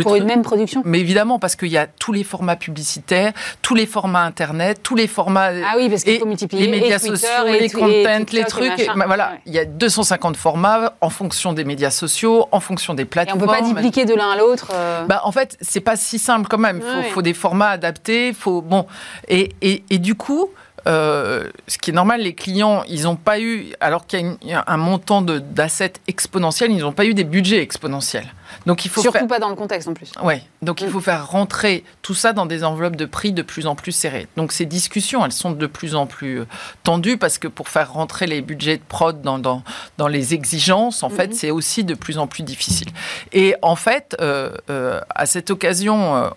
pour 0.01 0.15
une 0.15 0.23
même 0.23 0.41
production? 0.41 0.81
Mais 0.85 0.99
évidemment, 0.99 1.37
parce 1.37 1.55
qu'il 1.55 1.69
y 1.69 1.77
a 1.77 1.85
tous 1.85 2.13
les 2.13 2.23
formats 2.23 2.55
publicitaires, 2.55 3.33
tous 3.61 3.75
les 3.75 3.85
formats 3.85 4.23
Internet, 4.23 4.79
tous 4.81 4.95
les 4.95 5.07
formats... 5.07 5.49
Ah 5.65 5.73
oui, 5.77 5.89
parce 5.89 6.03
qu'il 6.03 6.17
faut 6.19 6.25
multiplier 6.25 6.67
les 6.67 6.79
médias 6.79 6.99
sociaux, 6.99 7.27
les 7.45 7.69
contents, 7.69 8.25
les 8.31 8.45
trucs. 8.45 8.87
Bah, 8.95 9.05
voilà, 9.05 9.33
il 9.45 9.53
y 9.53 9.59
a 9.59 9.65
250 9.65 10.37
formats 10.37 10.93
en 11.01 11.09
fonction 11.09 11.53
des 11.53 11.65
médias 11.65 11.91
sociaux, 11.91 12.47
en 12.51 12.59
fonction 12.59 12.93
des 12.93 13.05
plateformes. 13.05 13.39
Et 13.39 13.43
on 13.43 13.45
ne 13.45 13.51
peut 13.51 13.61
pas 13.61 13.67
dupliquer 13.67 14.05
de 14.05 14.13
l'un 14.13 14.31
à 14.31 14.37
l'autre 14.37 14.68
euh. 14.73 15.05
bah, 15.05 15.21
En 15.23 15.31
fait, 15.31 15.57
c'est 15.61 15.79
pas 15.79 15.95
si 15.95 16.19
simple 16.19 16.47
quand 16.49 16.57
même. 16.57 16.81
Il 16.83 17.03
faut, 17.03 17.09
faut, 17.09 17.21
des 17.21 17.33
formats 17.33 17.69
adaptés. 17.69 18.33
Faut, 18.33 18.61
bon. 18.61 18.85
et, 19.27 19.53
et, 19.61 19.83
et 19.89 19.97
du 19.97 20.15
coup... 20.15 20.49
Euh, 20.87 21.49
ce 21.67 21.77
qui 21.77 21.91
est 21.91 21.93
normal, 21.93 22.21
les 22.21 22.33
clients, 22.33 22.83
ils 22.87 23.03
n'ont 23.03 23.17
pas 23.17 23.41
eu, 23.41 23.73
alors 23.81 24.07
qu'il 24.07 24.37
y 24.43 24.53
a 24.53 24.63
un 24.65 24.77
montant 24.77 25.21
d'assets 25.21 25.93
exponentiel, 26.07 26.71
ils 26.71 26.79
n'ont 26.79 26.93
pas 26.93 27.05
eu 27.05 27.13
des 27.13 27.25
budgets 27.25 27.61
exponentiels. 27.61 28.33
Donc 28.65 28.85
il 28.85 28.89
faut 28.89 29.01
surtout 29.01 29.27
pas 29.27 29.39
dans 29.39 29.49
le 29.49 29.55
contexte 29.55 29.87
en 29.87 29.93
plus. 29.93 30.11
Oui, 30.23 30.35
donc 30.61 30.81
il 30.81 30.87
mm. 30.87 30.91
faut 30.91 30.99
faire 30.99 31.29
rentrer 31.29 31.83
tout 32.01 32.13
ça 32.13 32.33
dans 32.33 32.45
des 32.45 32.63
enveloppes 32.63 32.95
de 32.95 33.05
prix 33.05 33.31
de 33.31 33.41
plus 33.41 33.67
en 33.67 33.75
plus 33.75 33.91
serrées. 33.91 34.27
Donc 34.37 34.51
ces 34.51 34.65
discussions, 34.65 35.25
elles 35.25 35.31
sont 35.31 35.51
de 35.51 35.67
plus 35.67 35.95
en 35.95 36.05
plus 36.05 36.39
euh, 36.39 36.47
tendues 36.83 37.17
parce 37.17 37.37
que 37.37 37.47
pour 37.47 37.69
faire 37.69 37.93
rentrer 37.93 38.27
les 38.27 38.41
budgets 38.41 38.77
de 38.77 38.83
prod 38.87 39.21
dans, 39.21 39.39
dans, 39.39 39.63
dans 39.97 40.07
les 40.07 40.33
exigences, 40.33 41.03
en 41.03 41.09
fait, 41.09 41.27
mm-hmm. 41.27 41.35
c'est 41.35 41.51
aussi 41.51 41.83
de 41.83 41.93
plus 41.93 42.17
en 42.17 42.27
plus 42.27 42.43
difficile. 42.43 42.89
Et 43.31 43.55
en 43.61 43.75
fait, 43.75 44.15
euh, 44.19 44.51
euh, 44.69 45.01
à 45.13 45.25
cette 45.25 45.49
occasion, 45.51 46.31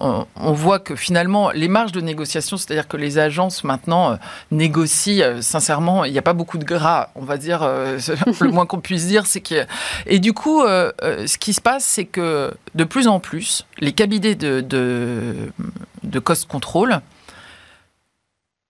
on, 0.00 0.52
voit 0.52 0.78
que 0.78 0.96
finalement 0.96 1.50
les 1.50 1.68
marges 1.68 1.92
de 1.92 2.00
négociation, 2.00 2.56
c'est-à-dire 2.56 2.88
que 2.88 2.96
les 2.96 3.18
agences 3.18 3.64
maintenant 3.64 4.18
négocient 4.50 5.40
sincèrement, 5.40 6.04
il 6.04 6.12
n'y 6.12 6.18
a 6.18 6.22
pas 6.22 6.32
beaucoup 6.32 6.58
de 6.58 6.64
gras, 6.64 7.10
on 7.14 7.24
va 7.24 7.36
dire, 7.36 7.60
le 8.40 8.50
moins 8.50 8.66
qu'on 8.66 8.80
puisse 8.80 9.06
dire, 9.06 9.26
c'est 9.26 9.40
que 9.40 9.66
et 10.06 10.18
du 10.18 10.32
coup, 10.32 10.62
ce 10.62 11.38
qui 11.40 11.54
se 11.54 11.60
passe, 11.60 11.84
c'est 11.84 12.04
que 12.04 12.52
de 12.74 12.84
plus 12.84 13.08
en 13.08 13.18
plus, 13.18 13.66
les 13.78 13.92
cabinets 13.92 14.34
de, 14.34 14.60
de, 14.60 16.18
cost 16.20 16.46
control 16.46 17.00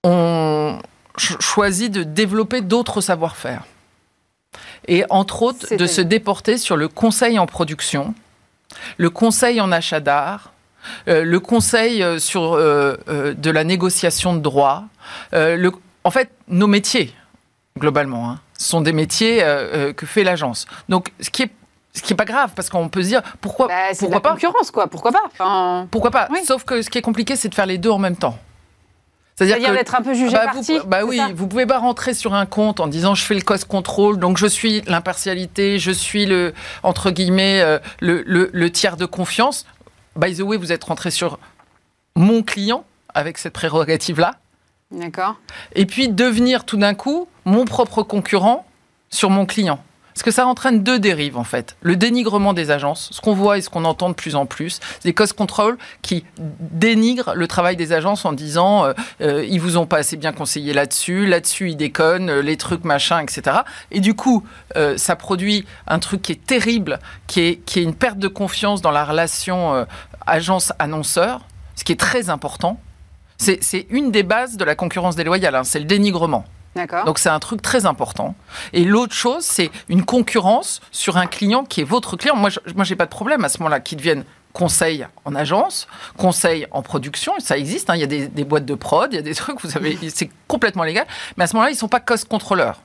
ont 0.04 0.78
choisi 1.18 1.90
de 1.90 2.04
développer 2.04 2.62
d'autres 2.62 3.00
savoir-faire. 3.00 3.64
Et 4.88 5.04
entre 5.10 5.42
autres, 5.42 5.74
de 5.74 5.86
se 5.86 6.00
déporter 6.00 6.56
sur 6.56 6.76
le 6.76 6.88
conseil 6.88 7.38
en 7.38 7.46
production, 7.46 8.14
le 8.96 9.10
conseil 9.10 9.60
en 9.60 9.72
achat 9.72 10.00
d'art, 10.00 10.52
euh, 11.08 11.24
le 11.24 11.40
conseil 11.40 12.02
euh, 12.02 12.18
sur 12.18 12.54
euh, 12.54 12.96
de 13.36 13.50
la 13.50 13.64
négociation 13.64 14.34
de 14.34 14.40
droits. 14.40 14.84
en 15.32 16.10
fait, 16.10 16.30
nos 16.48 16.66
métiers, 16.66 17.12
globalement, 17.78 18.30
hein, 18.30 18.40
sont 18.58 18.80
des 18.80 18.92
métiers 18.92 19.44
que 19.96 20.06
fait 20.06 20.24
l'agence. 20.24 20.66
Donc, 20.88 21.12
ce 21.20 21.30
qui 21.30 21.42
est 21.42 21.50
ce 21.92 22.02
qui 22.02 22.12
n'est 22.12 22.16
pas 22.16 22.24
grave, 22.24 22.52
parce 22.54 22.70
qu'on 22.70 22.88
peut 22.88 23.02
se 23.02 23.08
dire 23.08 23.22
pourquoi, 23.40 23.68
bah, 23.68 23.74
pourquoi 23.98 24.20
pas 24.20 24.30
concurrence, 24.32 24.70
quoi. 24.70 24.86
Pourquoi 24.86 25.12
pas 25.12 25.86
Pourquoi 25.90 26.10
pas 26.10 26.28
Sauf 26.44 26.64
que 26.64 26.82
ce 26.82 26.90
qui 26.90 26.98
est 26.98 27.02
compliqué, 27.02 27.36
c'est 27.36 27.48
de 27.48 27.54
faire 27.54 27.66
les 27.66 27.78
deux 27.78 27.90
en 27.90 27.98
même 27.98 28.16
temps. 28.16 28.38
C'est-à-dire 29.36 29.72
d'être 29.72 29.94
un 29.94 30.02
peu 30.02 30.12
jugé 30.12 30.32
bah, 30.32 30.44
parti. 30.52 30.78
Vous, 30.78 30.86
bah 30.86 31.04
oui, 31.04 31.18
vous 31.34 31.46
pouvez 31.46 31.64
pas 31.64 31.78
rentrer 31.78 32.12
sur 32.12 32.34
un 32.34 32.44
compte 32.44 32.78
en 32.78 32.86
disant 32.86 33.14
je 33.14 33.24
fais 33.24 33.34
le 33.34 33.40
cost 33.40 33.64
control, 33.64 34.18
donc 34.18 34.36
je 34.36 34.46
suis 34.46 34.82
l'impartialité, 34.82 35.78
je 35.78 35.90
suis 35.90 36.26
le 36.26 36.52
entre 36.82 37.10
guillemets 37.10 37.62
euh, 37.62 37.78
le, 38.00 38.22
le, 38.26 38.70
tiers 38.70 38.98
de 38.98 39.06
confiance. 39.06 39.64
by 40.16 40.36
the 40.36 40.40
way, 40.40 40.58
vous 40.58 40.72
êtes 40.72 40.84
rentré 40.84 41.10
sur 41.10 41.38
mon 42.16 42.42
client 42.42 42.84
avec 43.14 43.38
cette 43.38 43.54
prérogative-là. 43.54 44.32
D'accord. 44.90 45.36
Et 45.74 45.86
puis 45.86 46.08
devenir 46.08 46.64
tout 46.64 46.76
d'un 46.76 46.94
coup 46.94 47.26
mon 47.46 47.64
propre 47.64 48.02
concurrent 48.02 48.66
sur 49.08 49.30
mon 49.30 49.46
client. 49.46 49.82
Parce 50.14 50.22
que 50.22 50.30
ça 50.30 50.46
entraîne 50.46 50.82
deux 50.82 50.98
dérives 50.98 51.36
en 51.36 51.44
fait. 51.44 51.76
Le 51.82 51.96
dénigrement 51.96 52.52
des 52.52 52.70
agences, 52.70 53.10
ce 53.12 53.20
qu'on 53.20 53.34
voit 53.34 53.58
et 53.58 53.60
ce 53.60 53.70
qu'on 53.70 53.84
entend 53.84 54.08
de 54.08 54.14
plus 54.14 54.34
en 54.34 54.46
plus, 54.46 54.80
des 55.04 55.12
cost 55.12 55.32
control 55.32 55.78
qui 56.02 56.24
dénigrent 56.38 57.34
le 57.34 57.46
travail 57.46 57.76
des 57.76 57.92
agences 57.92 58.24
en 58.24 58.32
disant 58.32 58.84
euh, 58.84 58.92
euh, 59.20 59.44
ils 59.48 59.60
vous 59.60 59.76
ont 59.76 59.86
pas 59.86 59.98
assez 59.98 60.16
bien 60.16 60.32
conseillé 60.32 60.72
là-dessus, 60.72 61.26
là-dessus 61.26 61.70
ils 61.70 61.76
déconnent, 61.76 62.30
euh, 62.30 62.42
les 62.42 62.56
trucs 62.56 62.84
machin, 62.84 63.20
etc. 63.20 63.58
Et 63.90 64.00
du 64.00 64.14
coup, 64.14 64.44
euh, 64.76 64.96
ça 64.96 65.16
produit 65.16 65.66
un 65.86 65.98
truc 65.98 66.22
qui 66.22 66.32
est 66.32 66.46
terrible, 66.46 66.98
qui 67.26 67.40
est, 67.40 67.76
une 67.76 67.94
perte 67.94 68.18
de 68.18 68.28
confiance 68.28 68.82
dans 68.82 68.90
la 68.90 69.04
relation 69.04 69.86
agence-annonceur, 70.26 71.46
ce 71.76 71.84
qui 71.84 71.92
est 71.92 72.00
très 72.00 72.28
important. 72.28 72.78
C'est 73.38 73.62
c'est 73.62 73.86
une 73.90 74.10
des 74.10 74.22
bases 74.22 74.56
de 74.56 74.64
la 74.64 74.74
concurrence 74.74 75.16
déloyale, 75.16 75.54
hein, 75.54 75.64
c'est 75.64 75.78
le 75.78 75.86
dénigrement. 75.86 76.44
Donc 77.04 77.18
c'est 77.18 77.28
un 77.28 77.38
truc 77.40 77.62
très 77.62 77.84
important. 77.86 78.34
Et 78.72 78.84
l'autre 78.84 79.12
chose, 79.14 79.42
c'est 79.44 79.70
une 79.88 80.04
concurrence 80.04 80.80
sur 80.92 81.16
un 81.16 81.26
client 81.26 81.64
qui 81.64 81.80
est 81.80 81.84
votre 81.84 82.16
client. 82.16 82.36
Moi, 82.36 82.50
je, 82.50 82.58
moi, 82.74 82.84
j'ai 82.84 82.96
pas 82.96 83.06
de 83.06 83.10
problème 83.10 83.44
à 83.44 83.48
ce 83.48 83.58
moment-là 83.58 83.80
qu'il 83.80 83.98
devienne 83.98 84.24
conseil 84.52 85.06
en 85.24 85.34
agence, 85.34 85.86
conseil 86.16 86.66
en 86.72 86.82
production, 86.82 87.32
ça 87.38 87.56
existe. 87.56 87.88
hein. 87.90 87.94
Il 87.94 88.00
y 88.00 88.04
a 88.04 88.06
des, 88.08 88.26
des 88.28 88.44
boîtes 88.44 88.64
de 88.66 88.74
prod, 88.74 89.12
il 89.12 89.16
y 89.16 89.18
a 89.18 89.22
des 89.22 89.34
trucs, 89.36 89.60
vous 89.60 89.70
savez, 89.70 89.96
c'est 90.12 90.30
complètement 90.48 90.82
légal. 90.84 91.06
Mais 91.36 91.44
à 91.44 91.46
ce 91.46 91.54
moment-là, 91.54 91.70
ils 91.72 91.76
sont 91.76 91.88
pas 91.88 92.00
cost 92.00 92.26
contrôleurs 92.28 92.80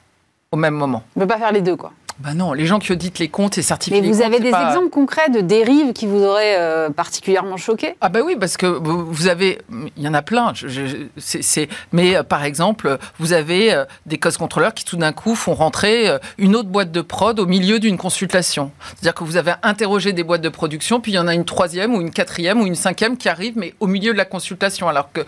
au 0.52 0.58
même 0.58 0.76
moment. 0.76 1.04
On 1.16 1.20
peut 1.22 1.28
pas 1.28 1.38
faire 1.40 1.52
les 1.52 1.62
deux, 1.62 1.76
quoi. 1.76 1.92
Bah 2.20 2.34
non, 2.34 2.54
les 2.54 2.66
gens 2.66 2.80
qui 2.80 2.94
auditent 2.94 3.20
les 3.20 3.28
comptes 3.28 3.58
et 3.58 3.62
certifient 3.62 4.00
Mais 4.00 4.08
vous 4.08 4.14
comptes, 4.14 4.22
avez 4.26 4.40
des 4.40 4.50
pas- 4.52 4.70
exemples 4.70 4.90
concrets 4.90 5.30
de 5.30 5.42
dérives 5.42 5.92
qui 5.92 6.08
vous 6.08 6.24
auraient 6.24 6.56
euh, 6.58 6.90
particulièrement 6.90 7.58
choqué? 7.58 7.96
Ah 8.00 8.08
bah 8.08 8.22
oui, 8.24 8.38
parce 8.40 8.56
que 8.56 8.66
vous 8.68 9.28
avez, 9.28 9.60
il 9.98 10.04
y 10.04 10.08
en 10.08 10.14
a 10.14 10.22
plein. 10.22 10.54
Je- 10.56 10.70
je- 10.70 11.66
mais 11.92 12.16
euh, 12.16 12.24
par 12.24 12.46
exemple, 12.46 12.98
vous 13.20 13.34
avez 13.34 13.74
euh, 13.74 13.84
des 14.06 14.18
cost 14.18 14.38
contrôleurs 14.38 14.74
qui 14.74 14.86
tout 14.86 14.96
d'un 14.96 15.12
coup 15.12 15.36
font 15.36 15.54
rentrer 15.54 16.08
une 16.38 16.56
autre 16.56 16.70
boîte 16.70 16.94
de 16.94 17.02
prod 17.02 17.38
au 17.38 17.46
milieu 17.46 17.80
d'une 17.80 17.98
consultation. 17.98 18.72
C'est-à-dire 18.94 19.14
que 19.14 19.26
vous 19.26 19.36
avez 19.36 19.54
interrogé 19.62 20.14
des 20.14 20.24
boîtes 20.24 20.42
de 20.42 20.48
production, 20.50 21.02
puis 21.02 21.12
il 21.12 21.16
y 21.16 21.20
en 21.20 21.28
a 21.28 21.34
une 21.34 21.44
troisième 21.46 21.94
ou 21.96 22.00
une 22.02 22.12
quatrième 22.12 22.62
ou 22.62 22.66
une 22.66 22.76
cinquième 22.76 23.18
qui 23.18 23.28
arrive, 23.28 23.54
mais 23.58 23.74
au 23.82 23.88
milieu 23.88 24.14
de 24.14 24.18
la 24.18 24.26
consultation, 24.26 24.88
alors 24.88 25.10
que, 25.12 25.26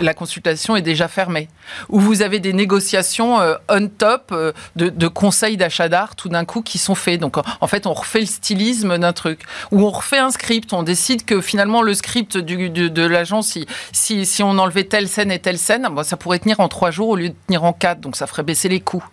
la 0.00 0.14
consultation 0.14 0.76
est 0.76 0.82
déjà 0.82 1.08
fermée. 1.08 1.48
Ou 1.90 2.00
vous 2.00 2.22
avez 2.22 2.40
des 2.40 2.54
négociations 2.54 3.36
on 3.68 3.88
top 3.88 4.34
de, 4.76 4.88
de 4.88 5.08
conseils 5.08 5.57
d'achat 5.58 5.88
d'art 5.90 6.16
tout 6.16 6.30
d'un 6.30 6.46
coup 6.46 6.62
qui 6.62 6.78
sont 6.78 6.94
faits. 6.94 7.20
Donc 7.20 7.36
en- 7.36 7.66
fait, 7.66 7.86
on 7.86 7.92
refait 7.92 8.20
le 8.20 8.26
stylisme 8.26 8.96
d'un 8.96 9.12
truc. 9.12 9.42
Ou 9.70 9.84
on 9.84 9.90
refait 9.90 10.18
un 10.18 10.30
script, 10.30 10.72
on 10.72 10.82
décide 10.82 11.24
que 11.26 11.40
finalement 11.42 11.82
le 11.82 11.92
script 11.92 12.38
du- 12.38 12.70
de, 12.70 12.88
de 12.88 13.02
l'agence, 13.06 13.48
si, 13.48 13.66
si, 13.92 14.24
si 14.24 14.42
on 14.42 14.56
enlevait 14.58 14.84
telle 14.84 15.08
scène 15.08 15.30
et 15.30 15.38
telle 15.38 15.58
scène, 15.58 15.86
ça 16.04 16.16
pourrait 16.16 16.38
tenir 16.38 16.60
en 16.60 16.68
trois 16.68 16.90
jours 16.90 17.08
au 17.10 17.16
lieu 17.16 17.28
de 17.28 17.34
tenir 17.46 17.64
en 17.64 17.72
quatre, 17.74 18.00
donc 18.00 18.16
ça 18.16 18.26
ferait 18.26 18.42
baisser 18.42 18.68
les 18.70 18.80
coûts. 18.80 19.04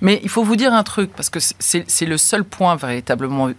Mais 0.00 0.20
il 0.22 0.28
faut 0.28 0.44
vous 0.44 0.54
dire 0.54 0.72
un 0.72 0.84
truc, 0.84 1.10
parce 1.16 1.30
que 1.30 1.40
c'est 1.40 2.06
le 2.06 2.16
seul 2.16 2.44
point 2.44 2.76
véritablement 2.76 3.50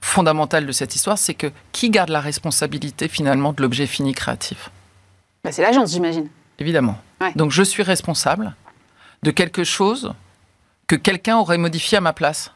fondamental 0.00 0.66
de 0.66 0.72
cette 0.72 0.94
histoire, 0.94 1.18
c'est 1.18 1.34
que 1.34 1.50
qui 1.72 1.90
garde 1.90 2.10
la 2.10 2.20
responsabilité 2.20 3.08
finalement 3.08 3.52
de 3.52 3.62
l'objet 3.62 3.86
fini 3.86 4.12
créatif? 4.14 4.70
Bah, 5.42 5.50
C'est 5.50 5.62
l'agence, 5.62 5.90
j'imagine. 5.92 6.28
Évidemment. 6.58 6.98
Ouais. 7.20 7.32
Donc 7.36 7.50
je 7.50 7.62
suis 7.62 7.82
responsable 7.82 8.54
de 9.22 9.30
quelque 9.30 9.64
chose 9.64 10.12
que 10.86 10.96
quelqu'un 10.96 11.36
aurait 11.36 11.58
modifié 11.58 11.98
à 11.98 12.00
ma 12.00 12.12
place. 12.12 12.52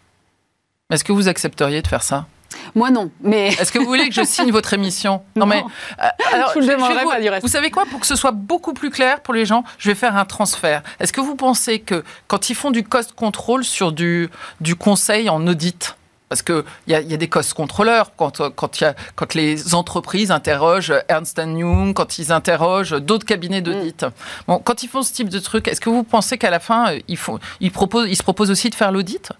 Est-ce 0.91 1.05
que 1.05 1.13
vous 1.13 1.29
accepteriez 1.29 1.83
de 1.83 1.87
faire 1.87 2.03
ça? 2.03 2.27
Moi, 2.75 2.91
non. 2.91 3.11
Mais 3.21 3.49
Est-ce 3.61 3.73
que 3.73 3.79
vous 3.79 3.87
voulez 3.87 4.09
que 4.09 4.15
je 4.15 4.25
signe 4.25 4.51
votre 4.51 4.73
émission? 4.73 5.23
Non. 5.37 5.47
mais 5.47 5.63
euh, 6.03 6.09
alors, 6.33 6.51
Je 6.51 6.55
vous 6.55 6.61
le 6.61 6.67
vais 6.67 6.77
demanderai 6.77 7.05
vous, 7.05 7.11
pas 7.11 7.21
du 7.21 7.29
reste. 7.29 7.43
Vous 7.43 7.53
savez 7.53 7.71
quoi? 7.71 7.85
Pour 7.87 8.01
que 8.01 8.07
ce 8.07 8.17
soit 8.17 8.31
beaucoup 8.31 8.73
plus 8.73 8.91
clair 8.91 9.21
pour 9.21 9.35
les 9.35 9.45
gens, 9.45 9.65
je 9.79 9.91
vais 9.91 9.95
faire 9.95 10.17
un 10.17 10.25
transfert. 10.25 10.83
Est-ce 11.01 11.13
que 11.13 11.21
vous 11.21 11.37
pensez 11.37 11.81
que 11.81 12.05
quand 12.27 12.51
ils 12.51 12.55
font 12.55 12.71
du 12.71 12.85
cost 12.85 13.13
control 13.13 13.65
sur 13.65 13.93
du, 13.93 14.31
du 14.61 14.77
conseil 14.77 15.29
en 15.29 15.47
audit, 15.47 15.97
parce 16.29 16.43
qu'il 16.43 16.63
y 16.87 16.95
a, 16.95 17.01
y 17.01 17.15
a 17.15 17.17
des 17.17 17.29
cost 17.29 17.55
contrôleurs 17.55 18.13
quand, 18.17 18.51
quand, 18.55 18.81
y 18.81 18.85
a- 18.85 18.95
quand 19.15 19.35
les 19.35 19.75
entreprises 19.75 20.31
interrogent 20.31 20.93
Ernst 21.09 21.39
Young, 21.39 21.95
quand 21.95 22.19
ils 22.19 22.33
interrogent 22.33 22.91
d'autres 23.01 23.25
cabinets 23.27 23.63
d'audit. 23.63 24.03
Mm. 24.03 24.11
Bon, 24.47 24.59
quand 24.59 24.83
ils 24.83 24.89
font 24.89 25.03
ce 25.03 25.13
type 25.13 25.29
de 25.29 25.39
truc, 25.39 25.69
est-ce 25.69 25.81
que 25.81 25.91
vous 25.91 26.03
pensez 26.05 26.37
qu'à 26.39 26.51
la 26.51 26.61
fin, 26.61 26.93
ils, 27.09 27.17
font, 27.17 27.39
ils, 27.61 27.71
proposent, 27.73 28.09
ils 28.09 28.17
se 28.17 28.23
proposent 28.23 28.51
aussi 28.51 28.69
de 28.71 28.75
faire 28.75 28.93
l'audit? 28.93 29.33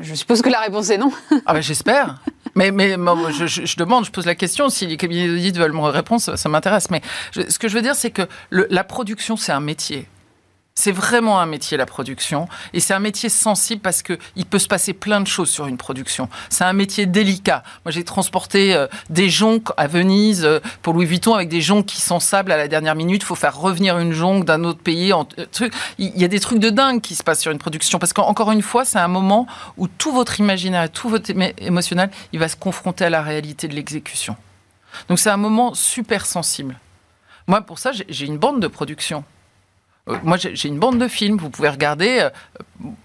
Je 0.00 0.14
suppose 0.14 0.42
que 0.42 0.48
la 0.48 0.60
réponse 0.60 0.90
est 0.90 0.98
non. 0.98 1.12
Ah 1.46 1.54
ben 1.54 1.60
j'espère. 1.60 2.16
Mais, 2.56 2.72
mais 2.72 2.96
moi, 2.96 3.30
je, 3.30 3.46
je- 3.46 3.64
je 3.64 3.76
demande, 3.76 4.04
je 4.04 4.10
pose 4.10 4.26
la 4.26 4.34
question. 4.34 4.68
Si 4.68 4.86
les 4.86 4.96
cabinets 4.96 5.28
d'audit 5.28 5.56
veulent 5.56 5.72
me 5.72 5.80
répondre, 5.82 6.20
ça, 6.20 6.36
ça 6.36 6.48
m'intéresse. 6.48 6.90
Mais 6.90 7.00
je- 7.32 7.48
ce 7.48 7.58
que 7.60 7.68
je 7.68 7.74
veux 7.76 7.82
dire, 7.82 7.94
c'est 7.94 8.10
que 8.10 8.22
le- 8.50 8.66
la 8.70 8.82
production, 8.82 9.36
c'est 9.36 9.52
un 9.52 9.60
métier. 9.60 10.08
C'est 10.76 10.90
vraiment 10.90 11.38
un 11.38 11.46
métier, 11.46 11.76
la 11.76 11.86
production. 11.86 12.48
Et 12.72 12.80
c'est 12.80 12.94
un 12.94 12.98
métier 12.98 13.28
sensible 13.28 13.80
parce 13.80 14.02
qu'il 14.02 14.44
peut 14.50 14.58
se 14.58 14.66
passer 14.66 14.92
plein 14.92 15.20
de 15.20 15.26
choses 15.26 15.48
sur 15.48 15.68
une 15.68 15.76
production. 15.76 16.28
C'est 16.50 16.64
un 16.64 16.72
métier 16.72 17.06
délicat. 17.06 17.62
Moi, 17.84 17.92
j'ai 17.92 18.02
transporté 18.02 18.74
euh, 18.74 18.88
des 19.08 19.30
jonques 19.30 19.68
à 19.76 19.86
Venise 19.86 20.44
euh, 20.44 20.58
pour 20.82 20.92
Louis 20.92 21.06
Vuitton 21.06 21.34
avec 21.34 21.48
des 21.48 21.60
jonques 21.60 21.86
qui 21.86 22.00
sont 22.00 22.18
sables 22.18 22.50
à 22.50 22.56
la 22.56 22.66
dernière 22.66 22.96
minute. 22.96 23.22
Il 23.22 23.24
faut 23.24 23.36
faire 23.36 23.56
revenir 23.56 23.98
une 24.00 24.12
jonque 24.12 24.44
d'un 24.44 24.64
autre 24.64 24.80
pays. 24.80 25.12
En, 25.12 25.28
euh, 25.38 25.46
truc. 25.52 25.72
Il 25.98 26.18
y 26.20 26.24
a 26.24 26.28
des 26.28 26.40
trucs 26.40 26.58
de 26.58 26.70
dingue 26.70 27.00
qui 27.00 27.14
se 27.14 27.22
passent 27.22 27.40
sur 27.40 27.52
une 27.52 27.58
production. 27.58 28.00
Parce 28.00 28.12
qu'encore 28.12 28.50
une 28.50 28.62
fois, 28.62 28.84
c'est 28.84 28.98
un 28.98 29.08
moment 29.08 29.46
où 29.76 29.86
tout 29.86 30.12
votre 30.12 30.40
imaginaire, 30.40 30.90
tout 30.90 31.08
votre 31.08 31.30
émo- 31.30 31.54
émotionnel, 31.58 32.10
il 32.32 32.40
va 32.40 32.48
se 32.48 32.56
confronter 32.56 33.04
à 33.04 33.10
la 33.10 33.22
réalité 33.22 33.68
de 33.68 33.74
l'exécution. 33.76 34.36
Donc 35.08 35.20
c'est 35.20 35.30
un 35.30 35.36
moment 35.36 35.72
super 35.72 36.26
sensible. 36.26 36.76
Moi, 37.46 37.60
pour 37.60 37.78
ça, 37.78 37.92
j'ai 38.08 38.26
une 38.26 38.38
bande 38.38 38.60
de 38.60 38.66
production. 38.66 39.22
Euh, 40.08 40.16
moi, 40.22 40.36
j'ai 40.38 40.68
une 40.68 40.78
bande 40.78 40.98
de 40.98 41.08
films. 41.08 41.38
Vous 41.38 41.50
pouvez 41.50 41.68
regarder. 41.68 42.20
euh, 42.20 42.30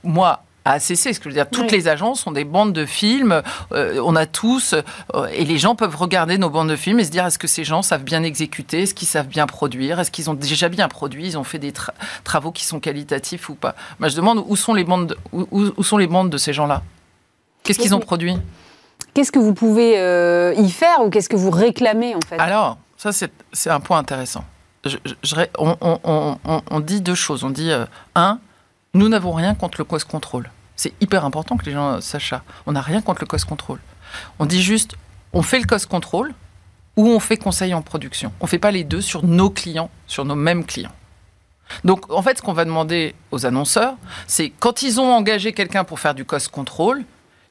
moi, 0.03 0.43
à 0.65 0.73
ACC, 0.73 0.95
ce 0.95 1.19
que 1.19 1.23
je 1.23 1.29
veux 1.29 1.33
dire, 1.33 1.49
toutes 1.49 1.71
Oui. 1.71 1.77
les 1.77 1.87
agences 1.87 2.27
ont 2.27 2.31
des 2.31 2.43
bandes 2.43 2.73
de 2.73 2.85
films. 2.85 3.41
euh, 3.71 4.01
on 4.03 4.15
a 4.15 4.25
tous, 4.25 4.75
euh, 5.15 5.25
et 5.33 5.45
les 5.45 5.57
gens 5.57 5.73
peuvent 5.73 5.95
regarder 5.95 6.37
nos 6.37 6.49
bandes 6.49 6.69
de 6.69 6.75
films 6.75 6.99
et 6.99 7.05
se 7.05 7.09
dire 7.11 7.25
est-ce 7.25 7.39
que 7.39 7.47
ces 7.47 7.63
gens 7.63 7.81
savent 7.81 8.03
bien 8.03 8.21
exécuter, 8.23 8.81
est-ce 8.83 8.93
qu'ils 8.93 9.07
savent 9.07 9.27
bien 9.27 9.47
produire, 9.47 9.99
est-ce 10.01 10.11
qu'ils 10.11 10.29
ont 10.29 10.33
déjà 10.33 10.67
bien 10.67 10.89
produit, 10.89 11.25
ils 11.25 11.37
ont 11.37 11.45
fait 11.45 11.57
des 11.59 11.71
tra- 11.71 11.91
travaux 12.25 12.51
qui 12.51 12.65
sont 12.65 12.79
qualitatifs 12.81 13.47
ou 13.49 13.55
pas? 13.55 13.73
Moi, 13.99 14.09
je 14.09 14.15
demande 14.17 14.43
où 14.45 14.55
sont 14.57 14.73
les 14.73 14.83
bandes, 14.83 15.07
de, 15.07 15.17
où, 15.31 15.81
sont 15.83 15.97
les 15.97 16.07
bandes 16.07 16.29
de 16.29 16.37
ces 16.37 16.51
gens-là? 16.51 16.83
Qu'est-ce 17.63 17.79
qu'ils 17.79 17.95
ont 17.95 17.99
produit? 18.01 18.35
Qu'est-ce 19.13 19.31
que 19.31 19.39
vous 19.39 19.53
pouvez 19.53 19.97
euh, 19.97 20.53
y 20.57 20.69
faire 20.69 21.01
ou 21.03 21.09
qu'est-ce 21.09 21.29
que 21.29 21.37
vous 21.37 21.51
réclamez 21.51 22.13
en 22.15 22.19
fait? 22.27 22.37
Alors, 22.37 22.77
ça, 22.97 23.11
c'est 23.13 23.69
un 23.69 23.79
point 23.79 23.97
intéressant. 23.97 24.43
On, 25.57 26.79
dit 26.79 27.01
deux 27.01 27.15
choses. 27.15 27.43
On 27.43 27.49
dit, 27.49 27.71
euh, 27.71 27.85
un, 28.15 28.39
nous 28.93 29.09
n'avons 29.09 29.31
rien 29.31 29.55
contre 29.55 29.79
le 29.79 29.85
cost 29.85 30.07
control. 30.07 30.49
C'est 30.75 30.93
hyper 31.01 31.25
important 31.25 31.57
que 31.57 31.65
les 31.65 31.73
gens 31.73 31.93
euh, 31.93 32.01
sachent 32.01 32.29
ça. 32.29 32.43
On 32.65 32.71
n'a 32.71 32.81
rien 32.81 33.01
contre 33.01 33.21
le 33.21 33.27
cost 33.27 33.45
control. 33.45 33.79
On 34.39 34.45
dit 34.45 34.61
juste, 34.61 34.95
on 35.33 35.41
fait 35.41 35.59
le 35.59 35.65
cost 35.65 35.87
control 35.87 36.33
ou 36.95 37.07
on 37.07 37.19
fait 37.19 37.37
conseil 37.37 37.73
en 37.73 37.81
production. 37.81 38.31
On 38.39 38.45
ne 38.45 38.49
fait 38.49 38.59
pas 38.59 38.71
les 38.71 38.83
deux 38.83 39.01
sur 39.01 39.25
nos 39.25 39.49
clients, 39.49 39.89
sur 40.07 40.25
nos 40.25 40.35
mêmes 40.35 40.65
clients. 40.65 40.93
Donc, 41.83 42.11
en 42.11 42.21
fait, 42.21 42.37
ce 42.37 42.41
qu'on 42.41 42.53
va 42.53 42.65
demander 42.65 43.13
aux 43.31 43.45
annonceurs, 43.45 43.95
c'est 44.27 44.49
quand 44.49 44.81
ils 44.81 44.99
ont 44.99 45.13
engagé 45.13 45.53
quelqu'un 45.53 45.83
pour 45.83 45.99
faire 45.99 46.15
du 46.15 46.25
cost 46.25 46.49
control, 46.49 47.03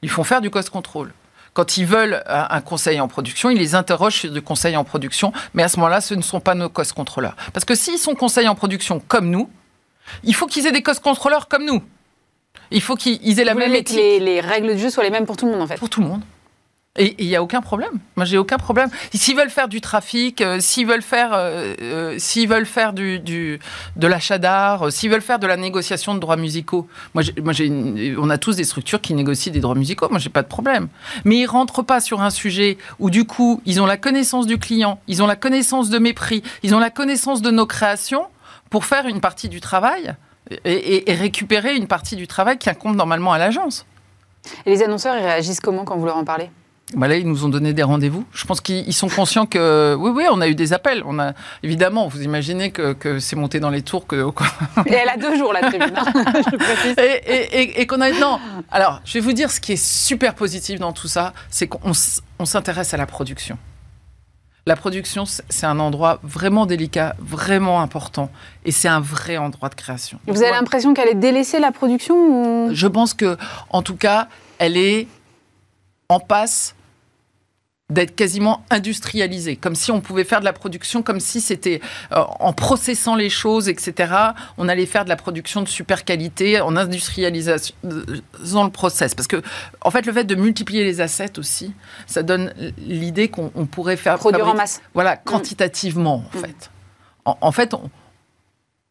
ils 0.02 0.10
font 0.10 0.24
faire 0.24 0.40
du 0.40 0.50
cost 0.50 0.70
control. 0.70 1.12
Quand 1.58 1.76
ils 1.76 1.86
veulent 1.86 2.22
un 2.28 2.46
un 2.50 2.60
conseil 2.60 3.00
en 3.00 3.08
production, 3.08 3.50
ils 3.50 3.58
les 3.58 3.74
interrogent 3.74 4.14
sur 4.14 4.30
du 4.30 4.40
conseil 4.40 4.76
en 4.76 4.84
production, 4.84 5.32
mais 5.54 5.64
à 5.64 5.68
ce 5.68 5.76
moment-là, 5.78 6.00
ce 6.00 6.14
ne 6.14 6.22
sont 6.22 6.38
pas 6.38 6.54
nos 6.54 6.68
cost 6.68 6.92
contrôleurs. 6.92 7.34
Parce 7.52 7.64
que 7.64 7.74
s'ils 7.74 7.98
sont 7.98 8.14
conseils 8.14 8.46
en 8.46 8.54
production 8.54 9.00
comme 9.00 9.28
nous, 9.28 9.50
il 10.22 10.36
faut 10.36 10.46
qu'ils 10.46 10.68
aient 10.68 10.72
des 10.72 10.84
cost 10.84 11.02
contrôleurs 11.02 11.48
comme 11.48 11.64
nous. 11.64 11.82
Il 12.70 12.80
faut 12.80 12.94
qu'ils 12.94 13.40
aient 13.40 13.44
la 13.44 13.54
Vous 13.54 13.58
même 13.58 13.74
éthique 13.74 13.96
les, 13.96 14.20
les 14.20 14.40
règles 14.40 14.72
du 14.76 14.78
jeu 14.82 14.88
soient 14.88 15.02
les 15.02 15.10
mêmes 15.10 15.26
pour 15.26 15.36
tout 15.36 15.46
le 15.46 15.50
monde 15.50 15.62
en 15.62 15.66
fait. 15.66 15.78
pour 15.78 15.90
tout 15.90 16.00
le 16.00 16.06
monde. 16.06 16.22
Et 16.98 17.14
il 17.18 17.28
n'y 17.28 17.36
a 17.36 17.42
aucun 17.42 17.60
problème. 17.60 17.92
Moi, 18.16 18.24
j'ai 18.24 18.38
aucun 18.38 18.58
problème. 18.58 18.90
S'ils 19.14 19.36
veulent 19.36 19.50
faire 19.50 19.68
du 19.68 19.80
trafic, 19.80 20.40
euh, 20.40 20.58
s'ils 20.58 20.86
veulent 20.86 21.00
faire, 21.00 21.32
euh, 21.32 21.74
euh, 21.80 22.14
s'ils 22.18 22.48
veulent 22.48 22.66
faire 22.66 22.92
du, 22.92 23.20
de 23.20 24.06
l'achat 24.06 24.38
d'art, 24.38 24.90
s'ils 24.90 25.08
veulent 25.08 25.22
faire 25.22 25.38
de 25.38 25.46
la 25.46 25.56
négociation 25.56 26.14
de 26.14 26.18
droits 26.18 26.36
musicaux, 26.36 26.88
moi, 27.14 27.22
moi 27.42 27.52
on 28.18 28.30
a 28.30 28.36
tous 28.38 28.56
des 28.56 28.64
structures 28.64 29.00
qui 29.00 29.14
négocient 29.14 29.52
des 29.52 29.60
droits 29.60 29.76
musicaux. 29.76 30.08
Moi, 30.10 30.18
j'ai 30.18 30.28
pas 30.28 30.42
de 30.42 30.48
problème. 30.48 30.88
Mais 31.24 31.36
ils 31.36 31.46
rentrent 31.46 31.82
pas 31.82 32.00
sur 32.00 32.20
un 32.20 32.30
sujet 32.30 32.78
où, 32.98 33.10
du 33.10 33.24
coup, 33.24 33.62
ils 33.64 33.80
ont 33.80 33.86
la 33.86 33.96
connaissance 33.96 34.46
du 34.46 34.58
client, 34.58 35.00
ils 35.06 35.22
ont 35.22 35.26
la 35.28 35.36
connaissance 35.36 35.90
de 35.90 35.98
mes 35.98 36.12
prix, 36.12 36.42
ils 36.64 36.74
ont 36.74 36.80
la 36.80 36.90
connaissance 36.90 37.42
de 37.42 37.50
nos 37.52 37.66
créations 37.66 38.26
pour 38.70 38.84
faire 38.84 39.06
une 39.06 39.20
partie 39.20 39.48
du 39.48 39.60
travail 39.60 40.14
et- 40.64 41.10
et 41.10 41.14
récupérer 41.14 41.76
une 41.76 41.86
partie 41.86 42.16
du 42.16 42.26
travail 42.26 42.58
qui 42.58 42.68
incombe 42.68 42.96
normalement 42.96 43.32
à 43.32 43.38
l'agence. 43.38 43.86
Et 44.66 44.70
les 44.70 44.82
annonceurs, 44.82 45.16
ils 45.16 45.24
réagissent 45.24 45.60
comment 45.60 45.84
quand 45.84 45.96
vous 45.96 46.06
leur 46.06 46.16
en 46.16 46.24
parlez? 46.24 46.50
Bah 46.96 47.06
là, 47.06 47.16
ils 47.16 47.28
nous 47.28 47.44
ont 47.44 47.50
donné 47.50 47.74
des 47.74 47.82
rendez-vous. 47.82 48.24
Je 48.32 48.46
pense 48.46 48.62
qu'ils 48.62 48.94
sont 48.94 49.08
conscients 49.08 49.44
que, 49.44 49.94
oui, 49.98 50.10
oui, 50.14 50.24
on 50.30 50.40
a 50.40 50.48
eu 50.48 50.54
des 50.54 50.72
appels. 50.72 51.02
On 51.04 51.18
a, 51.18 51.34
évidemment, 51.62 52.08
vous 52.08 52.22
imaginez 52.22 52.70
que, 52.70 53.18
c'est 53.18 53.36
monté 53.36 53.60
dans 53.60 53.68
les 53.68 53.82
tours. 53.82 54.06
Que, 54.06 54.26
et 54.86 54.92
elle 54.94 55.08
a 55.08 55.18
deux 55.18 55.36
jours, 55.36 55.52
la 55.52 55.60
tribune. 55.60 55.92
Hein, 55.94 56.12
et, 56.96 57.80
et, 57.80 57.86
qu'on 57.86 58.00
a. 58.00 58.10
Non. 58.12 58.40
Alors, 58.70 59.02
je 59.04 59.14
vais 59.14 59.20
vous 59.20 59.34
dire 59.34 59.50
ce 59.50 59.60
qui 59.60 59.72
est 59.72 59.82
super 59.82 60.34
positif 60.34 60.80
dans 60.80 60.92
tout 60.92 61.08
ça, 61.08 61.34
c'est 61.50 61.68
qu'on 61.68 61.92
s'intéresse 62.44 62.94
à 62.94 62.96
la 62.96 63.06
production. 63.06 63.58
La 64.64 64.76
production, 64.76 65.24
c'est 65.26 65.66
un 65.66 65.78
endroit 65.78 66.20
vraiment 66.22 66.66
délicat, 66.66 67.16
vraiment 67.18 67.80
important, 67.80 68.30
et 68.66 68.70
c'est 68.70 68.88
un 68.88 69.00
vrai 69.00 69.38
endroit 69.38 69.70
de 69.70 69.74
création. 69.74 70.20
Vous 70.26 70.42
avez 70.42 70.52
l'impression 70.52 70.92
qu'elle 70.92 71.08
est 71.08 71.14
délaissée 71.14 71.58
la 71.58 71.72
production 71.72 72.72
Je 72.72 72.86
pense 72.86 73.14
que, 73.14 73.38
en 73.70 73.80
tout 73.80 73.96
cas, 73.96 74.28
elle 74.58 74.76
est 74.76 75.06
en 76.10 76.20
passe 76.20 76.74
d'être 77.90 78.14
quasiment 78.14 78.64
industrialisé, 78.68 79.56
comme 79.56 79.74
si 79.74 79.90
on 79.90 80.02
pouvait 80.02 80.24
faire 80.24 80.40
de 80.40 80.44
la 80.44 80.52
production, 80.52 81.02
comme 81.02 81.20
si 81.20 81.40
c'était 81.40 81.80
euh, 82.12 82.22
en 82.38 82.52
processant 82.52 83.16
les 83.16 83.30
choses, 83.30 83.70
etc. 83.70 84.12
On 84.58 84.68
allait 84.68 84.84
faire 84.84 85.04
de 85.04 85.08
la 85.08 85.16
production 85.16 85.62
de 85.62 85.68
super 85.68 86.04
qualité 86.04 86.60
en 86.60 86.76
industrialisant 86.76 87.64
le 87.82 88.70
process. 88.70 89.14
Parce 89.14 89.26
que, 89.26 89.42
en 89.80 89.90
fait, 89.90 90.04
le 90.04 90.12
fait 90.12 90.24
de 90.24 90.34
multiplier 90.34 90.84
les 90.84 91.00
assets 91.00 91.38
aussi, 91.38 91.72
ça 92.06 92.22
donne 92.22 92.52
l'idée 92.76 93.28
qu'on 93.28 93.48
pourrait 93.66 93.96
faire 93.96 94.18
produire 94.18 94.46
en 94.46 94.54
masse. 94.54 94.82
Voilà, 94.92 95.14
mm. 95.14 95.20
quantitativement, 95.24 96.24
en 96.34 96.38
mm. 96.38 96.40
fait. 96.42 96.70
En, 97.24 97.52
fait, 97.52 97.74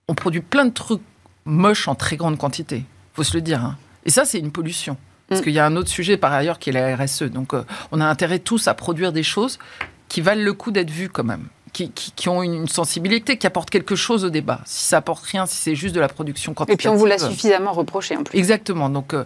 on, 0.08 0.14
produit 0.16 0.42
plein 0.42 0.66
de 0.66 0.74
trucs 0.74 1.02
moches 1.46 1.88
en 1.88 1.94
très 1.94 2.18
grande 2.18 2.38
quantité. 2.38 2.84
Faut 3.14 3.24
se 3.24 3.36
le 3.36 3.42
dire. 3.42 3.64
Hein. 3.64 3.78
Et 4.06 4.10
ça, 4.10 4.26
c'est 4.26 4.40
une 4.40 4.52
pollution. 4.52 4.98
Parce 5.28 5.42
mm. 5.42 5.44
qu'il 5.44 5.54
y 5.54 5.60
a 5.60 5.66
un 5.66 5.76
autre 5.76 5.90
sujet 5.90 6.18
par 6.18 6.34
ailleurs 6.34 6.60
qui 6.60 6.70
est 6.70 6.74
la 6.74 6.96
RSE. 6.96 7.24
Donc 7.24 7.54
euh, 7.54 7.64
on 7.92 8.02
a 8.02 8.06
intérêt 8.06 8.40
tous 8.40 8.68
à 8.68 8.74
produire 8.74 9.12
des 9.12 9.24
choses 9.24 9.60
qui 10.08 10.22
valent 10.22 10.44
le 10.44 10.54
coup 10.54 10.72
d'être 10.72 10.90
vues 10.90 11.10
quand 11.10 11.24
même. 11.24 11.48
Qui, 11.74 11.92
qui, 11.92 12.28
ont 12.28 12.42
une 12.42 12.68
sensibilité, 12.68 13.38
qui 13.38 13.46
apportent 13.46 13.70
quelque 13.70 13.96
chose 13.96 14.26
au 14.26 14.32
débat. 14.32 14.62
Si 14.66 14.86
ça 14.86 14.98
apporte 14.98 15.24
rien, 15.26 15.46
si 15.46 15.58
c'est 15.58 15.76
juste 15.76 15.94
de 15.94 16.00
la 16.00 16.08
production 16.08 16.56
quantitative. 16.56 16.74
Et 16.74 16.78
puis 16.78 16.88
on 16.88 16.96
vous 16.96 17.06
l'a 17.06 17.20
suffisamment 17.20 17.72
reproché 17.72 18.18
en 18.18 18.24
plus. 18.24 18.36
Exactement. 18.36 18.90
Donc, 18.90 19.14
euh, 19.14 19.26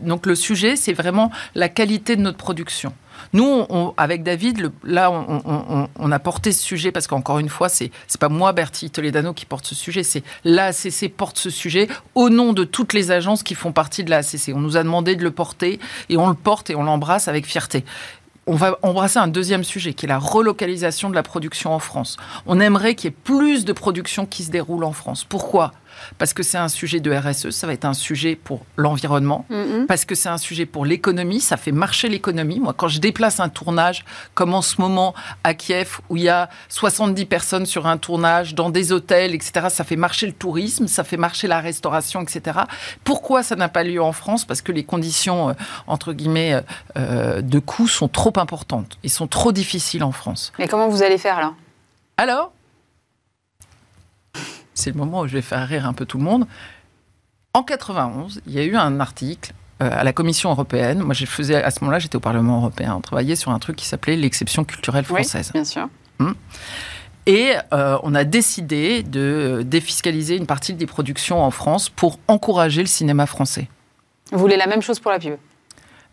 donc 0.00 0.24
le 0.24 0.34
sujet, 0.34 0.76
c'est 0.76 0.94
vraiment 0.94 1.30
la 1.54 1.68
qualité 1.68 2.16
de 2.16 2.22
notre 2.22 2.38
production. 2.38 2.94
Nous, 3.32 3.66
avec 3.96 4.22
David, 4.22 4.72
là, 4.84 5.10
on, 5.10 6.12
a 6.12 6.18
porté 6.18 6.52
ce 6.52 6.62
sujet 6.62 6.92
parce 6.92 7.06
qu'encore 7.06 7.38
une 7.38 7.48
fois, 7.48 7.68
c'est 7.68 7.86
n'est 7.86 8.18
pas 8.20 8.28
moi, 8.28 8.52
Bertie 8.52 8.90
Toledano, 8.90 9.32
qui 9.32 9.46
porte 9.46 9.66
ce 9.66 9.74
sujet, 9.74 10.02
c'est 10.02 10.22
l'ACC 10.44 11.12
porte 11.16 11.38
ce 11.38 11.50
sujet 11.50 11.88
au 12.14 12.30
nom 12.30 12.52
de 12.52 12.64
toutes 12.64 12.92
les 12.92 13.10
agences 13.10 13.42
qui 13.42 13.54
font 13.54 13.72
partie 13.72 14.04
de 14.04 14.10
l'ACC. 14.10 14.52
On 14.54 14.60
nous 14.60 14.76
a 14.76 14.82
demandé 14.82 15.16
de 15.16 15.22
le 15.22 15.30
porter 15.30 15.80
et 16.08 16.16
on 16.16 16.28
le 16.28 16.34
porte 16.34 16.70
et 16.70 16.74
on 16.74 16.84
l'embrasse 16.84 17.28
avec 17.28 17.46
fierté 17.46 17.84
on 18.46 18.56
va 18.56 18.78
embrasser 18.82 19.18
un 19.18 19.28
deuxième 19.28 19.64
sujet 19.64 19.94
qui 19.94 20.06
est 20.06 20.08
la 20.08 20.18
relocalisation 20.18 21.08
de 21.08 21.14
la 21.14 21.22
production 21.22 21.72
en 21.72 21.78
France. 21.78 22.16
On 22.46 22.60
aimerait 22.60 22.94
qu'il 22.94 23.10
y 23.10 23.12
ait 23.12 23.16
plus 23.24 23.64
de 23.64 23.72
production 23.72 24.26
qui 24.26 24.42
se 24.42 24.50
déroule 24.50 24.84
en 24.84 24.92
France. 24.92 25.24
Pourquoi? 25.24 25.72
Parce 26.18 26.32
que 26.32 26.42
c'est 26.42 26.58
un 26.58 26.68
sujet 26.68 27.00
de 27.00 27.12
RSE, 27.12 27.50
ça 27.50 27.66
va 27.66 27.72
être 27.72 27.84
un 27.84 27.94
sujet 27.94 28.36
pour 28.36 28.64
l'environnement, 28.76 29.46
mm-hmm. 29.50 29.86
parce 29.86 30.04
que 30.04 30.14
c'est 30.14 30.28
un 30.28 30.38
sujet 30.38 30.66
pour 30.66 30.84
l'économie, 30.84 31.40
ça 31.40 31.56
fait 31.56 31.72
marcher 31.72 32.08
l'économie. 32.08 32.60
Moi, 32.60 32.74
quand 32.76 32.88
je 32.88 33.00
déplace 33.00 33.40
un 33.40 33.48
tournage, 33.48 34.04
comme 34.34 34.54
en 34.54 34.62
ce 34.62 34.80
moment 34.80 35.14
à 35.42 35.54
Kiev, 35.54 36.00
où 36.08 36.16
il 36.16 36.24
y 36.24 36.28
a 36.28 36.48
70 36.68 37.24
personnes 37.26 37.66
sur 37.66 37.86
un 37.86 37.96
tournage, 37.96 38.54
dans 38.54 38.70
des 38.70 38.92
hôtels, 38.92 39.34
etc., 39.34 39.66
ça 39.70 39.84
fait 39.84 39.96
marcher 39.96 40.26
le 40.26 40.32
tourisme, 40.32 40.86
ça 40.86 41.04
fait 41.04 41.16
marcher 41.16 41.48
la 41.48 41.60
restauration, 41.60 42.22
etc. 42.22 42.60
Pourquoi 43.04 43.42
ça 43.42 43.56
n'a 43.56 43.68
pas 43.68 43.84
lieu 43.84 44.02
en 44.02 44.12
France? 44.12 44.44
Parce 44.44 44.62
que 44.62 44.72
les 44.72 44.84
conditions, 44.84 45.50
euh, 45.50 45.52
entre 45.86 46.12
guillemets, 46.12 46.54
euh, 46.54 46.60
euh, 46.96 47.40
de 47.42 47.58
coûts 47.58 47.88
sont 47.88 48.08
trop 48.08 48.32
importantes 48.36 48.98
et 49.02 49.08
sont 49.08 49.26
trop 49.26 49.52
difficiles 49.52 50.04
en 50.04 50.12
France. 50.12 50.52
Mais 50.58 50.68
comment 50.68 50.88
vous 50.88 51.02
allez 51.02 51.18
faire 51.18 51.40
là? 51.40 51.54
Alors, 52.16 52.52
c'est 54.74 54.90
le 54.90 54.96
moment 54.96 55.20
où 55.20 55.26
je 55.26 55.32
vais 55.32 55.42
faire 55.42 55.66
rire 55.66 55.86
un 55.86 55.92
peu 55.92 56.06
tout 56.06 56.18
le 56.18 56.24
monde. 56.24 56.46
En 57.52 57.62
91, 57.62 58.40
il 58.46 58.52
y 58.52 58.58
a 58.58 58.64
eu 58.64 58.76
un 58.76 58.98
article 59.00 59.52
euh, 59.82 59.88
à 59.90 60.04
la 60.04 60.12
Commission 60.12 60.50
européenne. 60.50 61.00
Moi, 61.00 61.14
je 61.14 61.24
faisais 61.26 61.62
à 61.62 61.70
ce 61.70 61.80
moment-là, 61.80 61.98
j'étais 61.98 62.16
au 62.16 62.20
Parlement 62.20 62.58
européen. 62.58 62.94
On 62.96 63.00
travaillait 63.00 63.36
sur 63.36 63.52
un 63.52 63.58
truc 63.58 63.76
qui 63.76 63.86
s'appelait 63.86 64.16
l'exception 64.16 64.64
culturelle 64.64 65.04
française. 65.04 65.50
Oui, 65.54 65.60
bien 65.60 65.64
sûr. 65.64 65.88
Hum. 66.18 66.34
Et 67.26 67.52
euh, 67.72 67.98
on 68.02 68.14
a 68.14 68.24
décidé 68.24 69.02
de 69.02 69.62
défiscaliser 69.64 70.36
une 70.36 70.46
partie 70.46 70.74
des 70.74 70.86
productions 70.86 71.42
en 71.42 71.50
France 71.50 71.88
pour 71.88 72.18
encourager 72.28 72.82
le 72.82 72.86
cinéma 72.86 73.26
français. 73.26 73.68
Vous 74.30 74.38
voulez 74.38 74.56
la 74.56 74.66
même 74.66 74.82
chose 74.82 75.00
pour 75.00 75.10
la 75.10 75.18
pub? 75.18 75.36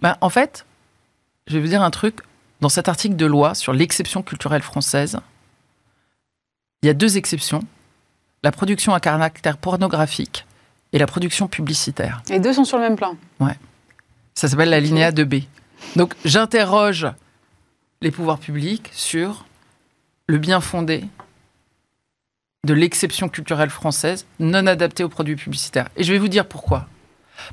Ben, 0.01 0.15
En 0.22 0.30
fait, 0.30 0.65
je 1.47 1.55
vais 1.55 1.61
vous 1.61 1.67
dire 1.67 1.82
un 1.82 1.91
truc. 1.91 2.19
Dans 2.61 2.69
cet 2.69 2.88
article 2.88 3.15
de 3.15 3.26
loi 3.26 3.55
sur 3.55 3.74
l'exception 3.74 4.22
culturelle 4.22 4.61
française, 4.61 5.19
il 6.84 6.88
y 6.88 6.89
a 6.89 6.93
deux 6.93 7.17
exceptions 7.17 7.61
la 8.43 8.51
production 8.51 8.93
à 8.93 8.99
caractère 8.99 9.57
pornographique 9.57 10.45
et 10.93 10.97
la 10.97 11.07
production 11.07 11.47
publicitaire. 11.47 12.21
Les 12.29 12.39
deux 12.39 12.53
sont 12.53 12.65
sur 12.65 12.77
le 12.77 12.83
même 12.83 12.95
plan. 12.95 13.15
Ouais. 13.39 13.55
Ça 14.33 14.47
s'appelle 14.47 14.69
la 14.69 14.79
linéa 14.79 15.11
2B. 15.11 15.45
Donc 15.95 16.15
j'interroge 16.25 17.07
les 18.01 18.11
pouvoirs 18.11 18.39
publics 18.39 18.89
sur 18.93 19.45
le 20.27 20.37
bien 20.37 20.61
fondé 20.61 21.03
de 22.65 22.73
l'exception 22.73 23.29
culturelle 23.29 23.69
française 23.69 24.25
non 24.39 24.67
adaptée 24.67 25.03
aux 25.03 25.09
produits 25.09 25.35
publicitaires. 25.35 25.89
Et 25.95 26.03
je 26.03 26.11
vais 26.11 26.19
vous 26.19 26.27
dire 26.27 26.45
pourquoi. 26.45 26.87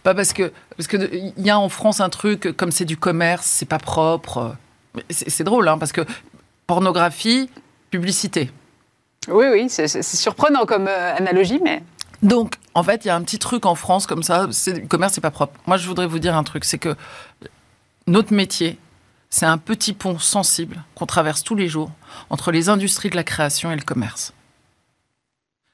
Pas 0.03 0.15
parce 0.15 0.33
que 0.33 0.53
parce 0.77 0.87
que 0.87 0.97
il 1.13 1.45
y 1.45 1.51
a 1.51 1.59
en 1.59 1.69
France 1.69 2.01
un 2.01 2.11
truc 2.11 2.53
comme 2.57 2.71
c'est 2.71 2.85
du 2.85 2.97
commerce, 2.97 3.47
c'est 3.47 3.67
pas 3.67 3.79
propre. 3.79 4.57
C'est 5.11 5.45
drôle 5.45 5.69
hein, 5.69 5.79
parce 5.79 5.93
que 5.93 6.05
pornographie, 6.67 7.49
publicité. 7.91 8.51
Oui, 9.29 9.47
oui, 9.51 9.69
c'est 9.69 10.03
surprenant 10.03 10.65
comme 10.65 10.87
euh, 10.89 11.17
analogie, 11.17 11.61
mais. 11.63 11.83
Donc, 12.23 12.55
en 12.75 12.83
fait, 12.83 13.05
il 13.05 13.09
y 13.09 13.11
a 13.11 13.17
un 13.17 13.23
petit 13.23 13.39
truc 13.39 13.67
en 13.67 13.75
France 13.75 14.07
comme 14.07 14.23
ça, 14.23 14.47
le 14.47 14.87
commerce, 14.87 15.15
c'est 15.15 15.21
pas 15.21 15.31
propre. 15.31 15.59
Moi, 15.67 15.77
je 15.77 15.87
voudrais 15.87 16.07
vous 16.07 16.19
dire 16.19 16.37
un 16.37 16.45
truc, 16.45 16.65
c'est 16.65 16.79
que 16.79 16.97
notre 18.07 18.33
métier, 18.33 18.79
c'est 19.31 19.47
un 19.47 19.59
petit 19.59 19.93
pont 19.93 20.19
sensible 20.19 20.83
qu'on 20.95 21.07
traverse 21.07 21.45
tous 21.45 21.55
les 21.55 21.69
jours 21.69 21.91
entre 22.31 22.51
les 22.51 22.69
industries 22.69 23.11
de 23.11 23.17
la 23.17 23.25
création 23.25 23.71
et 23.71 23.77
le 23.77 23.83
commerce. 23.83 24.33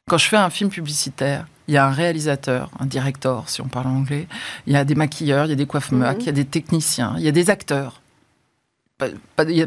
Quand 0.09 0.19
je 0.19 0.29
fais 0.29 0.37
un 0.37 0.51
film 0.51 0.69
publicitaire, 0.69 1.47
il 1.67 1.75
y 1.75 1.79
a 1.79 1.87
un 1.87 1.91
réalisateur, 1.91 2.71
un 2.79 2.85
directeur, 2.85 3.49
si 3.49 3.63
on 3.63 3.69
parle 3.69 3.87
anglais, 3.87 4.29
il 4.67 4.75
y 4.75 4.77
a 4.77 4.85
des 4.85 4.95
maquilleurs, 4.95 5.47
il 5.47 5.51
y 5.51 5.53
a 5.53 5.57
des 5.57 5.67
coiffeurs, 5.67 5.99
mhm. 5.99 6.21
il 6.21 6.27
y 6.27 6.29
a 6.29 6.33
des 6.33 6.45
techniciens, 6.45 7.15
il 7.17 7.23
y 7.23 7.29
a 7.29 7.33
des 7.33 7.49
acteurs. 7.49 8.03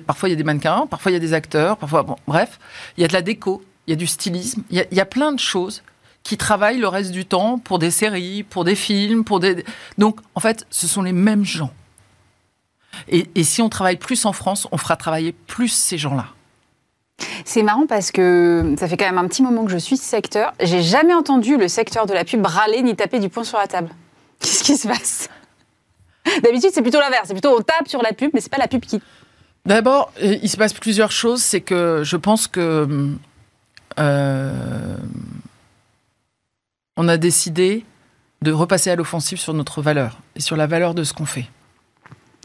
Parfois, 0.05 0.29
il 0.29 0.31
y 0.31 0.35
a 0.35 0.37
des 0.37 0.43
mannequins, 0.43 0.87
parfois, 0.87 1.11
il 1.11 1.15
y 1.15 1.17
a 1.17 1.21
des 1.21 1.33
acteurs, 1.33 1.77
parfois, 1.77 2.03
bon, 2.03 2.15
bref, 2.27 2.59
il 2.97 3.01
y 3.01 3.03
a 3.03 3.07
de 3.07 3.13
la 3.13 3.21
déco, 3.21 3.63
il 3.87 3.91
y 3.91 3.93
a 3.93 3.95
du 3.95 4.07
stylisme, 4.07 4.63
il 4.69 4.85
y 4.91 4.99
a, 4.99 5.05
plein 5.05 5.31
de 5.31 5.39
choses 5.39 5.83
qui 6.23 6.37
travaillent 6.37 6.79
le 6.79 6.87
reste 6.87 7.11
du 7.11 7.25
temps 7.25 7.57
pour 7.57 7.79
des 7.79 7.91
séries, 7.91 8.43
pour 8.43 8.63
des 8.65 8.75
films, 8.75 9.23
pour 9.23 9.39
des... 9.39 9.63
Donc, 9.97 10.19
en 10.35 10.39
fait, 10.39 10.65
ce 10.69 10.87
sont 10.87 11.01
les 11.01 11.13
mêmes 11.13 11.45
gens. 11.45 11.71
Et, 13.07 13.43
si 13.43 13.61
on 13.61 13.69
travaille 13.69 13.97
plus 13.97 14.25
en 14.25 14.33
France, 14.33 14.67
on 14.71 14.77
fera 14.77 14.95
travailler 14.95 15.31
plus 15.31 15.69
ces 15.69 15.97
gens-là. 15.97 16.27
C'est 17.45 17.63
marrant 17.63 17.87
parce 17.87 18.11
que 18.11 18.75
ça 18.77 18.87
fait 18.87 18.97
quand 18.97 19.05
même 19.05 19.17
un 19.17 19.27
petit 19.27 19.41
moment 19.41 19.65
que 19.65 19.71
je 19.71 19.77
suis 19.77 19.97
secteur. 19.97 20.53
J'ai 20.61 20.81
jamais 20.81 21.13
entendu 21.13 21.57
le 21.57 21.67
secteur 21.67 22.05
de 22.05 22.13
la 22.13 22.25
pub 22.25 22.45
râler 22.45 22.81
ni 22.81 22.95
taper 22.95 23.19
du 23.19 23.29
poing 23.29 23.43
sur 23.43 23.57
la 23.57 23.67
table. 23.67 23.89
Qu'est-ce 24.39 24.63
qui 24.63 24.77
se 24.77 24.87
passe? 24.87 25.29
D'habitude, 26.43 26.71
c'est 26.73 26.81
plutôt 26.81 26.99
l'inverse. 26.99 27.25
C'est 27.27 27.33
plutôt 27.33 27.57
on 27.57 27.61
tape 27.61 27.87
sur 27.87 28.01
la 28.01 28.13
pub, 28.13 28.31
mais 28.33 28.41
c'est 28.41 28.51
pas 28.51 28.57
la 28.57 28.67
pub 28.67 28.81
qui. 28.81 29.01
D'abord, 29.67 30.13
il 30.21 30.49
se 30.49 30.55
passe 30.55 30.71
plusieurs 30.71 31.11
choses. 31.11 31.43
C'est 31.43 31.59
que 31.59 32.01
je 32.03 32.15
pense 32.15 32.47
que 32.47 32.87
euh, 33.99 34.97
on 36.95 37.07
a 37.09 37.17
décidé 37.17 37.85
de 38.41 38.51
repasser 38.53 38.91
à 38.91 38.95
l'offensive 38.95 39.37
sur 39.39 39.53
notre 39.53 39.81
valeur 39.81 40.19
et 40.37 40.39
sur 40.39 40.55
la 40.55 40.67
valeur 40.67 40.93
de 40.95 41.03
ce 41.03 41.13
qu'on 41.13 41.25
fait. 41.25 41.49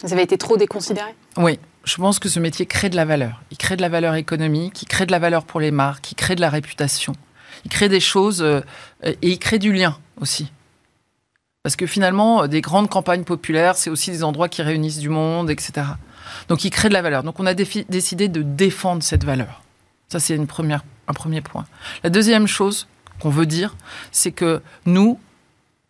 Ça 0.05 0.12
avait 0.12 0.25
été 0.25 0.37
trop 0.37 0.57
déconsidéré? 0.57 1.14
Oui, 1.37 1.61
je 1.85 1.97
pense 1.97 2.18
que 2.18 2.29
ce 2.29 2.41
métier 2.41 2.66
crée 2.66 2.91
de 2.91 2.97
la 2.97 3.05
valeur. 3.05 3.41
Il 3.53 3.57
crée 3.57 3.77
de 3.77 3.83
la 3.83 3.89
valeur 3.89 4.16
économique, 4.16 4.83
il 4.83 4.87
crée 4.87 5.07
de 5.07 5.12
la 5.12 5.20
valeur 5.20 5.45
pour 5.45 5.61
les 5.61 5.70
marques, 5.70 6.11
il 6.11 6.16
crée 6.16 6.35
de 6.35 6.41
la 6.41 6.51
réputation. 6.51 7.12
Il 7.64 7.70
crée 7.70 7.89
des 7.89 8.01
choses 8.01 8.43
euh, 8.43 8.62
et 9.05 9.16
il 9.23 9.39
crée 9.39 9.61
du 9.61 9.73
lien 9.73 9.97
aussi. 10.20 10.51
Parce 11.62 11.77
que 11.77 11.87
finalement, 11.87 12.49
des 12.49 12.62
grandes 12.62 12.89
campagnes 12.89 13.23
populaires, 13.23 13.77
c'est 13.77 13.91
aussi 13.91 14.11
des 14.11 14.25
endroits 14.25 14.49
qui 14.49 14.62
réunissent 14.62 14.99
du 14.99 15.09
monde, 15.09 15.51
etc. 15.51 15.87
Donc 16.49 16.64
il 16.64 16.70
crée 16.70 16.89
de 16.89 16.95
la 16.95 17.03
valeur. 17.03 17.22
Donc 17.22 17.41
on 17.41 17.47
a 17.47 17.55
décidé 17.55 18.28
de 18.28 18.43
défendre 18.43 19.03
cette 19.03 19.24
valeur. 19.24 19.62
Ça, 20.09 20.20
c'est 20.20 20.37
une 20.37 20.47
première 20.47 20.83
un 21.09 21.12
premier 21.12 21.41
point. 21.41 21.66
La 22.05 22.11
deuxième 22.11 22.47
chose 22.47 22.87
qu'on 23.20 23.30
veut 23.30 23.47
dire, 23.47 23.76
c'est 24.11 24.33
que 24.33 24.62
nous, 24.87 25.18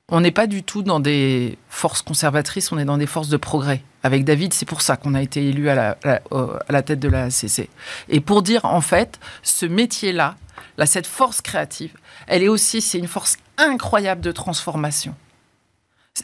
on 0.09 0.21
n'est 0.21 0.31
pas 0.31 0.47
du 0.47 0.63
tout 0.63 0.83
dans 0.83 1.01
des 1.01 1.59
forces 1.69 2.03
conservatrices, 2.03 2.73
on 2.73 2.79
est 2.79 2.85
dans 2.85 2.99
des 2.99 3.07
forces 3.07 3.29
de 3.29 3.37
progrès. 3.37 3.83
Avec 4.03 4.25
David, 4.25 4.53
c'est 4.53 4.67
pour 4.67 4.83
ça 4.83 4.97
qu'on 4.97 5.15
a 5.15 5.23
été 5.23 5.49
élu 5.49 5.69
à 5.69 5.97
la, 6.69 6.83
tête 6.83 7.01
de 7.01 7.09
la 7.09 7.31
CC. 7.31 7.71
Et 8.09 8.21
pour 8.21 8.43
dire, 8.43 8.65
en 8.65 8.81
fait, 8.81 9.21
ce 9.43 9.65
métier-là, 9.65 10.37
là, 10.77 10.87
cette 10.87 11.07
force 11.07 11.41
créative, 11.41 11.93
elle 12.27 12.43
est 12.43 12.49
aussi, 12.49 12.81
c'est 12.81 12.99
une 12.99 13.09
force 13.09 13.37
incroyable 13.59 14.21
de 14.21 14.33
transformation 14.33 15.15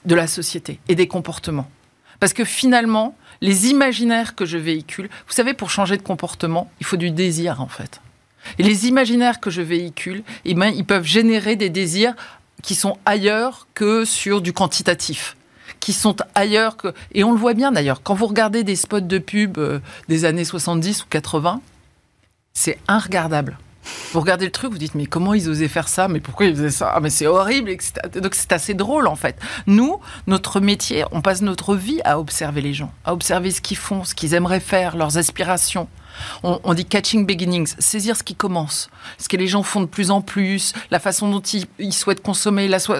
de 0.04 0.14
la 0.14 0.26
société 0.26 0.80
et 0.88 0.94
des 0.94 1.08
comportements. 1.08 1.70
Parce 2.20 2.32
que 2.32 2.44
finalement, 2.44 3.16
les 3.40 3.68
imaginaires 3.68 4.34
que 4.34 4.44
je 4.44 4.58
véhicule, 4.58 5.08
vous 5.26 5.32
savez, 5.32 5.54
pour 5.54 5.70
changer 5.70 5.96
de 5.96 6.02
comportement, 6.02 6.70
il 6.80 6.86
faut 6.86 6.96
du 6.96 7.10
désir 7.10 7.60
en 7.60 7.68
fait. 7.68 8.00
Et 8.58 8.62
les 8.62 8.86
imaginaires 8.86 9.40
que 9.40 9.50
je 9.50 9.62
véhicule, 9.62 10.22
eh 10.44 10.54
ben, 10.54 10.72
ils 10.74 10.84
peuvent 10.84 11.04
générer 11.04 11.56
des 11.56 11.70
désirs 11.70 12.14
qui 12.62 12.74
sont 12.74 12.96
ailleurs 13.04 13.66
que 13.74 14.04
sur 14.04 14.40
du 14.40 14.52
quantitatif 14.52 15.36
qui 15.80 15.92
sont 15.92 16.16
ailleurs 16.34 16.76
que 16.76 16.92
et 17.12 17.22
on 17.22 17.32
le 17.32 17.38
voit 17.38 17.54
bien 17.54 17.70
d'ailleurs 17.70 18.02
quand 18.02 18.14
vous 18.14 18.26
regardez 18.26 18.64
des 18.64 18.74
spots 18.74 19.00
de 19.00 19.18
pub 19.18 19.58
euh, 19.58 19.78
des 20.08 20.24
années 20.24 20.44
70 20.44 21.04
ou 21.04 21.06
80 21.08 21.60
c'est 22.52 22.78
inregardable 22.88 23.58
vous 24.12 24.20
regardez 24.20 24.44
le 24.44 24.50
truc, 24.50 24.72
vous 24.72 24.78
dites 24.78 24.94
mais 24.94 25.06
comment 25.06 25.34
ils 25.34 25.48
osaient 25.48 25.68
faire 25.68 25.88
ça? 25.88 26.08
Mais 26.08 26.20
pourquoi 26.20 26.46
ils 26.46 26.54
faisaient 26.54 26.70
ça? 26.70 26.92
Ah, 26.94 27.00
Mais 27.00 27.10
c'est 27.10 27.26
horrible, 27.26 27.70
etc. 27.70 27.92
Donc 28.20 28.34
c'est 28.34 28.52
assez 28.52 28.74
drôle 28.74 29.06
en 29.06 29.16
fait. 29.16 29.36
Nous, 29.66 30.00
notre 30.26 30.60
métier, 30.60 31.04
on 31.12 31.20
passe 31.20 31.42
notre 31.42 31.74
vie 31.74 32.00
à 32.04 32.18
observer 32.18 32.60
les 32.60 32.74
gens, 32.74 32.92
à 33.04 33.12
observer 33.12 33.50
ce 33.50 33.60
qu'ils 33.60 33.76
font, 33.76 34.04
ce 34.04 34.14
qu'ils 34.14 34.34
aimeraient 34.34 34.60
faire, 34.60 34.96
leurs 34.96 35.18
aspirations. 35.18 35.88
On, 36.42 36.74
dit 36.74 36.84
catching 36.84 37.26
beginnings, 37.26 37.74
saisir 37.78 38.16
ce 38.16 38.24
qui 38.24 38.34
commence, 38.34 38.90
ce 39.18 39.28
que 39.28 39.36
les 39.36 39.46
gens 39.46 39.62
font 39.62 39.80
de 39.80 39.86
plus 39.86 40.10
en 40.10 40.20
plus, 40.20 40.72
la 40.90 40.98
façon 40.98 41.30
dont 41.30 41.40
ils, 41.40 41.92
souhaitent 41.92 42.22
consommer, 42.22 42.66
la 42.66 42.80
façon 42.80 42.94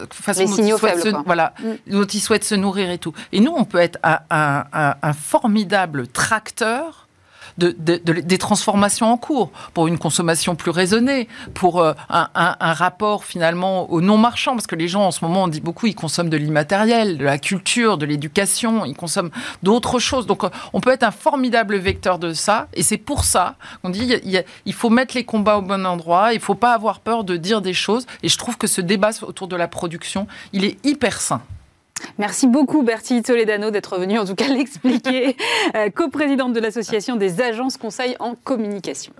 dont 0.44 0.56
ils, 0.56 0.72
souhaitent 0.78 1.02
se, 1.02 1.24
voilà, 1.24 1.52
mm. 1.58 1.92
dont 1.92 2.04
ils 2.04 2.20
souhaitent 2.20 2.44
se 2.44 2.54
nourrir 2.54 2.90
et 2.90 2.98
tout. 2.98 3.12
Et 3.32 3.40
nous, 3.40 3.50
on 3.50 3.64
peut 3.64 3.78
être 3.78 3.98
un 4.04 5.12
formidable 5.14 6.06
tracteur 6.06 7.07
des 7.58 8.38
transformations 8.38 9.12
en 9.12 9.16
cours, 9.16 9.50
pour 9.74 9.88
une 9.88 9.98
consommation 9.98 10.54
plus 10.54 10.70
raisonnée, 10.70 11.28
pour 11.54 11.80
euh, 11.80 11.92
un, 12.08 12.72
rapport 12.72 13.24
finalement 13.24 13.90
au 13.90 14.00
non 14.00 14.16
marchand, 14.16 14.52
parce 14.52 14.66
que 14.66 14.76
les 14.76 14.88
gens 14.88 15.02
en 15.02 15.10
ce 15.10 15.24
moment, 15.24 15.44
on 15.44 15.48
dit 15.48 15.60
beaucoup, 15.60 15.86
ils 15.86 15.94
consomment 15.94 16.30
de 16.30 16.36
l'immatériel, 16.36 17.18
de 17.18 17.24
la 17.24 17.38
culture, 17.38 17.98
de 17.98 18.06
l'éducation, 18.06 18.84
ils 18.84 18.94
consomment 18.94 19.30
d'autres 19.62 19.98
choses. 19.98 20.26
Donc 20.26 20.44
euh, 20.44 20.50
on 20.72 20.80
peut 20.80 20.90
être 20.90 21.02
un 21.02 21.10
formidable 21.10 21.76
vecteur 21.76 22.18
de 22.18 22.32
ça, 22.32 22.68
et 22.74 22.82
c'est 22.82 22.96
pour 22.96 23.24
ça 23.24 23.56
qu'on 23.82 23.90
dit 23.90 24.14
il, 24.64 24.72
faut 24.72 24.90
mettre 24.90 25.16
les 25.16 25.24
combats 25.24 25.58
au 25.58 25.62
bon 25.62 25.84
endroit, 25.84 26.32
il 26.32 26.36
ne 26.36 26.42
faut 26.42 26.54
pas 26.54 26.72
avoir 26.72 27.00
peur 27.00 27.24
de 27.24 27.36
dire 27.36 27.60
des 27.60 27.74
choses, 27.74 28.06
et 28.22 28.28
je 28.28 28.38
trouve 28.38 28.56
que 28.56 28.66
ce 28.66 28.80
débat 28.80 29.10
autour 29.22 29.48
de 29.48 29.56
la 29.56 29.68
production, 29.68 30.26
il 30.52 30.64
est 30.64 30.84
hyper 30.84 31.20
sain. 31.20 31.42
Merci 32.18 32.46
beaucoup 32.46 32.82
Bertie 32.82 33.22
Toledano 33.22 33.70
d'être 33.70 33.98
venu 33.98 34.18
en 34.18 34.24
tout 34.24 34.34
cas 34.34 34.48
l'expliquer, 34.54 35.36
euh, 35.76 35.90
coprésidente 35.90 36.52
de 36.52 36.60
l'association 36.60 37.16
des 37.16 37.40
agences 37.40 37.76
conseils 37.76 38.16
en 38.18 38.34
communication. 38.34 39.12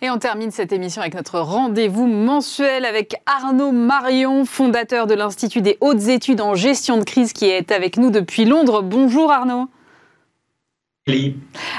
Et 0.00 0.10
on 0.10 0.18
termine 0.18 0.52
cette 0.52 0.72
émission 0.72 1.02
avec 1.02 1.14
notre 1.14 1.40
rendez-vous 1.40 2.06
mensuel 2.06 2.84
avec 2.84 3.16
Arnaud 3.26 3.72
Marion, 3.72 4.44
fondateur 4.44 5.08
de 5.08 5.14
l'Institut 5.14 5.60
des 5.60 5.76
hautes 5.80 6.06
études 6.06 6.40
en 6.40 6.54
gestion 6.54 6.98
de 6.98 7.02
crise 7.02 7.32
qui 7.32 7.46
est 7.46 7.72
avec 7.72 7.96
nous 7.96 8.10
depuis 8.10 8.44
Londres. 8.44 8.82
Bonjour 8.82 9.32
Arnaud. 9.32 9.68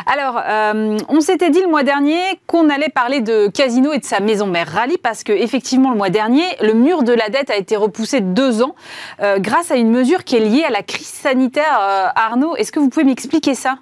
Alors, 0.05 0.41
euh, 0.45 0.97
on 1.07 1.21
s'était 1.21 1.49
dit 1.49 1.61
le 1.61 1.67
mois 1.67 1.83
dernier 1.83 2.19
qu'on 2.47 2.69
allait 2.69 2.89
parler 2.89 3.21
de 3.21 3.47
Casino 3.47 3.93
et 3.93 3.99
de 3.99 4.05
sa 4.05 4.19
maison 4.19 4.47
mère 4.47 4.67
Rally 4.67 4.97
parce 4.97 5.23
que 5.23 5.31
effectivement 5.31 5.91
le 5.91 5.97
mois 5.97 6.09
dernier, 6.09 6.43
le 6.61 6.73
mur 6.73 7.03
de 7.03 7.13
la 7.13 7.29
dette 7.29 7.49
a 7.49 7.57
été 7.57 7.75
repoussé 7.75 8.21
de 8.21 8.33
deux 8.33 8.61
ans 8.61 8.75
euh, 9.21 9.39
grâce 9.39 9.71
à 9.71 9.75
une 9.75 9.91
mesure 9.91 10.23
qui 10.23 10.35
est 10.35 10.39
liée 10.39 10.63
à 10.63 10.71
la 10.71 10.83
crise 10.83 11.07
sanitaire. 11.07 11.79
Euh, 11.81 12.07
Arnaud, 12.15 12.55
est-ce 12.55 12.71
que 12.71 12.79
vous 12.79 12.89
pouvez 12.89 13.05
m'expliquer 13.05 13.55
ça? 13.55 13.77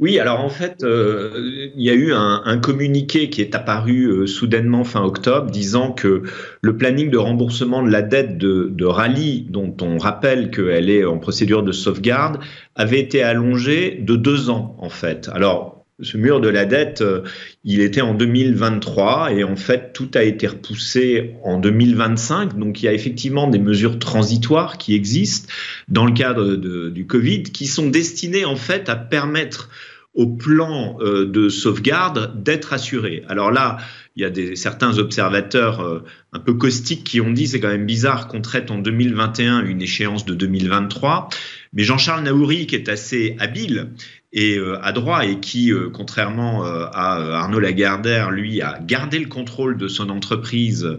Oui, 0.00 0.20
alors 0.20 0.40
en 0.40 0.48
fait, 0.48 0.84
euh, 0.84 1.70
il 1.74 1.82
y 1.82 1.90
a 1.90 1.94
eu 1.94 2.12
un, 2.12 2.58
communiqué 2.58 3.30
qui 3.30 3.40
est 3.40 3.56
apparu 3.56 4.06
euh, 4.06 4.26
soudainement 4.28 4.84
fin 4.84 5.02
octobre 5.02 5.50
disant 5.50 5.90
que 5.90 6.22
le 6.60 6.76
planning 6.76 7.10
de 7.10 7.18
remboursement 7.18 7.82
de 7.82 7.90
la 7.90 8.02
dette 8.02 8.38
de, 8.38 8.68
de 8.72 8.84
Rally, 8.84 9.46
dont 9.50 9.74
on 9.80 9.98
rappelle 9.98 10.52
qu'elle 10.52 10.88
est 10.88 11.04
en 11.04 11.18
procédure 11.18 11.64
de 11.64 11.72
sauvegarde, 11.72 12.38
avait 12.76 13.00
été 13.00 13.24
allongé 13.24 13.98
de 14.00 14.14
deux 14.14 14.50
ans 14.50 14.76
en 14.78 14.88
fait. 14.88 15.28
Alors 15.32 15.77
ce 16.00 16.16
mur 16.16 16.40
de 16.40 16.48
la 16.48 16.64
dette, 16.64 17.00
euh, 17.00 17.22
il 17.64 17.80
était 17.80 18.00
en 18.00 18.14
2023 18.14 19.32
et 19.32 19.44
en 19.44 19.56
fait 19.56 19.92
tout 19.92 20.10
a 20.14 20.22
été 20.22 20.46
repoussé 20.46 21.34
en 21.42 21.58
2025. 21.58 22.58
Donc 22.58 22.82
il 22.82 22.86
y 22.86 22.88
a 22.88 22.92
effectivement 22.92 23.48
des 23.48 23.58
mesures 23.58 23.98
transitoires 23.98 24.78
qui 24.78 24.94
existent 24.94 25.52
dans 25.88 26.06
le 26.06 26.12
cadre 26.12 26.54
du 26.54 27.06
Covid 27.06 27.44
qui 27.44 27.66
sont 27.66 27.88
destinées 27.88 28.44
en 28.44 28.56
fait 28.56 28.88
à 28.88 28.96
permettre 28.96 29.70
au 30.14 30.26
plan 30.26 30.98
euh, 31.00 31.26
de 31.26 31.48
sauvegarde 31.48 32.42
d'être 32.42 32.72
assuré. 32.72 33.22
Alors 33.28 33.52
là, 33.52 33.78
il 34.16 34.22
y 34.22 34.24
a 34.24 34.30
des, 34.30 34.56
certains 34.56 34.98
observateurs 34.98 35.80
euh, 35.80 36.02
un 36.32 36.40
peu 36.40 36.54
caustiques 36.54 37.04
qui 37.04 37.20
ont 37.20 37.30
dit 37.30 37.46
c'est 37.46 37.60
quand 37.60 37.68
même 37.68 37.86
bizarre 37.86 38.26
qu'on 38.26 38.40
traite 38.40 38.72
en 38.72 38.78
2021 38.78 39.64
une 39.64 39.80
échéance 39.80 40.24
de 40.24 40.34
2023. 40.34 41.28
Mais 41.72 41.84
Jean-Charles 41.84 42.24
Naouri, 42.24 42.66
qui 42.66 42.74
est 42.74 42.88
assez 42.88 43.36
habile 43.38 43.90
et 44.32 44.58
euh, 44.58 44.78
adroit 44.82 45.24
et 45.24 45.40
qui, 45.40 45.72
contrairement 45.92 46.64
à 46.64 47.38
Arnaud 47.38 47.60
Lagardère, 47.60 48.30
lui 48.30 48.60
a 48.60 48.78
gardé 48.80 49.18
le 49.18 49.28
contrôle 49.28 49.76
de 49.76 49.88
son 49.88 50.10
entreprise 50.10 50.98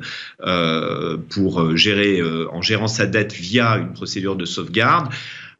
pour 1.29 1.77
gérer, 1.77 2.21
en 2.51 2.61
gérant 2.61 2.87
sa 2.87 3.05
dette 3.05 3.33
via 3.33 3.77
une 3.77 3.93
procédure 3.93 4.35
de 4.35 4.45
sauvegarde, 4.45 5.09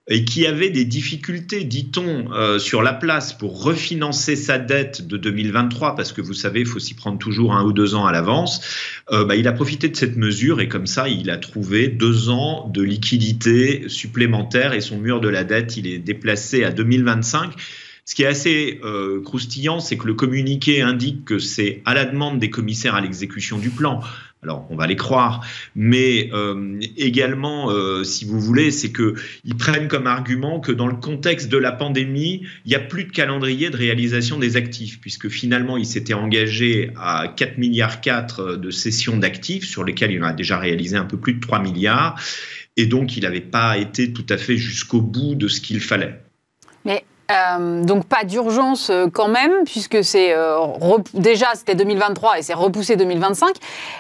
et 0.10 0.26
qui 0.26 0.48
avait 0.48 0.72
des 0.72 0.86
difficultés, 0.86 1.64
dit-on, 1.64 2.34
euh, 2.34 2.58
sur 2.58 2.82
la 2.82 2.94
place 2.94 3.32
pour 3.32 3.64
refinancer 3.64 4.36
sa 4.36 4.58
dette 4.58 5.08
de 5.08 5.18
2023, 5.18 5.96
parce 5.96 6.12
que 6.12 6.22
vous 6.22 6.34
savez, 6.34 6.62
il 6.62 6.66
faut 6.66 6.80
s'y 6.80 6.96
prendre 6.96 7.20
toujours 7.20 7.54
un 7.54 7.64
ou 7.64 7.72
deux 7.72 7.94
ans 7.94 8.08
à 8.08 8.12
l'avance, 8.12 8.62
euh, 9.12 9.24
bah, 9.24 9.36
il 9.36 9.48
a 9.48 9.52
profité 9.52 9.88
de 9.88 9.96
cette 9.96 10.18
mesure 10.18 10.62
et 10.62 10.68
comme 10.68 10.88
ça, 10.88 11.08
il 11.08 11.30
a 11.30 11.38
trouvé 11.38 11.88
deux 11.88 12.30
ans 12.30 12.68
de 12.74 12.82
liquidité 12.82 13.88
supplémentaire 13.88 14.74
et 14.74 14.82
son 14.82 14.98
mur 14.98 15.22
de 15.22 15.30
la 15.30 15.44
dette, 15.44 15.78
il 15.78 15.86
est 15.86 16.00
déplacé 16.00 16.64
à 16.64 16.72
2025. 16.72 17.54
Ce 18.10 18.16
qui 18.16 18.24
est 18.24 18.28
assez 18.28 18.80
euh, 18.84 19.22
croustillant, 19.22 19.80
c'est 19.80 19.96
que 19.96 20.08
le 20.08 20.16
communiqué 20.16 20.82
indique 20.82 21.26
que 21.26 21.38
c'est 21.38 21.84
à 21.86 21.94
la 21.94 22.06
demande 22.06 22.40
des 22.40 22.50
commissaires 22.50 22.96
à 22.96 23.02
l'exécution 23.02 23.60
du 23.60 23.70
plan. 23.70 24.02
Alors, 24.42 24.66
on 24.70 24.78
va 24.78 24.88
les 24.88 24.96
croire, 24.96 25.46
mais 25.76 26.30
euh, 26.32 26.80
également, 26.96 27.72
euh, 27.72 28.06
si 28.06 28.24
vous 28.24 28.40
voulez, 28.40 28.72
c'est 28.72 28.94
qu'ils 28.94 29.58
prennent 29.58 29.90
comme 29.90 30.08
argument 30.08 30.62
que 30.62 30.72
dans 30.72 30.88
le 30.88 30.96
contexte 30.96 31.50
de 31.50 31.58
la 31.58 31.74
pandémie, 31.74 32.46
il 32.64 32.70
n'y 32.70 32.76
a 32.76 32.80
plus 32.80 33.04
de 33.04 33.12
calendrier 33.12 33.70
de 33.70 33.76
réalisation 33.76 34.40
des 34.40 34.56
actifs, 34.56 35.02
puisque 35.02 35.28
finalement, 35.28 35.76
il 35.76 35.86
s'était 35.86 36.14
engagé 36.14 36.92
à 36.96 37.28
4 37.36 37.58
milliards 37.58 38.00
4 38.00 38.56
de 38.56 38.72
cessions 38.72 39.18
d'actifs, 39.18 39.66
sur 39.66 39.84
lesquels 39.84 40.12
il 40.12 40.24
en 40.24 40.28
a 40.28 40.34
déjà 40.34 40.58
réalisé 40.58 40.96
un 40.96 41.06
peu 41.06 41.18
plus 41.18 41.34
de 41.34 41.42
3 41.42 41.60
milliards, 41.60 42.18
et 42.78 42.86
donc 42.86 43.18
il 43.18 43.24
n'avait 43.24 43.42
pas 43.42 43.78
été 43.78 44.14
tout 44.14 44.26
à 44.30 44.38
fait 44.38 44.56
jusqu'au 44.56 45.02
bout 45.02 45.36
de 45.36 45.50
ce 45.50 45.60
qu'il 45.60 45.82
fallait. 45.82 46.24
Mais 46.86 47.04
euh, 47.32 47.84
donc 47.84 48.06
pas 48.06 48.24
d'urgence 48.24 48.90
euh, 48.90 49.08
quand 49.12 49.28
même, 49.28 49.52
puisque 49.66 50.04
c'est 50.04 50.34
euh, 50.34 50.58
déjà 51.14 51.48
c'était 51.54 51.76
2023 51.76 52.40
et 52.40 52.42
c'est 52.42 52.54
repoussé 52.54 52.96
2025. 52.96 53.56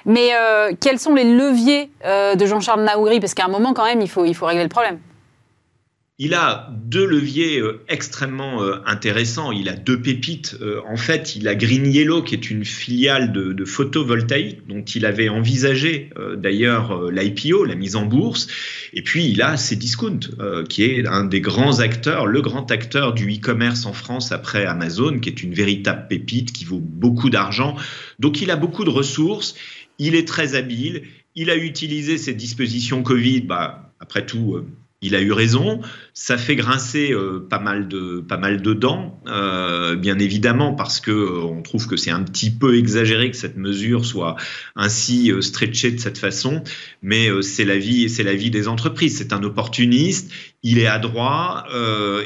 Mais 0.06 0.32
quels 0.80 1.00
sont 1.00 1.14
les 1.14 1.24
leviers 1.24 1.92
de 2.06 2.46
Jean-Charles 2.46 2.84
Naouri 2.84 3.20
Parce 3.20 3.34
qu'à 3.34 3.46
un 3.46 3.50
moment 3.50 3.74
quand 3.74 3.86
même, 3.86 4.02
il 4.02 4.10
faut, 4.10 4.26
il 4.26 4.34
faut 4.34 4.46
régler 4.46 4.64
le 4.64 4.70
problème 4.70 5.00
il 6.22 6.34
a 6.34 6.70
deux 6.74 7.06
leviers 7.06 7.62
euh, 7.62 7.82
extrêmement 7.88 8.62
euh, 8.62 8.76
intéressants. 8.86 9.54
Il 9.54 9.70
a 9.70 9.74
deux 9.74 10.02
pépites. 10.02 10.58
Euh, 10.60 10.82
en 10.86 10.98
fait, 10.98 11.38
il 11.38 11.48
a 11.48 11.56
Green 11.56 11.86
Yellow, 11.86 12.24
qui 12.24 12.36
est 12.36 12.52
une 12.52 12.66
filiale 12.66 13.32
de, 13.32 13.64
photovoltaïque, 13.64 14.68
dont 14.68 14.84
il 14.84 15.06
avait 15.06 15.30
envisagé 15.30 16.10
d'ailleurs 16.38 17.10
l'IPO, 17.12 17.64
la 17.64 17.76
mise 17.76 17.96
en 17.96 18.06
bourse. 18.06 18.48
Et 18.94 19.02
puis, 19.02 19.30
il 19.30 19.42
a 19.42 19.56
Cdiscount, 19.56 20.20
qui 20.68 20.84
est 20.84 21.08
un 21.08 21.24
des 21.24 21.40
grands 21.40 21.80
acteurs, 21.80 22.26
le 22.26 22.42
grand 22.42 22.70
acteur 22.72 23.14
du 23.14 23.32
e-commerce 23.32 23.86
en 23.86 23.94
France 23.94 24.32
après 24.32 24.66
Amazon, 24.66 25.20
qui 25.20 25.30
est 25.30 25.44
une 25.44 25.54
véritable 25.54 26.08
pépite, 26.08 26.52
qui 26.52 26.66
vaut 26.66 26.82
beaucoup 26.82 27.30
d'argent. 27.30 27.76
Donc, 28.18 28.42
il 28.42 28.52
a 28.52 28.56
beaucoup 28.56 28.84
de 28.84 28.90
ressources. 28.90 29.56
Il 30.00 30.16
est 30.16 30.28
très 30.28 30.56
habile. 30.56 31.04
Il 31.36 31.50
a 31.50 31.56
utilisé 31.56 32.18
ses 32.18 32.34
dispositions 32.34 33.04
Covid. 33.04 33.42
Bah, 33.42 33.94
après 34.00 34.26
tout, 34.26 34.66
il 35.02 35.16
a 35.16 35.22
eu 35.22 35.32
raison. 35.32 35.82
Ça 36.14 36.38
fait 36.38 36.56
grincer 36.56 37.12
euh, 37.12 37.40
pas 37.50 37.60
mal 37.60 37.88
de 37.88 38.20
pas 38.20 38.38
mal 38.38 38.62
de 38.62 38.74
dents, 38.74 39.22
euh, 39.28 39.96
bien 39.96 40.20
évidemment, 40.20 40.74
parce 40.74 41.00
que 41.00 41.12
euh, 41.12 41.42
on 41.44 41.62
trouve 41.62 41.88
que 41.88 41.96
c'est 41.96 42.12
un 42.12 42.24
petit 42.24 42.52
peu 42.52 42.78
exagéré 42.78 43.32
que 43.32 43.38
cette 43.38 43.56
mesure 43.56 44.06
soit 44.06 44.36
ainsi 44.76 45.32
stretchée 45.40 45.92
de 45.92 46.00
cette 46.00 46.18
façon. 46.18 46.64
Mais 47.02 47.30
c'est 47.42 47.66
la 47.66 47.78
vie, 47.78 48.10
c'est 48.10 48.24
la 48.24 48.36
vie 48.36 48.52
des 48.52 48.68
entreprises. 48.68 49.18
C'est 49.18 49.32
un 49.32 49.44
opportuniste. 49.44 50.32
Il 50.64 50.78
est 50.78 50.88
adroit. 50.88 51.66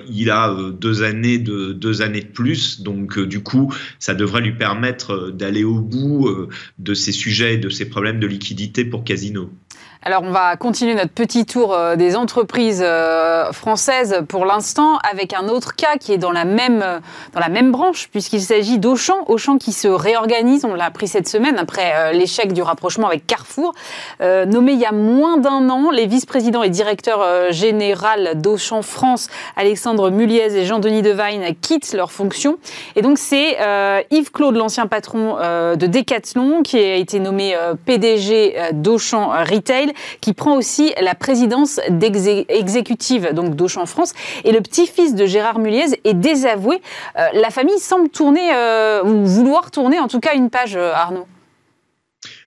il 0.10 0.32
a 0.32 0.56
deux 0.72 1.04
années 1.04 1.38
de 1.38 1.74
deux 1.74 2.02
années 2.02 2.22
de 2.22 2.32
plus, 2.32 2.82
donc 2.82 3.20
du 3.20 3.44
coup, 3.44 3.72
ça 4.00 4.16
devrait 4.16 4.42
lui 4.42 4.54
permettre 4.54 5.30
d'aller 5.30 5.64
au 5.64 5.80
bout 5.80 6.48
de 6.80 6.94
ces 6.96 7.12
sujets, 7.12 7.58
de 7.58 7.70
ces 7.70 7.88
problèmes 7.88 8.20
de 8.20 8.28
liquidité 8.28 8.86
pour 8.86 9.04
Casino. 9.04 9.52
Alors, 10.06 10.24
on 10.24 10.32
va 10.32 10.58
continuer 10.58 10.96
notre 10.96 11.14
petit 11.14 11.46
tour 11.46 11.74
euh, 11.74 11.96
des 11.96 12.18
entreprises 12.18 12.84
euh, 12.86 13.54
françaises 13.54 14.18
pour 14.28 14.46
l'instant 14.46 14.98
avec 15.10 15.34
un 15.34 15.48
autre 15.48 15.78
cas 15.78 15.96
qui 15.98 16.12
est 16.12 16.18
dans 16.18 16.34
la 16.34 16.44
même, 16.44 16.82
euh, 16.84 17.00
dans 17.32 17.40
la 17.40 17.48
même 17.48 17.72
branche, 17.72 18.10
puisqu'il 18.12 18.42
s'agit 18.42 18.80
d'Auchan. 18.80 19.16
Auchan 19.28 19.58
qui 19.58 19.72
se 19.72 19.88
réorganise, 19.88 20.66
on 20.66 20.74
l'a 20.74 20.88
appris 20.88 21.08
cette 21.08 21.30
semaine 21.30 21.58
après 21.58 22.14
l'échec 22.14 22.52
du 22.52 22.62
rapprochement 22.62 23.08
avec 23.08 23.26
Carrefour. 23.26 23.74
nommé 24.20 24.74
il 24.74 24.80
y 24.80 24.86
a 24.86 24.92
moins 24.92 25.38
d'un 25.38 25.70
an, 25.70 25.90
les 25.90 26.06
vice-présidents 26.06 26.64
et 26.64 26.70
directeurs 26.70 27.52
général 27.52 28.42
d'Auchan 28.42 28.82
France, 28.82 29.30
Alexandre 29.56 30.10
Muliez 30.10 30.58
et 30.58 30.66
Jean-Denis 30.66 31.02
Devine, 31.02 31.56
quittent 31.62 31.94
leurs 31.94 32.12
fonctions. 32.12 32.58
Et 32.96 33.02
donc, 33.02 33.18
c'est 33.18 33.58
Yves 34.12 34.32
Claude, 34.32 34.56
l'ancien 34.56 34.88
patron 34.88 35.36
de 35.38 35.88
Decathlon, 35.88 36.64
qui 36.64 36.78
a 36.78 36.96
été 36.96 37.20
nommé 37.20 37.56
PDG 37.86 38.56
d'Auchan 38.74 39.30
Retail 39.30 39.93
qui 40.22 40.34
prend 40.34 40.58
aussi 40.58 40.94
la 41.02 41.16
présidence 41.16 41.80
exécutive 42.50 43.34
donc 43.34 43.56
d'Auchan 43.56 43.86
France. 43.86 44.14
Et 44.44 44.52
le 44.52 44.62
petit-fils 44.62 45.16
de 45.16 45.26
Gérard 45.26 45.60
Muliez 45.60 46.00
est 46.04 46.14
désavoué. 46.14 46.82
Euh, 47.18 47.28
la 47.34 47.50
famille 47.50 47.80
semble 47.80 48.10
tourner, 48.10 48.54
euh, 48.54 49.04
ou 49.04 49.26
vouloir 49.26 49.72
tourner 49.72 50.00
en 50.00 50.08
tout 50.08 50.20
cas 50.20 50.36
une 50.36 50.50
page, 50.50 50.76
euh, 50.76 50.92
Arnaud. 50.94 51.28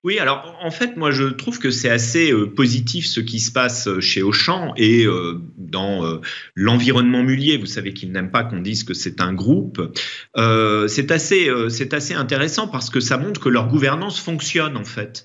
Oui, 0.05 0.19
alors 0.21 0.57
en 0.63 0.71
fait, 0.71 0.97
moi 0.97 1.11
je 1.11 1.25
trouve 1.25 1.59
que 1.59 1.71
c'est 1.71 1.91
assez 1.91 2.33
positif 2.55 3.07
ce 3.07 3.19
qui 3.21 3.41
se 3.41 3.51
passe 3.51 3.89
chez 3.99 4.23
Auchan 4.23 4.73
et 4.77 5.05
dans 5.59 6.21
l'environnement 6.55 7.25
Mulier. 7.25 7.59
Vous 7.59 7.67
savez 7.67 7.93
qu'ils 7.93 8.13
n'aiment 8.13 8.31
pas 8.31 8.45
qu'on 8.45 8.61
dise 8.61 8.85
que 8.85 8.95
c'est 8.95 9.21
un 9.21 9.35
groupe. 9.35 9.83
c'est 10.37 11.11
assez, 11.11 11.51
c'est 11.71 11.93
assez 11.93 12.15
intéressant 12.15 12.69
parce 12.69 12.89
que 12.89 13.01
ça 13.01 13.19
montre 13.19 13.41
que 13.41 13.49
leur 13.49 13.67
gouvernance 13.67 14.21
fonctionne 14.21 14.77
en 14.77 14.85
fait. 14.85 15.25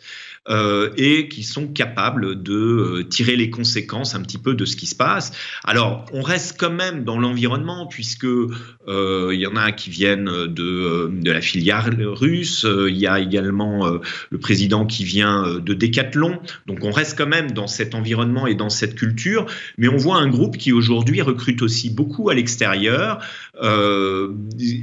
Euh, 0.50 0.90
et 0.98 1.28
qui 1.28 1.44
sont 1.44 1.68
capables 1.68 2.42
de 2.42 2.56
euh, 2.56 3.04
tirer 3.04 3.36
les 3.36 3.52
conséquences 3.52 4.16
un 4.16 4.24
petit 4.24 4.40
peu 4.40 4.56
de 4.56 4.66
ce 4.66 4.76
qui 4.76 4.88
se 4.88 4.96
passe. 4.96 5.32
Alors, 5.64 6.08
on 6.14 6.24
reste 6.24 6.56
quand 6.58 6.72
même 6.72 7.04
dans 7.04 7.20
l'environnement 7.20 7.86
puisque 7.86 8.26
euh, 8.26 9.30
il 9.32 9.40
y 9.40 9.46
en 9.46 9.56
a 9.56 9.72
qui 9.72 9.92
viennent 9.92 10.48
de, 10.48 11.12
de 11.14 11.32
la 11.32 11.42
filière 11.42 11.92
russe. 11.96 12.66
Il 12.66 12.98
y 12.98 13.06
a 13.06 13.20
également 13.20 14.00
le 14.32 14.40
président 14.40 14.88
qui 14.88 15.04
vient 15.04 15.60
de 15.60 15.74
Décathlon. 15.76 16.40
Donc, 16.66 16.84
on 16.84 16.92
reste 16.92 17.20
quand 17.20 17.28
même 17.28 17.52
dans 17.52 17.68
cet 17.68 17.94
environnement 17.94 18.48
et 18.48 18.56
dans 18.56 18.72
cette 18.72 18.96
culture. 18.96 19.46
Mais 19.78 19.90
on 19.90 19.98
voit 19.98 20.18
un 20.18 20.28
groupe 20.28 20.58
qui 20.58 20.72
aujourd'hui 20.72 21.22
recrute 21.22 21.62
aussi 21.62 21.92
beaucoup 21.92 22.32
à 22.32 22.34
l'extérieur, 22.34 23.24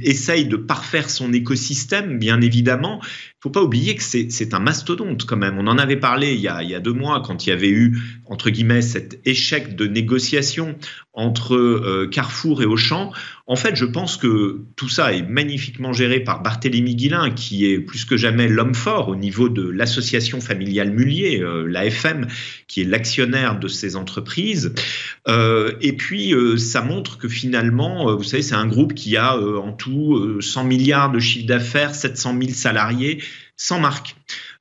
essaye 0.03 0.45
de 0.45 0.55
parfaire 0.55 1.09
son 1.09 1.33
écosystème, 1.33 2.17
bien 2.17 2.39
évidemment, 2.39 3.01
faut 3.41 3.49
pas 3.49 3.63
oublier 3.63 3.95
que 3.95 4.03
c'est 4.03 4.53
un 4.53 4.59
mastodonte 4.59 5.25
quand 5.25 5.37
même. 5.37 5.57
On 5.59 5.67
en 5.67 5.77
avait 5.77 5.97
parlé 5.97 6.33
il 6.33 6.41
y, 6.41 6.49
a, 6.49 6.61
il 6.61 6.69
y 6.69 6.75
a 6.75 6.79
deux 6.79 6.93
mois 6.93 7.21
quand 7.21 7.45
il 7.45 7.49
y 7.49 7.53
avait 7.53 7.69
eu, 7.69 7.97
entre 8.25 8.49
guillemets, 8.49 8.81
cet 8.81 9.25
échec 9.25 9.75
de 9.75 9.87
négociation 9.87 10.75
entre 11.13 11.55
euh, 11.55 12.07
Carrefour 12.11 12.61
et 12.61 12.65
Auchan. 12.65 13.11
En 13.47 13.55
fait, 13.55 13.75
je 13.75 13.85
pense 13.85 14.15
que 14.15 14.61
tout 14.75 14.89
ça 14.89 15.11
est 15.11 15.23
magnifiquement 15.23 15.91
géré 15.91 16.19
par 16.19 16.43
Barthélémy 16.43 16.95
Guilin, 16.95 17.31
qui 17.31 17.65
est 17.65 17.79
plus 17.79 18.05
que 18.05 18.15
jamais 18.15 18.47
l'homme 18.47 18.75
fort 18.75 19.09
au 19.09 19.15
niveau 19.15 19.49
de 19.49 19.67
l'association 19.67 20.39
familiale 20.39 20.91
Mullier, 20.91 21.41
euh, 21.41 21.65
l'AFM, 21.65 22.27
qui 22.67 22.81
est 22.81 22.85
l'actionnaire 22.85 23.59
de 23.59 23.67
ces 23.67 23.95
entreprises. 23.95 24.73
Euh, 25.27 25.73
et 25.81 25.93
puis, 25.93 26.33
ça 26.57 26.81
montre 26.81 27.17
que 27.17 27.27
finalement, 27.27 28.15
vous 28.15 28.23
savez, 28.23 28.43
c'est 28.43 28.55
un 28.55 28.67
groupe 28.67 28.93
qui 28.93 29.17
a 29.17 29.35
en 29.37 29.73
tout 29.73 30.39
100 30.41 30.63
milliards 30.63 31.11
de 31.11 31.19
chiffre 31.19 31.47
d'affaires, 31.47 31.95
700 31.95 32.37
000 32.39 32.53
salariés, 32.53 33.23
sans 33.57 33.79
marque. 33.79 34.15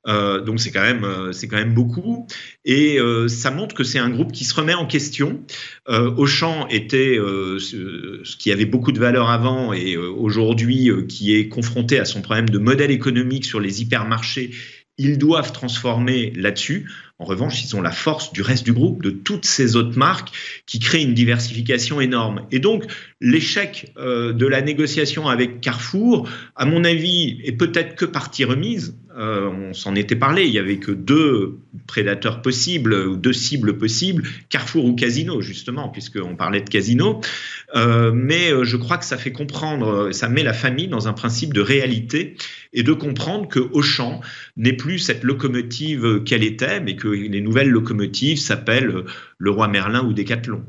Euh, 0.07 0.41
donc 0.41 0.61
c'est 0.61 0.71
quand 0.71 0.83
même 0.83 1.05
euh, 1.05 1.33
c'est 1.33 1.49
quand 1.49 1.57
même 1.57 1.75
beaucoup 1.75 2.27
et 2.65 3.01
euh, 3.01 3.27
ça 3.27 3.51
montre 3.51 3.75
que 3.75 3.83
c'est 3.83 3.99
un 3.99 4.11
groupe 4.11 4.31
qui 4.31 4.45
se 4.45 4.55
remet 4.55 4.75
en 4.75 4.87
question. 4.87 5.43
Auchan 5.89 6.69
était 6.69 7.17
ce, 7.19 8.37
qui 8.37 8.53
avait 8.53 8.67
beaucoup 8.67 8.93
de 8.93 8.99
valeur 8.99 9.31
avant 9.31 9.73
et 9.73 9.97
aujourd'hui 9.97 10.91
qui 11.09 11.35
est 11.35 11.49
confronté 11.49 11.99
à 11.99 12.05
son 12.05 12.21
problème 12.21 12.49
de 12.49 12.59
modèle 12.59 12.91
économique 12.91 13.45
sur 13.45 13.59
les 13.59 13.81
hypermarchés. 13.83 14.51
Ils 14.99 15.17
doivent 15.17 15.53
transformer 15.53 16.33
là-dessus. 16.37 16.91
En 17.19 17.25
revanche, 17.25 17.65
ils 17.65 17.75
ont 17.75 17.81
la 17.81 17.91
force 17.91 18.33
du 18.33 18.43
reste 18.43 18.65
du 18.65 18.73
groupe, 18.73 19.03
de 19.03 19.11
toutes 19.11 19.47
ces 19.47 19.77
autres 19.77 19.97
marques 19.97 20.29
qui 20.67 20.79
créent 20.79 21.03
une 21.03 21.15
diversification 21.15 22.01
énorme. 22.01 22.47
Et 22.51 22.59
donc, 22.59 22.85
l'échec 23.21 23.95
de 23.97 24.47
la 24.47 24.61
négociation 24.61 25.27
avec 25.29 25.61
Carrefour, 25.63 26.29
à 26.55 26.67
mon 26.67 26.85
avis, 26.85 27.41
est 27.45 27.53
peut-être 27.53 27.95
que 27.95 28.05
partie 28.05 28.45
remise. 28.45 28.95
Euh, 29.19 29.49
on 29.49 29.73
s'en 29.75 29.97
était 29.97 30.15
parlé, 30.15 30.45
il 30.45 30.53
y 30.53 30.59
avait 30.59 30.79
que 30.79 30.93
deux 30.93 31.59
prédateurs 31.89 32.41
possibles 32.41 32.95
ou 32.95 33.17
deux 33.17 33.33
cibles 33.33 33.77
possibles, 33.77 34.23
Carrefour 34.49 34.85
ou 34.85 34.95
Casino 34.95 35.41
justement, 35.41 35.89
puisqu'on 35.89 36.37
parlait 36.37 36.61
de 36.61 36.71
Casino. 36.71 37.21
Euh, 37.75 38.13
mais 38.15 38.53
euh, 38.53 38.63
je 38.63 38.77
crois 38.77 38.97
que 38.97 39.05
ça 39.05 39.17
fait 39.17 39.33
comprendre, 39.33 40.11
ça 40.13 40.29
met 40.29 40.45
la 40.45 40.53
famille 40.53 40.87
dans 40.87 41.09
un 41.09 41.13
principe 41.13 41.53
de 41.53 41.61
réalité 41.61 42.37
et 42.73 42.85
de 42.85 42.93
comprendre 42.93 43.49
que 43.49 43.61
Auchan 43.73 44.21
n'est 44.57 44.73
plus 44.73 45.01
cette 45.01 45.25
locomotive 45.25 46.23
qu'elle 46.23 46.45
était, 46.45 46.81
mais 46.81 46.95
que 46.95 47.09
les 47.09 47.41
nouvelles 47.41 47.71
locomotives 47.71 48.39
s'appellent 48.39 49.05
le 49.39 49.51
roi 49.51 49.67
Merlin 49.67 50.05
ou 50.05 50.13
Décathlon. 50.13 50.63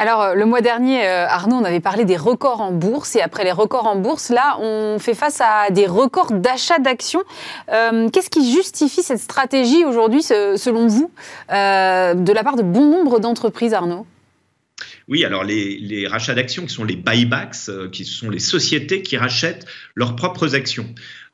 Alors, 0.00 0.22
euh, 0.22 0.34
le 0.34 0.46
mois 0.46 0.60
dernier, 0.60 1.04
euh, 1.04 1.26
Arnaud, 1.26 1.56
on 1.56 1.64
avait 1.64 1.80
parlé 1.80 2.04
des 2.04 2.16
records 2.16 2.60
en 2.60 2.70
bourse. 2.70 3.16
Et 3.16 3.20
après 3.20 3.42
les 3.42 3.50
records 3.50 3.86
en 3.86 3.96
bourse, 3.96 4.28
là, 4.28 4.56
on 4.60 5.00
fait 5.00 5.14
face 5.14 5.40
à 5.40 5.70
des 5.70 5.86
records 5.86 6.30
d'achat 6.30 6.78
d'actions. 6.78 7.24
Euh, 7.72 8.08
qu'est-ce 8.08 8.30
qui 8.30 8.52
justifie 8.52 9.02
cette 9.02 9.18
stratégie 9.18 9.84
aujourd'hui, 9.84 10.22
selon 10.22 10.86
vous, 10.86 11.10
de 11.50 12.32
la 12.32 12.44
part 12.44 12.54
de 12.54 12.62
bon 12.62 12.88
nombre 12.88 13.18
d'entreprises, 13.18 13.74
Arnaud? 13.74 14.06
Oui, 15.08 15.24
alors 15.24 15.42
les, 15.42 16.06
rachats 16.08 16.34
d'actions 16.34 16.66
qui 16.66 16.74
sont 16.74 16.84
les 16.84 16.94
buybacks, 16.94 17.90
qui 17.90 18.04
sont 18.04 18.30
les 18.30 18.38
sociétés 18.38 19.02
qui 19.02 19.16
rachètent 19.16 19.66
leurs 19.96 20.14
propres 20.14 20.54
actions. 20.54 20.86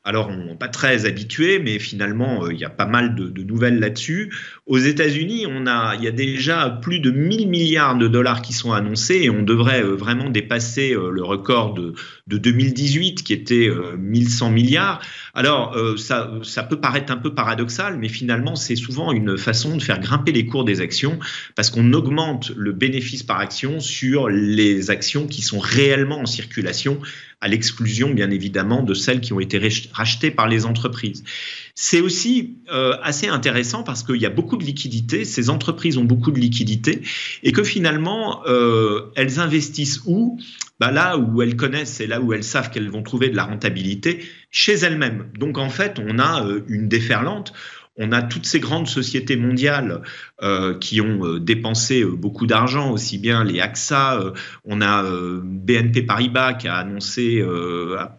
Alors, 0.03 0.29
on 0.29 0.45
n'est 0.45 0.55
pas 0.55 0.69
très 0.69 1.05
habitué, 1.05 1.59
mais 1.59 1.77
finalement, 1.77 2.49
il 2.49 2.57
y 2.57 2.65
a 2.65 2.69
pas 2.69 2.85
mal 2.85 3.15
de 3.15 3.43
nouvelles 3.43 3.79
là-dessus. 3.79 4.33
Aux 4.67 4.79
États-Unis, 4.79 5.45
on 5.47 5.67
a, 5.67 5.93
il 5.95 6.03
y 6.03 6.07
a 6.07 6.11
déjà 6.11 6.71
plus 6.81 6.99
de 6.99 7.11
1000 7.11 7.47
milliards 7.47 7.95
de 7.99 8.07
dollars 8.07 8.41
qui 8.41 8.51
sont 8.51 8.71
annoncés 8.71 9.19
et 9.21 9.29
on 9.29 9.43
devrait 9.43 9.83
euh, 9.83 9.95
vraiment 9.95 10.31
dépasser 10.31 10.91
euh, 10.95 11.11
le 11.11 11.23
record 11.23 11.75
de, 11.75 11.93
de 12.25 12.37
2018 12.39 13.21
qui 13.21 13.33
était 13.33 13.69
1100 13.95 14.47
euh, 14.47 14.49
milliards. 14.49 15.01
Alors, 15.35 15.77
ça, 15.97 16.31
ça 16.43 16.63
peut 16.63 16.79
paraître 16.79 17.11
un 17.11 17.17
peu 17.17 17.35
paradoxal, 17.35 17.99
mais 17.99 18.07
finalement, 18.07 18.55
c'est 18.55 18.77
souvent 18.77 19.11
une 19.11 19.37
façon 19.37 19.75
de 19.75 19.83
faire 19.83 19.99
grimper 19.99 20.31
les 20.31 20.45
cours 20.45 20.63
des 20.63 20.81
actions 20.81 21.19
parce 21.55 21.69
qu'on 21.69 21.91
augmente 21.93 22.51
le 22.55 22.71
bénéfice 22.71 23.21
par 23.21 23.39
action 23.39 23.79
sur 23.81 24.29
les 24.29 24.89
actions 24.89 25.27
qui 25.27 25.41
sont 25.41 25.59
réellement 25.59 26.21
en 26.21 26.25
circulation 26.25 26.99
à 27.41 27.47
l'exclusion, 27.47 28.11
bien 28.11 28.31
évidemment, 28.31 28.81
de 28.81 28.93
celles 28.93 29.21
qui 29.21 29.33
ont 29.33 29.39
été 29.39 29.59
rachetées 29.91 30.31
par 30.31 30.47
les 30.47 30.65
entreprises. 30.65 31.23
C'est 31.77 31.99
aussi 31.99 32.63
assez 33.03 33.27
intéressant 33.27 33.83
parce 33.83 34.01
qu'il 34.01 34.15
y 34.15 34.25
a 34.25 34.29
beaucoup 34.29 34.55
de 34.55 34.63
liquidités, 34.63 35.25
ces 35.25 35.49
entreprises 35.49 35.97
ont 35.97 36.05
beaucoup 36.05 36.31
de 36.31 36.39
liquidités, 36.39 37.01
et 37.43 37.51
que 37.51 37.63
finalement, 37.63 38.41
euh, 38.47 39.11
elles 39.15 39.39
investissent 39.39 40.01
où? 40.05 40.39
Bah 40.79 40.91
Là 40.91 41.17
où 41.17 41.41
elles 41.41 41.55
connaissent 41.55 41.99
et 41.99 42.07
là 42.07 42.21
où 42.21 42.33
elles 42.33 42.43
savent 42.43 42.69
qu'elles 42.69 42.89
vont 42.89 43.03
trouver 43.03 43.29
de 43.29 43.35
la 43.35 43.45
rentabilité, 43.45 44.25
chez 44.51 44.73
elles-mêmes. 44.73 45.29
Donc 45.37 45.57
en 45.57 45.69
fait, 45.69 45.99
on 45.99 46.19
a 46.19 46.45
euh, 46.45 46.61
une 46.67 46.87
déferlante 46.87 47.53
on 47.97 48.11
a 48.11 48.21
toutes 48.21 48.45
ces 48.45 48.59
grandes 48.59 48.87
sociétés 48.87 49.37
mondiales 49.37 50.01
euh, 50.43 50.77
qui 50.77 50.99
ont 50.99 51.25
euh, 51.25 51.39
dépensé 51.39 52.01
euh, 52.01 52.11
beaucoup 52.11 52.45
d'argent, 52.45 52.91
aussi 52.91 53.17
bien 53.17 53.43
les 53.43 53.61
AXA, 53.61 54.33
on 54.65 54.81
a 54.81 55.03
BNP 55.43 56.01
Paribas 56.01 56.53
qui 56.53 56.67
a 56.67 56.75
annoncé 56.75 57.43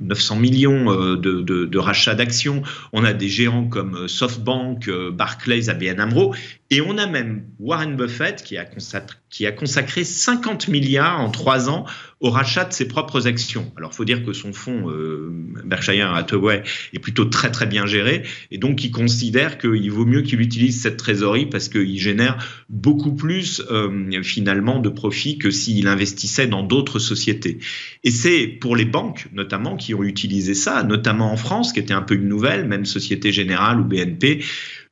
900 0.01 0.37
millions 0.37 1.17
de, 1.17 1.43
de 1.43 1.79
rachats 1.79 2.15
d'actions, 2.15 2.63
on 2.93 3.05
a 3.05 3.13
des 3.13 3.29
géants 3.29 3.69
comme 3.69 4.09
SoftBank, 4.09 4.91
Barclays, 5.13 5.69
ABN 5.69 6.01
Amro, 6.01 6.35
et 6.71 6.81
on 6.81 6.99
a 6.99 7.07
même 7.07 7.45
Warren 7.61 7.97
Buffett 7.97 8.43
qui 8.43 8.57
a, 8.57 8.65
consacré, 8.65 9.17
qui 9.31 9.47
a 9.47 9.53
consacré 9.53 10.03
50 10.03 10.69
milliards 10.69 11.21
en 11.21 11.31
trois 11.31 11.71
ans 11.71 11.85
au 12.21 12.31
rachat 12.31 12.65
de 12.65 12.73
ses 12.73 12.89
propres 12.89 13.27
actions. 13.27 13.71
Alors, 13.77 13.91
il 13.93 13.97
faut 13.97 14.05
dire 14.05 14.25
que 14.25 14.33
son 14.33 14.53
fonds 14.53 14.91
euh, 14.91 15.29
Berkshire 15.65 16.15
Hathaway 16.15 16.63
est 16.95 16.99
plutôt 16.99 17.27
très 17.27 17.51
très 17.51 17.67
bien 17.67 17.87
géré, 17.87 18.23
et 18.51 18.59
donc 18.59 18.83
il 18.83 18.91
considère 18.91 19.59
qu'il 19.59 19.91
vaut 19.91 20.07
mieux 20.07 20.23
qu'il 20.23 20.41
utilise 20.41 20.81
cette 20.81 20.97
trésorerie 20.97 21.47
parce 21.47 21.69
qu'il 21.69 21.99
génère 22.01 22.39
beaucoup 22.69 23.15
plus 23.15 23.63
euh, 23.71 24.23
finalement 24.23 24.79
de 24.79 24.89
profits 24.89 25.39
que 25.39 25.51
s'il 25.51 25.89
investissait 25.89 26.47
dans 26.47 26.63
d'autres 26.63 26.99
sociétés. 26.99 27.59
Et 28.03 28.11
c'est 28.11 28.47
pour 28.47 28.77
les 28.77 28.87
banques 28.87 29.29
notamment 29.33 29.77
qui 29.77 29.95
ont 29.95 30.03
utilisé 30.03 30.55
ça, 30.55 30.83
notamment 30.83 31.31
en 31.31 31.37
France, 31.37 31.73
qui 31.73 31.81
était 31.81 31.95
un 31.95 32.03
peu 32.03 32.15
une 32.15 32.29
nouvelle, 32.29 32.67
même 32.67 32.87
Société 32.87 33.31
Générale 33.31 33.81
ou 33.81 33.85
BNP, 33.85 34.43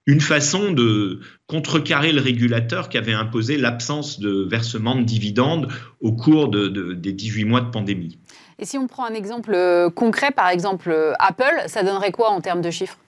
une 0.07 0.20
façon 0.20 0.72
de 0.72 1.20
contrecarrer 1.46 2.12
le 2.12 2.20
régulateur 2.20 2.88
qui 2.88 2.98
avait 2.98 3.12
imposé 3.12 3.57
l'absence 3.57 4.20
de 4.20 4.46
versement 4.48 4.96
de 4.96 5.02
dividendes 5.02 5.68
au 6.00 6.12
cours 6.12 6.48
des 6.48 7.12
18 7.12 7.44
mois 7.44 7.61
de 7.61 7.70
pandémie. 7.70 8.18
Et 8.59 8.66
si 8.66 8.78
on 8.78 8.86
prend 8.86 9.05
un 9.05 9.14
exemple 9.14 9.52
euh, 9.55 9.90
concret, 9.90 10.30
par 10.30 10.48
exemple 10.48 10.90
euh, 10.90 11.12
Apple, 11.18 11.64
ça 11.66 11.82
donnerait 11.82 12.12
quoi 12.12 12.30
en 12.30 12.40
termes 12.40 12.61
de 12.61 12.70
chiffres? 12.70 12.98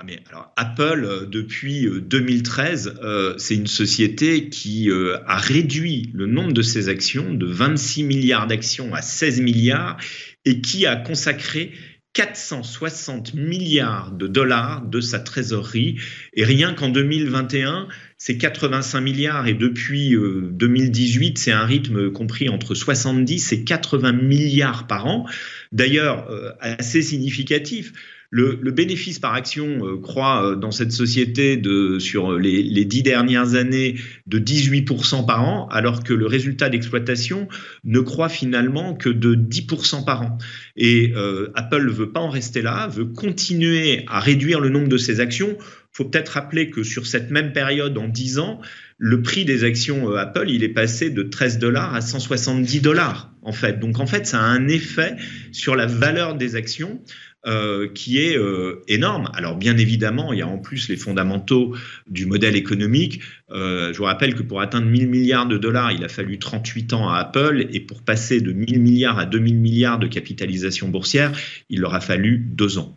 Ah 0.00 0.02
mais 0.06 0.18
alors 0.30 0.50
Apple, 0.56 1.04
euh, 1.04 1.26
depuis 1.26 1.86
2013, 1.86 2.86
euh, 2.86 3.04
euh, 3.04 3.34
c'est 3.36 3.54
une 3.54 3.66
société 3.66 4.48
qui 4.48 4.88
a 4.90 5.36
réduit 5.36 6.10
le 6.14 6.24
nombre 6.24 6.54
de 6.54 6.62
ses 6.62 6.88
actions 6.88 7.34
de 7.34 7.44
26 7.44 8.04
milliards 8.04 8.46
d'actions 8.46 8.94
à 8.94 9.02
16 9.02 9.42
milliards 9.42 9.98
et 10.46 10.62
qui 10.62 10.86
a 10.86 10.96
consacré 10.96 11.72
460 12.12 13.34
milliards 13.34 14.10
de 14.12 14.26
dollars 14.26 14.82
de 14.82 15.00
sa 15.00 15.20
trésorerie. 15.20 15.96
Et 16.34 16.44
rien 16.44 16.74
qu'en 16.74 16.88
2021, 16.88 17.88
c'est 18.18 18.36
85 18.36 19.00
milliards 19.00 19.46
et 19.46 19.54
depuis 19.54 20.16
2018, 20.16 21.38
c'est 21.38 21.52
un 21.52 21.64
rythme 21.64 22.10
compris 22.10 22.48
entre 22.48 22.74
70 22.74 23.52
et 23.52 23.64
80 23.64 24.12
milliards 24.12 24.86
par 24.86 25.06
an. 25.06 25.26
D'ailleurs, 25.72 26.28
assez 26.60 27.02
significatif. 27.02 27.92
Le, 28.32 28.70
bénéfice 28.70 29.18
par 29.18 29.34
action 29.34 29.84
euh, 29.84 29.96
croît 29.96 30.44
euh, 30.44 30.54
dans 30.54 30.70
cette 30.70 30.92
société 30.92 31.56
de, 31.56 31.98
sur 31.98 32.38
les, 32.38 32.84
dix 32.84 33.02
dernières 33.02 33.56
années 33.56 33.96
de 34.28 34.38
18% 34.38 35.26
par 35.26 35.42
an, 35.42 35.66
alors 35.66 36.04
que 36.04 36.14
le 36.14 36.26
résultat 36.26 36.68
d'exploitation 36.68 37.48
ne 37.82 37.98
croît 37.98 38.28
finalement 38.28 38.94
que 38.94 39.08
de 39.08 39.34
10% 39.34 40.04
par 40.04 40.22
an. 40.22 40.38
Et 40.76 41.12
euh, 41.16 41.50
Apple 41.56 41.84
ne 41.84 41.90
veut 41.90 42.12
pas 42.12 42.20
en 42.20 42.30
rester 42.30 42.62
là, 42.62 42.86
veut 42.86 43.06
continuer 43.06 44.04
à 44.06 44.20
réduire 44.20 44.60
le 44.60 44.68
nombre 44.68 44.88
de 44.88 44.96
ses 44.96 45.18
actions. 45.18 45.58
Faut 45.92 46.04
peut-être 46.04 46.28
rappeler 46.28 46.70
que 46.70 46.84
sur 46.84 47.08
cette 47.08 47.32
même 47.32 47.52
période, 47.52 47.98
en 47.98 48.06
10 48.06 48.38
ans, 48.38 48.60
le 48.96 49.22
prix 49.22 49.44
des 49.44 49.64
actions 49.64 50.14
Apple, 50.14 50.48
il 50.48 50.62
est 50.62 50.68
passé 50.68 51.10
de 51.10 51.24
13 51.24 51.58
dollars 51.58 51.96
à 51.96 52.00
170 52.00 52.80
dollars, 52.80 53.32
en 53.42 53.50
fait. 53.50 53.80
Donc, 53.80 53.98
en 53.98 54.06
fait, 54.06 54.24
ça 54.24 54.38
a 54.38 54.44
un 54.44 54.68
effet 54.68 55.16
sur 55.50 55.74
la 55.74 55.86
valeur 55.86 56.36
des 56.36 56.54
actions. 56.54 57.02
Euh, 57.46 57.88
qui 57.88 58.18
est 58.18 58.36
euh, 58.36 58.82
énorme. 58.86 59.30
Alors 59.32 59.56
bien 59.56 59.78
évidemment, 59.78 60.34
il 60.34 60.40
y 60.40 60.42
a 60.42 60.46
en 60.46 60.58
plus 60.58 60.90
les 60.90 60.96
fondamentaux 60.98 61.74
du 62.06 62.26
modèle 62.26 62.54
économique. 62.54 63.22
Euh, 63.50 63.94
je 63.94 63.96
vous 63.96 64.04
rappelle 64.04 64.34
que 64.34 64.42
pour 64.42 64.60
atteindre 64.60 64.86
1000 64.86 65.08
milliards 65.08 65.46
de 65.46 65.56
dollars, 65.56 65.90
il 65.90 66.04
a 66.04 66.10
fallu 66.10 66.38
38 66.38 66.92
ans 66.92 67.08
à 67.08 67.16
Apple, 67.16 67.66
et 67.72 67.80
pour 67.80 68.02
passer 68.02 68.42
de 68.42 68.52
1000 68.52 68.82
milliards 68.82 69.18
à 69.18 69.24
2000 69.24 69.56
milliards 69.56 69.98
de 69.98 70.06
capitalisation 70.06 70.88
boursière, 70.88 71.32
il 71.70 71.80
leur 71.80 71.94
a 71.94 72.02
fallu 72.02 72.36
deux 72.36 72.76
ans. 72.76 72.94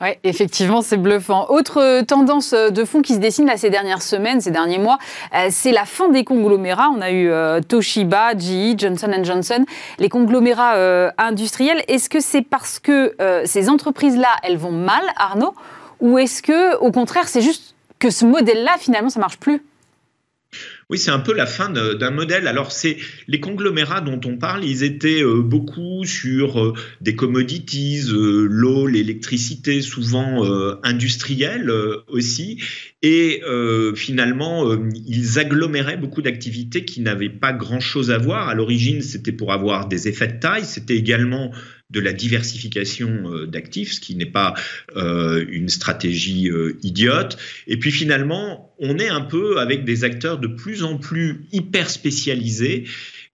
Oui, 0.00 0.10
effectivement, 0.22 0.80
c'est 0.80 0.96
bluffant. 0.96 1.46
Autre 1.50 2.02
tendance 2.02 2.52
de 2.52 2.84
fond 2.84 3.02
qui 3.02 3.14
se 3.14 3.18
dessine 3.18 3.46
là, 3.46 3.56
ces 3.56 3.68
dernières 3.68 4.02
semaines, 4.02 4.40
ces 4.40 4.52
derniers 4.52 4.78
mois, 4.78 4.98
euh, 5.34 5.48
c'est 5.50 5.72
la 5.72 5.84
fin 5.86 6.08
des 6.08 6.22
conglomérats. 6.22 6.90
On 6.96 7.00
a 7.00 7.10
eu 7.10 7.28
euh, 7.28 7.60
Toshiba, 7.60 8.38
GE, 8.38 8.78
Johnson 8.78 9.10
Johnson, 9.24 9.64
les 9.98 10.08
conglomérats 10.08 10.76
euh, 10.76 11.10
industriels. 11.18 11.82
Est-ce 11.88 12.08
que 12.08 12.20
c'est 12.20 12.42
parce 12.42 12.78
que 12.78 13.16
ces 13.44 13.68
entreprises-là, 13.68 14.28
elles 14.44 14.56
vont 14.56 14.70
mal, 14.70 15.02
Arnaud, 15.16 15.54
ou 16.00 16.18
est-ce 16.18 16.42
que, 16.42 16.76
au 16.76 16.92
contraire, 16.92 17.26
c'est 17.26 17.42
juste 17.42 17.74
que 17.98 18.10
ce 18.10 18.24
modèle-là, 18.24 18.76
finalement, 18.78 19.10
ça 19.10 19.18
marche 19.18 19.38
plus? 19.38 19.62
Oui, 20.90 20.96
c'est 20.98 21.10
un 21.10 21.18
peu 21.18 21.34
la 21.34 21.44
fin 21.44 21.68
d'un 21.68 22.10
modèle. 22.10 22.46
Alors, 22.46 22.72
c'est 22.72 22.96
les 23.26 23.40
conglomérats 23.40 24.00
dont 24.00 24.20
on 24.24 24.38
parle, 24.38 24.64
ils 24.64 24.84
étaient 24.84 25.22
euh, 25.22 25.42
beaucoup 25.42 26.06
sur 26.06 26.58
euh, 26.58 26.72
des 27.02 27.14
commodities, 27.14 28.04
euh, 28.10 28.46
l'eau, 28.48 28.86
l'électricité, 28.86 29.82
souvent 29.82 30.42
industrielles 30.82 31.72
aussi. 32.08 32.62
Et 33.02 33.42
finalement, 33.94 34.76
ils 35.06 35.38
aggloméraient 35.38 35.96
beaucoup 35.96 36.22
d'activités 36.22 36.84
qui 36.84 37.00
n'avaient 37.00 37.28
pas 37.28 37.52
grand-chose 37.52 38.10
à 38.10 38.18
voir. 38.18 38.48
À 38.48 38.54
l'origine, 38.54 39.02
c'était 39.02 39.32
pour 39.32 39.52
avoir 39.52 39.88
des 39.88 40.08
effets 40.08 40.28
de 40.28 40.40
taille. 40.40 40.64
C'était 40.64 40.96
également 40.96 41.52
de 41.90 42.00
la 42.00 42.12
diversification 42.12 43.32
euh, 43.32 43.46
d'actifs, 43.46 43.94
ce 43.94 44.00
qui 44.00 44.14
n'est 44.14 44.26
pas 44.26 44.54
euh, 44.96 45.44
une 45.48 45.70
stratégie 45.70 46.50
euh, 46.50 46.78
idiote. 46.82 47.38
Et 47.66 47.78
puis 47.78 47.90
finalement, 47.90 48.74
on 48.78 48.98
est 48.98 49.08
un 49.08 49.22
peu 49.22 49.58
avec 49.58 49.84
des 49.84 50.04
acteurs 50.04 50.38
de 50.38 50.48
plus 50.48 50.84
en 50.84 50.98
plus 50.98 51.46
hyper 51.50 51.88
spécialisés. 51.88 52.84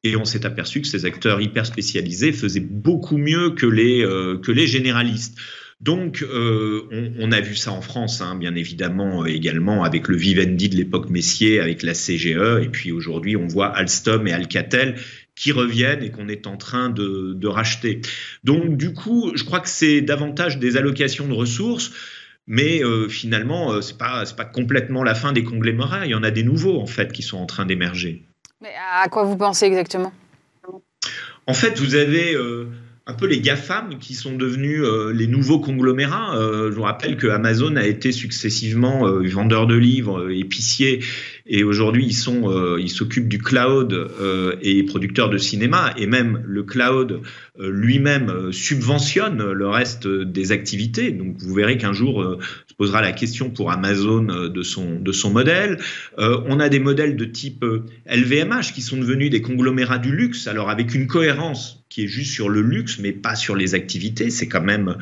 Et 0.05 0.17
on 0.17 0.25
s'est 0.25 0.47
aperçu 0.47 0.83
que 0.83 0.87
ces 0.87 1.05
acteurs 1.05 1.41
hyper 1.41 1.67
spécialisés 1.67 2.33
faisaient 2.33 2.61
beaucoup 2.61 3.17
mieux 3.17 3.51
que 3.51 3.67
les, 3.67 4.03
que 4.43 4.53
les 4.53 4.67
généralistes. 4.67 5.39
Donc, 5.81 6.23
on, 6.31 7.33
a 7.33 7.41
vu 7.41 7.57
ça 7.57 7.73
en 7.73 7.81
France, 7.81 8.21
hein, 8.21 8.37
bien 8.37 8.55
évidemment, 8.55 9.25
également 9.25 9.83
avec 9.83 10.09
le 10.09 10.17
Vivendi 10.17 10.69
de 10.69 10.77
l'époque 10.77 11.09
Messier, 11.09 11.59
avec 11.59 11.83
la 11.83 11.95
CGE, 11.95 12.63
et 12.63 12.69
puis 12.71 12.93
aujourd'hui, 12.93 13.35
on 13.37 13.47
voit 13.47 13.69
Alstom 13.69 14.27
et 14.27 14.33
Alcatel 14.33 14.97
qui 15.37 15.53
reviennent 15.53 16.03
et 16.03 16.11
qu'on 16.11 16.29
est 16.29 16.47
en 16.47 16.57
train 16.57 16.91
de, 16.91 17.47
racheter. 17.47 18.01
Donc 18.45 18.77
du 18.77 18.95
coup, 18.95 19.33
je 19.35 19.45
crois 19.45 19.61
que 19.61 19.69
c'est 19.69 20.01
davantage 20.01 20.59
des 20.59 20.77
allocations 20.77 21.27
de 21.27 21.35
ressources. 21.35 21.93
Mais 22.47 22.85
euh, 22.85 23.09
finalement, 23.09 23.73
euh, 23.73 23.81
ce 23.81 23.93
n'est 23.93 23.99
pas, 23.99 24.23
pas 24.37 24.45
complètement 24.45 25.03
la 25.03 25.15
fin 25.15 25.33
des 25.33 25.45
conglomérats. 25.45 26.05
Il 26.05 26.11
y 26.11 26.15
en 26.15 26.23
a 26.23 26.31
des 26.31 26.43
nouveaux, 26.43 26.79
en 26.79 26.87
fait, 26.87 27.11
qui 27.11 27.23
sont 27.23 27.39
en 27.39 27.47
train 27.47 27.65
d'émerger. 27.65 28.23
Mais 28.61 28.75
à 28.93 29.09
quoi 29.09 29.25
vous 29.25 29.37
pensez 29.37 29.65
exactement? 29.65 30.13
En 31.47 31.55
fait, 31.55 31.79
vous 31.79 31.95
avez 31.95 32.35
euh, 32.35 32.69
un 33.07 33.13
peu 33.13 33.27
les 33.27 33.41
GAFAM 33.41 33.99
qui 33.99 34.15
sont 34.15 34.35
devenus 34.35 34.81
euh, 34.81 35.13
les 35.13 35.27
nouveaux 35.27 35.61
conglomérats. 35.61 36.39
Euh, 36.39 36.71
je 36.71 36.77
vous 36.77 36.83
rappelle 36.83 37.19
que 37.19 37.27
Amazon 37.27 37.77
a 37.77 37.87
été 37.87 38.13
successivement 38.13 39.07
euh, 39.07 39.29
vendeur 39.29 39.67
de 39.67 39.75
livres, 39.75 40.31
épicier, 40.31 41.01
et 41.47 41.65
aujourd'hui 41.65 42.07
ils 42.07 42.15
sont, 42.15 42.77
ils 42.79 42.89
s'occupent 42.89 43.29
du 43.29 43.39
cloud 43.39 44.09
et 44.63 44.83
producteurs 44.85 45.29
de 45.29 45.39
cinéma, 45.39 45.93
et 45.97 46.07
même 46.07 46.43
le 46.47 46.63
cloud 46.63 47.21
lui-même 47.59 48.53
subventionne 48.53 49.53
le 49.53 49.69
reste 49.69 50.07
des 50.07 50.53
activités. 50.53 51.11
Donc 51.11 51.37
vous 51.39 51.53
verrez 51.53 51.77
qu'un 51.77 51.93
jour 51.93 52.39
se 52.67 52.75
posera 52.75 53.03
la 53.03 53.13
question 53.13 53.51
pour 53.51 53.73
Amazon 53.73 54.23
de 54.23 54.63
son 54.63 55.01
de 55.01 55.13
son 55.13 55.31
modèle. 55.31 55.79
on 56.17 56.61
a 56.61 56.69
des 56.69 56.81
modèles 56.81 57.17
de 57.17 57.25
type 57.25 57.65
LVMH 58.07 58.73
qui 58.73 58.81
sont 58.81 58.97
devenus 58.97 59.31
des 59.31 59.43
conglomérats 59.43 59.99
du 59.99 60.15
luxe, 60.15 60.47
alors 60.47 60.71
avec 60.71 60.95
une 60.95 61.07
cohérence 61.07 61.84
qui 61.95 62.03
est 62.03 62.09
juste 62.09 62.33
sur 62.33 62.49
le 62.49 62.61
luxe, 62.61 62.99
mais 62.99 63.13
pas 63.13 63.37
sur 63.37 63.55
les 63.55 63.77
activités. 63.77 64.29
C'est 64.29 64.49
quand 64.49 64.61
même 64.61 64.97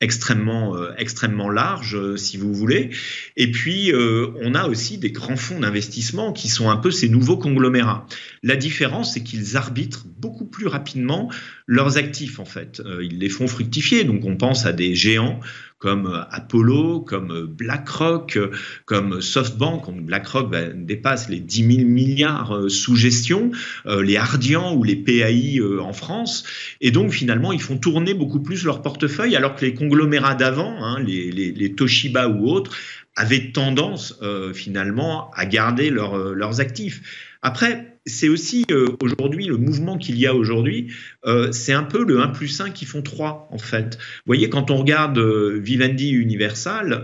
extrêmement, 0.00 0.74
euh, 0.76 0.92
extrêmement 0.96 1.50
large, 1.50 1.94
euh, 1.94 2.16
si 2.16 2.38
vous 2.38 2.54
voulez. 2.54 2.88
Et 3.36 3.50
puis, 3.50 3.92
euh, 3.92 4.28
on 4.40 4.54
a 4.54 4.66
aussi 4.66 4.96
des 4.96 5.10
grands 5.10 5.36
fonds 5.36 5.60
d'investissement 5.60 6.32
qui 6.32 6.48
sont 6.48 6.70
un 6.70 6.78
peu 6.78 6.90
ces 6.90 7.10
nouveaux 7.10 7.36
conglomérats. 7.36 8.06
La 8.42 8.56
différence, 8.56 9.12
c'est 9.12 9.22
qu'ils 9.22 9.58
arbitrent 9.58 10.06
beaucoup 10.06 10.46
plus 10.46 10.68
rapidement 10.68 11.30
leurs 11.66 11.98
actifs, 11.98 12.38
en 12.38 12.46
fait. 12.46 12.80
ils 13.02 13.18
les 13.18 13.28
font 13.28 13.46
fructifier. 13.46 14.04
Donc, 14.04 14.24
on 14.24 14.38
pense 14.38 14.64
à 14.64 14.72
des 14.72 14.94
géants 14.94 15.40
comme 15.78 16.06
euh, 16.06 16.22
Apollo, 16.30 17.00
comme 17.00 17.30
euh, 17.30 17.46
BlackRock, 17.46 18.36
euh, 18.36 18.50
comme 18.84 19.20
SoftBank. 19.20 20.04
BlackRock 20.04 20.50
bah, 20.50 20.66
dépasse 20.74 21.28
les 21.28 21.40
10 21.40 21.76
000 21.76 21.88
milliards 21.88 22.64
sous 22.68 22.96
gestion, 22.96 23.50
les 23.86 24.16
Ardian 24.16 24.74
ou 24.74 24.82
les 24.82 24.96
PAI 24.96 25.60
en 25.80 25.92
France. 25.92 26.37
Et 26.80 26.90
donc, 26.90 27.12
finalement, 27.12 27.52
ils 27.52 27.62
font 27.62 27.78
tourner 27.78 28.14
beaucoup 28.14 28.40
plus 28.40 28.64
leur 28.64 28.82
portefeuille, 28.82 29.36
alors 29.36 29.54
que 29.54 29.64
les 29.64 29.74
conglomérats 29.74 30.34
d'avant, 30.34 30.82
hein, 30.82 31.00
les, 31.00 31.74
Toshiba 31.74 32.28
ou 32.28 32.48
autres, 32.48 32.76
avaient 33.16 33.50
tendance 33.52 34.20
finalement 34.54 35.30
à 35.34 35.44
garder 35.44 35.90
leurs 35.90 36.60
actifs. 36.60 37.02
Après, 37.42 37.98
c'est 38.08 38.28
aussi 38.28 38.64
euh, 38.70 38.86
aujourd'hui 39.00 39.46
le 39.46 39.56
mouvement 39.56 39.96
qu'il 39.96 40.18
y 40.18 40.26
a 40.26 40.34
aujourd'hui, 40.34 40.92
euh, 41.26 41.52
c'est 41.52 41.72
un 41.72 41.84
peu 41.84 42.04
le 42.04 42.20
1 42.20 42.28
plus 42.28 42.60
1 42.60 42.70
qui 42.70 42.84
font 42.84 43.02
3 43.02 43.48
en 43.52 43.58
fait. 43.58 43.96
Vous 43.96 44.22
voyez, 44.26 44.48
quand 44.48 44.70
on 44.70 44.76
regarde 44.76 45.18
euh, 45.18 45.58
Vivendi 45.62 46.10
Universal, 46.10 47.02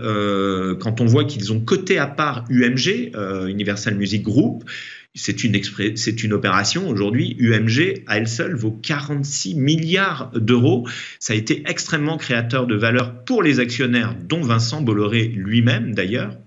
quand 0.79 1.01
on 1.01 1.05
voit 1.05 1.23
qu'ils 1.23 1.53
ont 1.53 1.59
coté 1.59 1.97
à 1.97 2.07
part 2.07 2.45
UMG, 2.49 3.11
Universal 3.47 3.95
Music 3.95 4.23
Group, 4.23 4.63
c'est 5.15 5.43
une, 6.23 6.33
opération 6.33 6.89
aujourd'hui, 6.89 7.37
UMG 7.39 8.03
à 8.05 8.17
elle 8.17 8.27
seule 8.27 8.55
vaut 8.55 8.71
46 8.71 9.55
milliards 9.55 10.29
d'euros. 10.35 10.87
Ça 11.19 11.33
a 11.33 11.35
été 11.35 11.63
extrêmement 11.67 12.17
créateur 12.17 12.67
de 12.67 12.75
valeur 12.75 13.23
pour 13.23 13.41
les 13.41 13.59
actionnaires, 13.59 14.13
dont 14.27 14.41
Vincent 14.41 14.81
Bolloré 14.81 15.27
lui-même 15.27 15.95
d'ailleurs. 15.95 16.37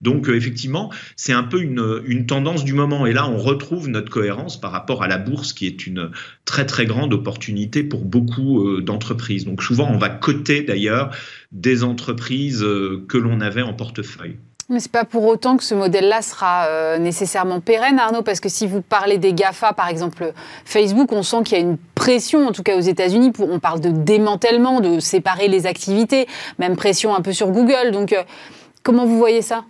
Donc 0.00 0.28
euh, 0.28 0.36
effectivement, 0.36 0.92
c'est 1.16 1.32
un 1.32 1.42
peu 1.42 1.60
une, 1.60 2.26
tendance 2.26 2.64
du 2.64 2.72
moment. 2.72 3.06
Et 3.06 3.12
là, 3.12 3.28
on 3.28 3.36
retrouve 3.36 3.88
notre 3.88 4.10
cohérence 4.10 4.60
par 4.60 4.70
rapport 4.70 5.02
à 5.02 5.08
la 5.08 5.18
bourse, 5.18 5.52
qui 5.52 5.66
est 5.66 5.86
une 5.86 6.10
très 6.44 6.66
très 6.66 6.86
grande 6.86 7.12
opportunité 7.12 7.82
pour 7.82 8.04
beaucoup 8.04 8.66
euh, 8.66 8.80
d'entreprises. 8.80 9.44
Donc 9.44 9.62
souvent, 9.62 9.90
on 9.90 9.98
va 9.98 10.08
coter 10.08 10.62
d'ailleurs 10.62 11.14
des 11.52 11.84
entreprises 11.84 12.62
euh, 12.62 13.04
que 13.08 13.18
l'on 13.18 13.40
avait 13.40 13.62
en 13.62 13.74
portefeuille. 13.74 14.36
Mais 14.70 14.80
c'est 14.80 14.92
pas 14.92 15.04
pour 15.04 15.24
autant 15.24 15.56
que 15.56 15.64
ce 15.64 15.74
modèle-là 15.74 16.20
sera 16.20 16.98
nécessairement 16.98 17.60
pérenne, 17.60 17.98
Arnaud, 17.98 18.20
parce 18.20 18.38
que 18.38 18.50
si 18.50 18.66
vous 18.66 18.82
parlez 18.82 19.16
des 19.16 19.32
GAFA, 19.32 19.72
par 19.72 19.88
exemple 19.88 20.34
Facebook, 20.66 21.10
on 21.10 21.22
sent 21.22 21.42
qu'il 21.42 21.56
y 21.56 21.60
a 21.60 21.64
une 21.64 21.78
pression, 21.94 22.46
en 22.46 22.52
tout 22.52 22.62
cas 22.62 22.76
aux 22.76 22.80
États-Unis, 22.80 23.32
on 23.38 23.60
parle 23.60 23.80
de 23.80 23.88
démantèlement, 23.90 24.80
de 24.80 25.00
séparer 25.00 25.48
les 25.48 25.64
activités, 25.64 26.28
même 26.58 26.76
pression 26.76 27.14
un 27.14 27.22
peu 27.22 27.32
sur 27.32 27.48
Google. 27.48 27.92
Donc, 27.92 28.14
comment 28.82 29.06
vous 29.06 29.16
voyez 29.16 29.40
ça? 29.40 29.64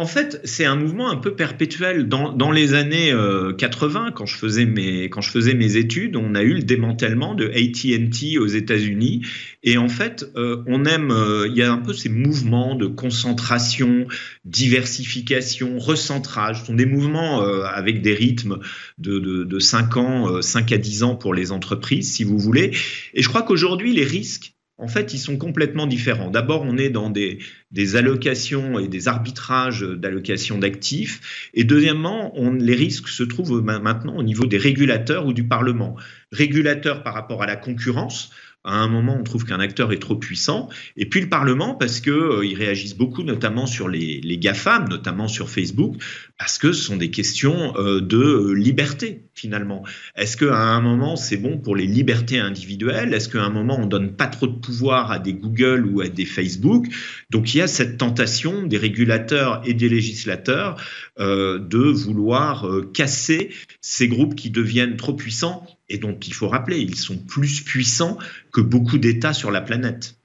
En 0.00 0.06
fait, 0.06 0.40
c'est 0.44 0.64
un 0.64 0.76
mouvement 0.76 1.10
un 1.10 1.18
peu 1.18 1.34
perpétuel. 1.34 2.08
Dans, 2.08 2.50
les 2.50 2.72
années 2.72 3.14
80, 3.58 4.06
euh, 4.06 4.10
quand 4.12 4.24
je, 4.24 4.34
faisais 4.34 4.64
mes, 4.64 5.10
quand 5.10 5.20
je 5.20 5.30
faisais 5.30 5.52
mes 5.52 5.76
études, 5.76 6.16
on 6.16 6.34
a 6.34 6.40
eu 6.40 6.54
le 6.54 6.62
démantèlement 6.62 7.34
de 7.34 7.48
ATT 7.48 8.38
aux 8.40 8.46
États-Unis. 8.46 9.26
Et 9.62 9.76
en 9.76 9.90
fait, 9.90 10.24
euh, 10.36 10.64
on 10.66 10.86
aime, 10.86 11.10
euh, 11.10 11.48
il 11.50 11.54
y 11.54 11.60
a 11.60 11.70
un 11.70 11.76
peu 11.76 11.92
ces 11.92 12.08
mouvements 12.08 12.76
de 12.76 12.86
concentration, 12.86 14.06
diversification, 14.46 15.78
recentrage. 15.78 16.60
Ce 16.60 16.66
sont 16.68 16.74
des 16.74 16.86
mouvements 16.86 17.42
avec 17.66 18.00
des 18.00 18.14
rythmes 18.14 18.56
de, 18.96 19.18
de, 19.18 19.44
de 19.44 19.58
5 19.58 19.98
ans, 19.98 20.40
5 20.40 20.72
à 20.72 20.78
10 20.78 21.02
ans 21.02 21.14
pour 21.14 21.34
les 21.34 21.52
entreprises, 21.52 22.10
si 22.10 22.24
vous 22.24 22.38
voulez. 22.38 22.70
Et 23.12 23.20
je 23.20 23.28
crois 23.28 23.42
qu'aujourd'hui, 23.42 23.92
les 23.92 24.04
risques, 24.04 24.54
en 24.80 24.88
fait, 24.88 25.12
ils 25.14 25.18
sont 25.18 25.36
complètement 25.36 25.86
différents. 25.86 26.30
D'abord, 26.30 26.62
on 26.62 26.76
est 26.76 26.90
dans 26.90 27.10
des, 27.10 27.38
allocations 27.94 28.78
et 28.78 28.88
des 28.88 29.08
arbitrages 29.08 29.82
d'allocations 29.82 30.58
d'actifs. 30.58 31.50
Et 31.54 31.64
deuxièmement, 31.64 32.32
les 32.58 32.74
risques 32.74 33.08
se 33.08 33.22
trouvent 33.22 33.62
maintenant 33.62 34.16
au 34.16 34.22
niveau 34.22 34.46
des 34.46 34.58
régulateurs 34.58 35.26
ou 35.26 35.32
du 35.32 35.44
Parlement. 35.44 35.96
Régulateurs 36.32 37.02
par 37.02 37.14
rapport 37.14 37.42
à 37.42 37.46
la 37.46 37.56
concurrence 37.56 38.30
à 38.62 38.74
un 38.74 38.88
moment, 38.88 39.16
on 39.18 39.22
trouve 39.22 39.46
qu'un 39.46 39.58
acteur 39.58 39.90
est 39.90 39.98
trop 39.98 40.16
puissant. 40.16 40.68
Et 40.96 41.06
puis 41.06 41.22
le 41.22 41.30
Parlement, 41.30 41.74
parce 41.74 42.00
qu'ils 42.00 42.12
euh, 42.12 42.54
réagissent 42.54 42.96
beaucoup, 42.96 43.22
notamment 43.22 43.64
sur 43.64 43.88
les, 43.88 44.20
les, 44.20 44.36
GAFAM, 44.36 44.86
notamment 44.86 45.28
sur 45.28 45.48
Facebook, 45.48 45.96
parce 46.40 46.56
que 46.56 46.72
ce 46.72 46.82
sont 46.82 46.96
des 46.96 47.10
questions 47.10 47.76
euh, 47.76 48.00
de 48.00 48.16
euh, 48.16 48.52
liberté, 48.54 49.26
finalement. 49.34 49.84
Est-ce 50.16 50.38
qu'à 50.38 50.56
un 50.56 50.80
moment, 50.80 51.14
c'est 51.14 51.36
bon 51.36 51.58
pour 51.58 51.76
les 51.76 51.86
libertés 51.86 52.38
individuelles? 52.38 53.12
Est-ce 53.12 53.28
qu'à 53.28 53.42
un 53.42 53.50
moment, 53.50 53.78
on 53.78 53.84
donne 53.84 54.16
pas 54.16 54.26
trop 54.26 54.46
de 54.46 54.58
pouvoir 54.58 55.12
à 55.12 55.18
des 55.18 55.34
Google 55.34 55.84
ou 55.84 56.00
à 56.00 56.08
des 56.08 56.24
Facebook? 56.24 56.86
Donc 57.28 57.54
il 57.54 57.58
y 57.58 57.60
a 57.60 57.66
cette 57.66 57.98
tentation 57.98 58.62
des 58.62 58.78
régulateurs 58.78 59.60
et 59.66 59.74
des 59.74 59.90
législateurs 59.90 60.80
de 61.18 61.92
vouloir 61.92 62.66
casser 62.94 63.50
ces 63.82 64.08
groupes 64.08 64.34
qui 64.34 64.48
deviennent 64.48 64.96
trop 64.96 65.12
puissants 65.12 65.66
et 65.90 65.98
dont 65.98 66.18
il 66.18 66.32
faut 66.32 66.48
rappeler, 66.48 66.78
ils 66.78 66.96
sont 66.96 67.18
plus 67.18 67.60
puissants 67.60 68.16
que 68.50 68.62
beaucoup 68.62 68.96
d'États 68.96 69.34
sur 69.34 69.50
la 69.50 69.60
planète. 69.60 70.19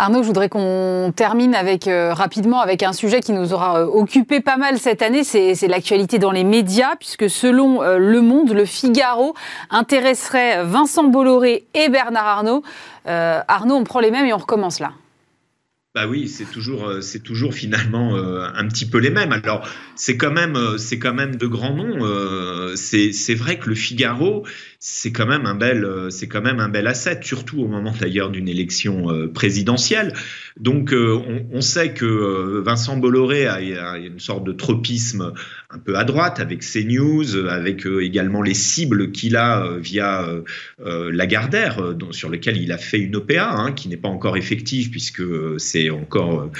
Arnaud, 0.00 0.22
je 0.22 0.28
voudrais 0.28 0.48
qu'on 0.48 1.12
termine 1.14 1.54
euh, 1.86 2.14
rapidement 2.14 2.62
avec 2.62 2.82
un 2.82 2.94
sujet 2.94 3.20
qui 3.20 3.32
nous 3.32 3.52
aura 3.52 3.82
euh, 3.82 3.84
occupé 3.84 4.40
pas 4.40 4.56
mal 4.56 4.78
cette 4.78 5.02
année, 5.02 5.24
c'est 5.24 5.68
l'actualité 5.68 6.18
dans 6.18 6.30
les 6.30 6.42
médias, 6.42 6.96
puisque 6.96 7.28
selon 7.28 7.82
euh, 7.82 7.98
Le 7.98 8.22
Monde, 8.22 8.50
Le 8.54 8.64
Figaro 8.64 9.34
intéresserait 9.68 10.64
Vincent 10.64 11.04
Bolloré 11.04 11.66
et 11.74 11.90
Bernard 11.90 12.26
Arnault. 12.26 12.62
Arnaud, 13.04 13.74
on 13.74 13.84
prend 13.84 14.00
les 14.00 14.10
mêmes 14.10 14.24
et 14.24 14.32
on 14.32 14.38
recommence 14.38 14.80
là. 14.80 14.92
Bah 15.94 16.06
oui, 16.08 16.28
c'est 16.28 16.46
toujours, 16.46 17.52
finalement 17.52 18.14
un 18.14 18.68
petit 18.68 18.86
peu 18.86 18.98
les 18.98 19.10
mêmes. 19.10 19.32
Alors 19.32 19.68
c'est 19.96 20.16
quand 20.16 20.30
même, 20.30 20.56
c'est 20.78 20.98
quand 20.98 21.12
même 21.12 21.36
de 21.36 21.46
grands 21.46 21.74
noms. 21.74 22.76
c'est 22.76 23.34
vrai 23.34 23.58
que 23.58 23.68
le 23.68 23.74
Figaro, 23.74 24.46
c'est 24.82 25.12
quand 25.12 25.26
même 25.26 25.44
un 25.44 25.54
bel, 25.54 25.84
euh, 25.84 26.08
c'est 26.08 26.26
quand 26.26 26.40
même 26.40 26.58
un 26.58 26.70
bel 26.70 26.86
asset, 26.86 27.20
surtout 27.22 27.60
au 27.60 27.68
moment 27.68 27.92
d'ailleurs 28.00 28.30
d'une 28.30 28.48
élection 28.48 29.10
euh, 29.10 29.28
présidentielle. 29.28 30.14
Donc, 30.58 30.94
euh, 30.94 31.20
on, 31.52 31.60
sait 31.60 31.92
que 31.92 32.62
Vincent 32.64 32.96
Bolloré 32.96 33.46
a, 33.46 33.98
une 33.98 34.18
sorte 34.18 34.44
de 34.44 34.52
tropisme 34.52 35.34
un 35.68 35.78
peu 35.78 35.98
à 35.98 36.04
droite 36.04 36.40
avec 36.40 36.60
CNews, 36.60 37.36
avec 37.46 37.84
également 37.84 38.40
les 38.40 38.54
cibles 38.54 39.12
qu'il 39.12 39.36
a 39.36 39.76
via 39.78 40.26
Lagardère, 40.78 41.94
sur 42.10 42.30
lequel 42.30 42.56
il 42.56 42.72
a 42.72 42.78
fait 42.78 42.98
une 42.98 43.14
OPA, 43.16 43.50
hein, 43.50 43.72
qui 43.72 43.88
n'est 43.88 43.98
pas 43.98 44.08
encore 44.08 44.38
effective 44.38 44.90
puisque 44.90 45.22
c'est 45.58 45.90
encore 45.90 46.50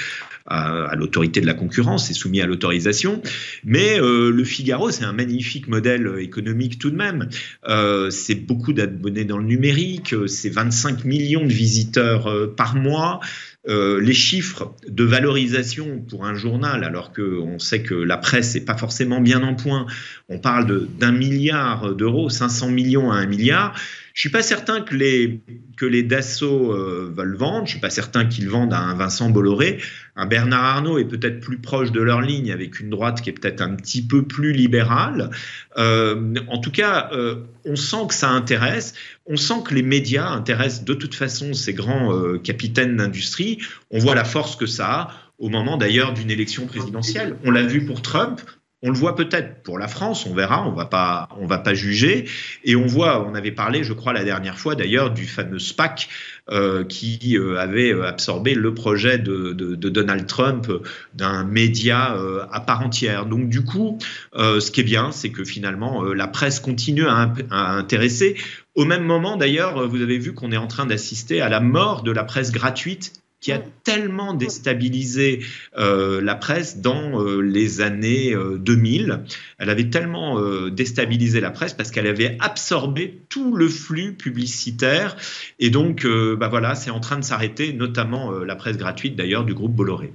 à, 0.51 0.95
l'autorité 0.95 1.41
de 1.41 1.45
la 1.45 1.53
concurrence, 1.53 2.07
c'est 2.07 2.13
soumis 2.13 2.41
à 2.41 2.45
l'autorisation. 2.45 3.21
Mais 3.63 3.99
euh, 3.99 4.31
le 4.31 4.43
Figaro, 4.43 4.91
c'est 4.91 5.03
un 5.03 5.13
magnifique 5.13 5.67
modèle 5.67 6.09
économique 6.19 6.79
tout 6.79 6.91
de 6.91 6.95
même. 6.95 7.29
Euh, 7.67 8.09
c'est 8.09 8.35
beaucoup 8.35 8.73
d'abonnés 8.73 9.25
dans 9.25 9.37
le 9.37 9.45
numérique, 9.45 10.15
c'est 10.27 10.49
25 10.49 11.05
millions 11.05 11.45
de 11.45 11.53
visiteurs 11.53 12.27
euh, 12.27 12.47
par 12.47 12.75
mois. 12.75 13.19
les 13.67 14.13
chiffres 14.13 14.75
de 14.87 15.03
valorisation 15.03 16.01
pour 16.09 16.25
un 16.25 16.33
journal, 16.33 16.83
alors 16.83 17.13
qu'on 17.13 17.59
sait 17.59 17.83
que 17.83 17.93
la 17.93 18.17
presse 18.17 18.55
n'est 18.55 18.65
pas 18.65 18.75
forcément 18.75 19.21
bien 19.21 19.43
en 19.43 19.53
point, 19.53 19.85
on 20.29 20.39
parle 20.39 20.87
d'un 20.99 21.11
milliard 21.11 21.93
d'euros, 21.93 22.29
500 22.29 22.71
millions 22.71 23.11
à 23.11 23.17
un 23.17 23.27
milliard. 23.27 23.75
Je 24.13 24.21
suis 24.21 24.29
pas 24.29 24.43
certain 24.43 24.81
que 24.81 24.95
les 24.95 25.41
que 25.77 25.85
les 25.85 26.03
Dassault 26.03 26.73
euh, 26.73 27.11
veulent 27.15 27.35
vendre. 27.35 27.65
Je 27.65 27.71
suis 27.71 27.79
pas 27.79 27.89
certain 27.89 28.25
qu'ils 28.25 28.49
vendent 28.49 28.73
à 28.73 28.79
un 28.79 28.93
Vincent 28.93 29.29
Bolloré. 29.29 29.79
Un 30.15 30.25
Bernard 30.25 30.63
Arnault 30.63 30.99
est 30.99 31.05
peut-être 31.05 31.39
plus 31.39 31.57
proche 31.57 31.91
de 31.91 32.01
leur 32.01 32.21
ligne, 32.21 32.51
avec 32.51 32.79
une 32.79 32.89
droite 32.89 33.21
qui 33.21 33.29
est 33.29 33.33
peut-être 33.33 33.61
un 33.61 33.75
petit 33.75 34.05
peu 34.05 34.23
plus 34.23 34.51
libérale. 34.51 35.31
Euh, 35.77 36.35
en 36.47 36.59
tout 36.59 36.71
cas, 36.71 37.09
euh, 37.13 37.35
on 37.65 37.75
sent 37.75 38.07
que 38.09 38.13
ça 38.13 38.29
intéresse. 38.29 38.93
On 39.25 39.37
sent 39.37 39.63
que 39.65 39.73
les 39.73 39.83
médias 39.83 40.27
intéressent 40.27 40.83
de 40.83 40.93
toute 40.93 41.15
façon 41.15 41.53
ces 41.53 41.73
grands 41.73 42.37
capitaines 42.39 42.97
d'industrie. 42.97 43.59
On 43.91 43.99
voit 43.99 44.15
la 44.15 44.25
force 44.25 44.55
que 44.55 44.65
ça 44.65 44.87
a 44.87 45.13
au 45.41 45.49
moment 45.49 45.75
d'ailleurs 45.75 46.13
d'une 46.13 46.29
élection 46.29 46.67
présidentielle. 46.67 47.35
On 47.43 47.51
l'a 47.51 47.63
vu 47.63 47.83
pour 47.83 48.01
Trump, 48.01 48.41
on 48.83 48.89
le 48.89 48.97
voit 48.97 49.15
peut-être 49.15 49.61
pour 49.61 49.77
la 49.77 49.87
France, 49.87 50.25
on 50.25 50.33
verra, 50.33 50.67
on 50.67 50.71
va 50.71 50.85
pas, 50.85 51.29
va 51.39 51.59
pas 51.59 51.73
juger. 51.75 52.27
Et 52.63 52.75
on 52.75 52.87
voit, 52.87 53.27
on 53.27 53.35
avait 53.35 53.51
parlé, 53.51 53.83
je 53.83 53.93
crois, 53.93 54.11
la 54.11 54.23
dernière 54.23 54.57
fois 54.57 54.73
d'ailleurs 54.75 55.11
du 55.11 55.25
fameux 55.25 55.59
SPAC 55.59 56.09
euh, 56.49 56.83
qui 56.83 57.37
euh, 57.37 57.59
avait 57.59 57.91
absorbé 57.91 58.55
le 58.55 58.73
projet 58.73 59.19
de, 59.19 59.53
Donald 59.75 60.25
Trump 60.25 60.71
d'un 61.13 61.43
média 61.43 62.15
euh, 62.15 62.45
à 62.51 62.59
part 62.59 62.81
entière. 62.81 63.27
Donc 63.27 63.49
du 63.49 63.63
coup, 63.63 63.99
ce 64.33 64.71
qui 64.71 64.81
est 64.81 64.85
bien, 64.85 65.11
c'est 65.11 65.29
que 65.29 65.43
finalement 65.43 66.03
la 66.03 66.27
presse 66.27 66.59
continue 66.59 67.05
à 67.05 67.31
intéresser. 67.51 68.35
Au 68.73 68.85
même 68.85 69.03
moment, 69.03 69.37
d'ailleurs, 69.37 69.87
vous 69.87 70.01
avez 70.01 70.17
vu 70.17 70.33
qu'on 70.33 70.51
est 70.51 70.57
en 70.57 70.67
train 70.67 70.85
d'assister 70.85 71.41
à 71.41 71.49
la 71.49 71.59
mort 71.59 72.03
de 72.03 72.11
la 72.11 72.23
presse 72.23 72.51
gratuite 72.51 73.20
qui 73.41 73.51
a 73.51 73.59
tellement 73.83 74.35
déstabilisé 74.35 75.41
euh, 75.77 76.21
la 76.21 76.35
presse 76.35 76.77
dans 76.77 77.19
euh, 77.19 77.41
les 77.41 77.81
années 77.81 78.35
2000. 78.35 79.11
Euh, 79.11 79.17
Elle 79.57 79.69
avait 79.69 79.89
tellement 79.89 80.39
déstabilisé 80.69 81.41
la 81.41 81.51
presse 81.51 81.73
parce 81.73 81.91
qu'elle 81.91 82.07
avait 82.07 82.37
absorbé 82.39 83.19
tout 83.29 83.55
le 83.55 83.67
flux 83.67 84.13
publicitaire. 84.13 85.17
Et 85.59 85.69
donc, 85.69 86.05
bah 86.05 86.47
voilà, 86.47 86.75
c'est 86.75 86.91
en 86.91 86.99
train 86.99 87.17
de 87.17 87.23
s'arrêter, 87.23 87.73
notamment 87.73 88.31
la 88.31 88.55
presse 88.55 88.77
gratuite 88.77 89.15
d'ailleurs 89.15 89.45
du 89.45 89.53
groupe 89.53 89.73
Bolloré. 89.73 90.11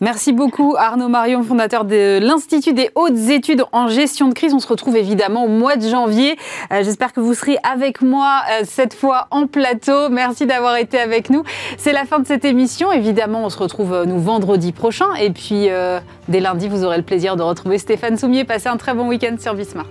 Merci 0.00 0.32
beaucoup 0.32 0.74
Arnaud 0.76 1.08
Marion, 1.08 1.42
fondateur 1.42 1.84
de 1.84 2.18
l'Institut 2.20 2.72
des 2.72 2.90
hautes 2.94 3.30
études 3.30 3.64
en 3.72 3.88
gestion 3.88 4.28
de 4.28 4.34
crise. 4.34 4.54
On 4.54 4.58
se 4.58 4.66
retrouve 4.66 4.96
évidemment 4.96 5.44
au 5.44 5.48
mois 5.48 5.76
de 5.76 5.88
janvier. 5.88 6.36
Euh, 6.72 6.82
j'espère 6.82 7.12
que 7.12 7.20
vous 7.20 7.34
serez 7.34 7.56
avec 7.62 8.02
moi 8.02 8.42
euh, 8.50 8.62
cette 8.64 8.94
fois 8.94 9.28
en 9.30 9.46
plateau. 9.46 10.08
Merci 10.10 10.46
d'avoir 10.46 10.76
été 10.76 10.98
avec 10.98 11.30
nous. 11.30 11.44
C'est 11.78 11.92
la 11.92 12.04
fin 12.04 12.18
de 12.18 12.26
cette 12.26 12.44
émission. 12.44 12.90
Évidemment, 12.92 13.44
on 13.44 13.50
se 13.50 13.58
retrouve 13.58 13.92
euh, 13.92 14.04
nous 14.04 14.18
vendredi 14.18 14.72
prochain. 14.72 15.14
Et 15.20 15.30
puis, 15.30 15.68
dès 16.28 16.40
lundi, 16.40 16.68
vous 16.68 16.84
aurez 16.84 16.96
le 16.96 17.02
plaisir 17.02 17.36
de 17.36 17.42
retrouver 17.42 17.78
Stéphane 17.78 18.16
Soumier. 18.16 18.44
Passez 18.44 18.68
un 18.68 18.76
très 18.76 18.94
bon 18.94 19.08
week-end 19.08 19.36
sur 19.38 19.54
Bismart. 19.54 19.86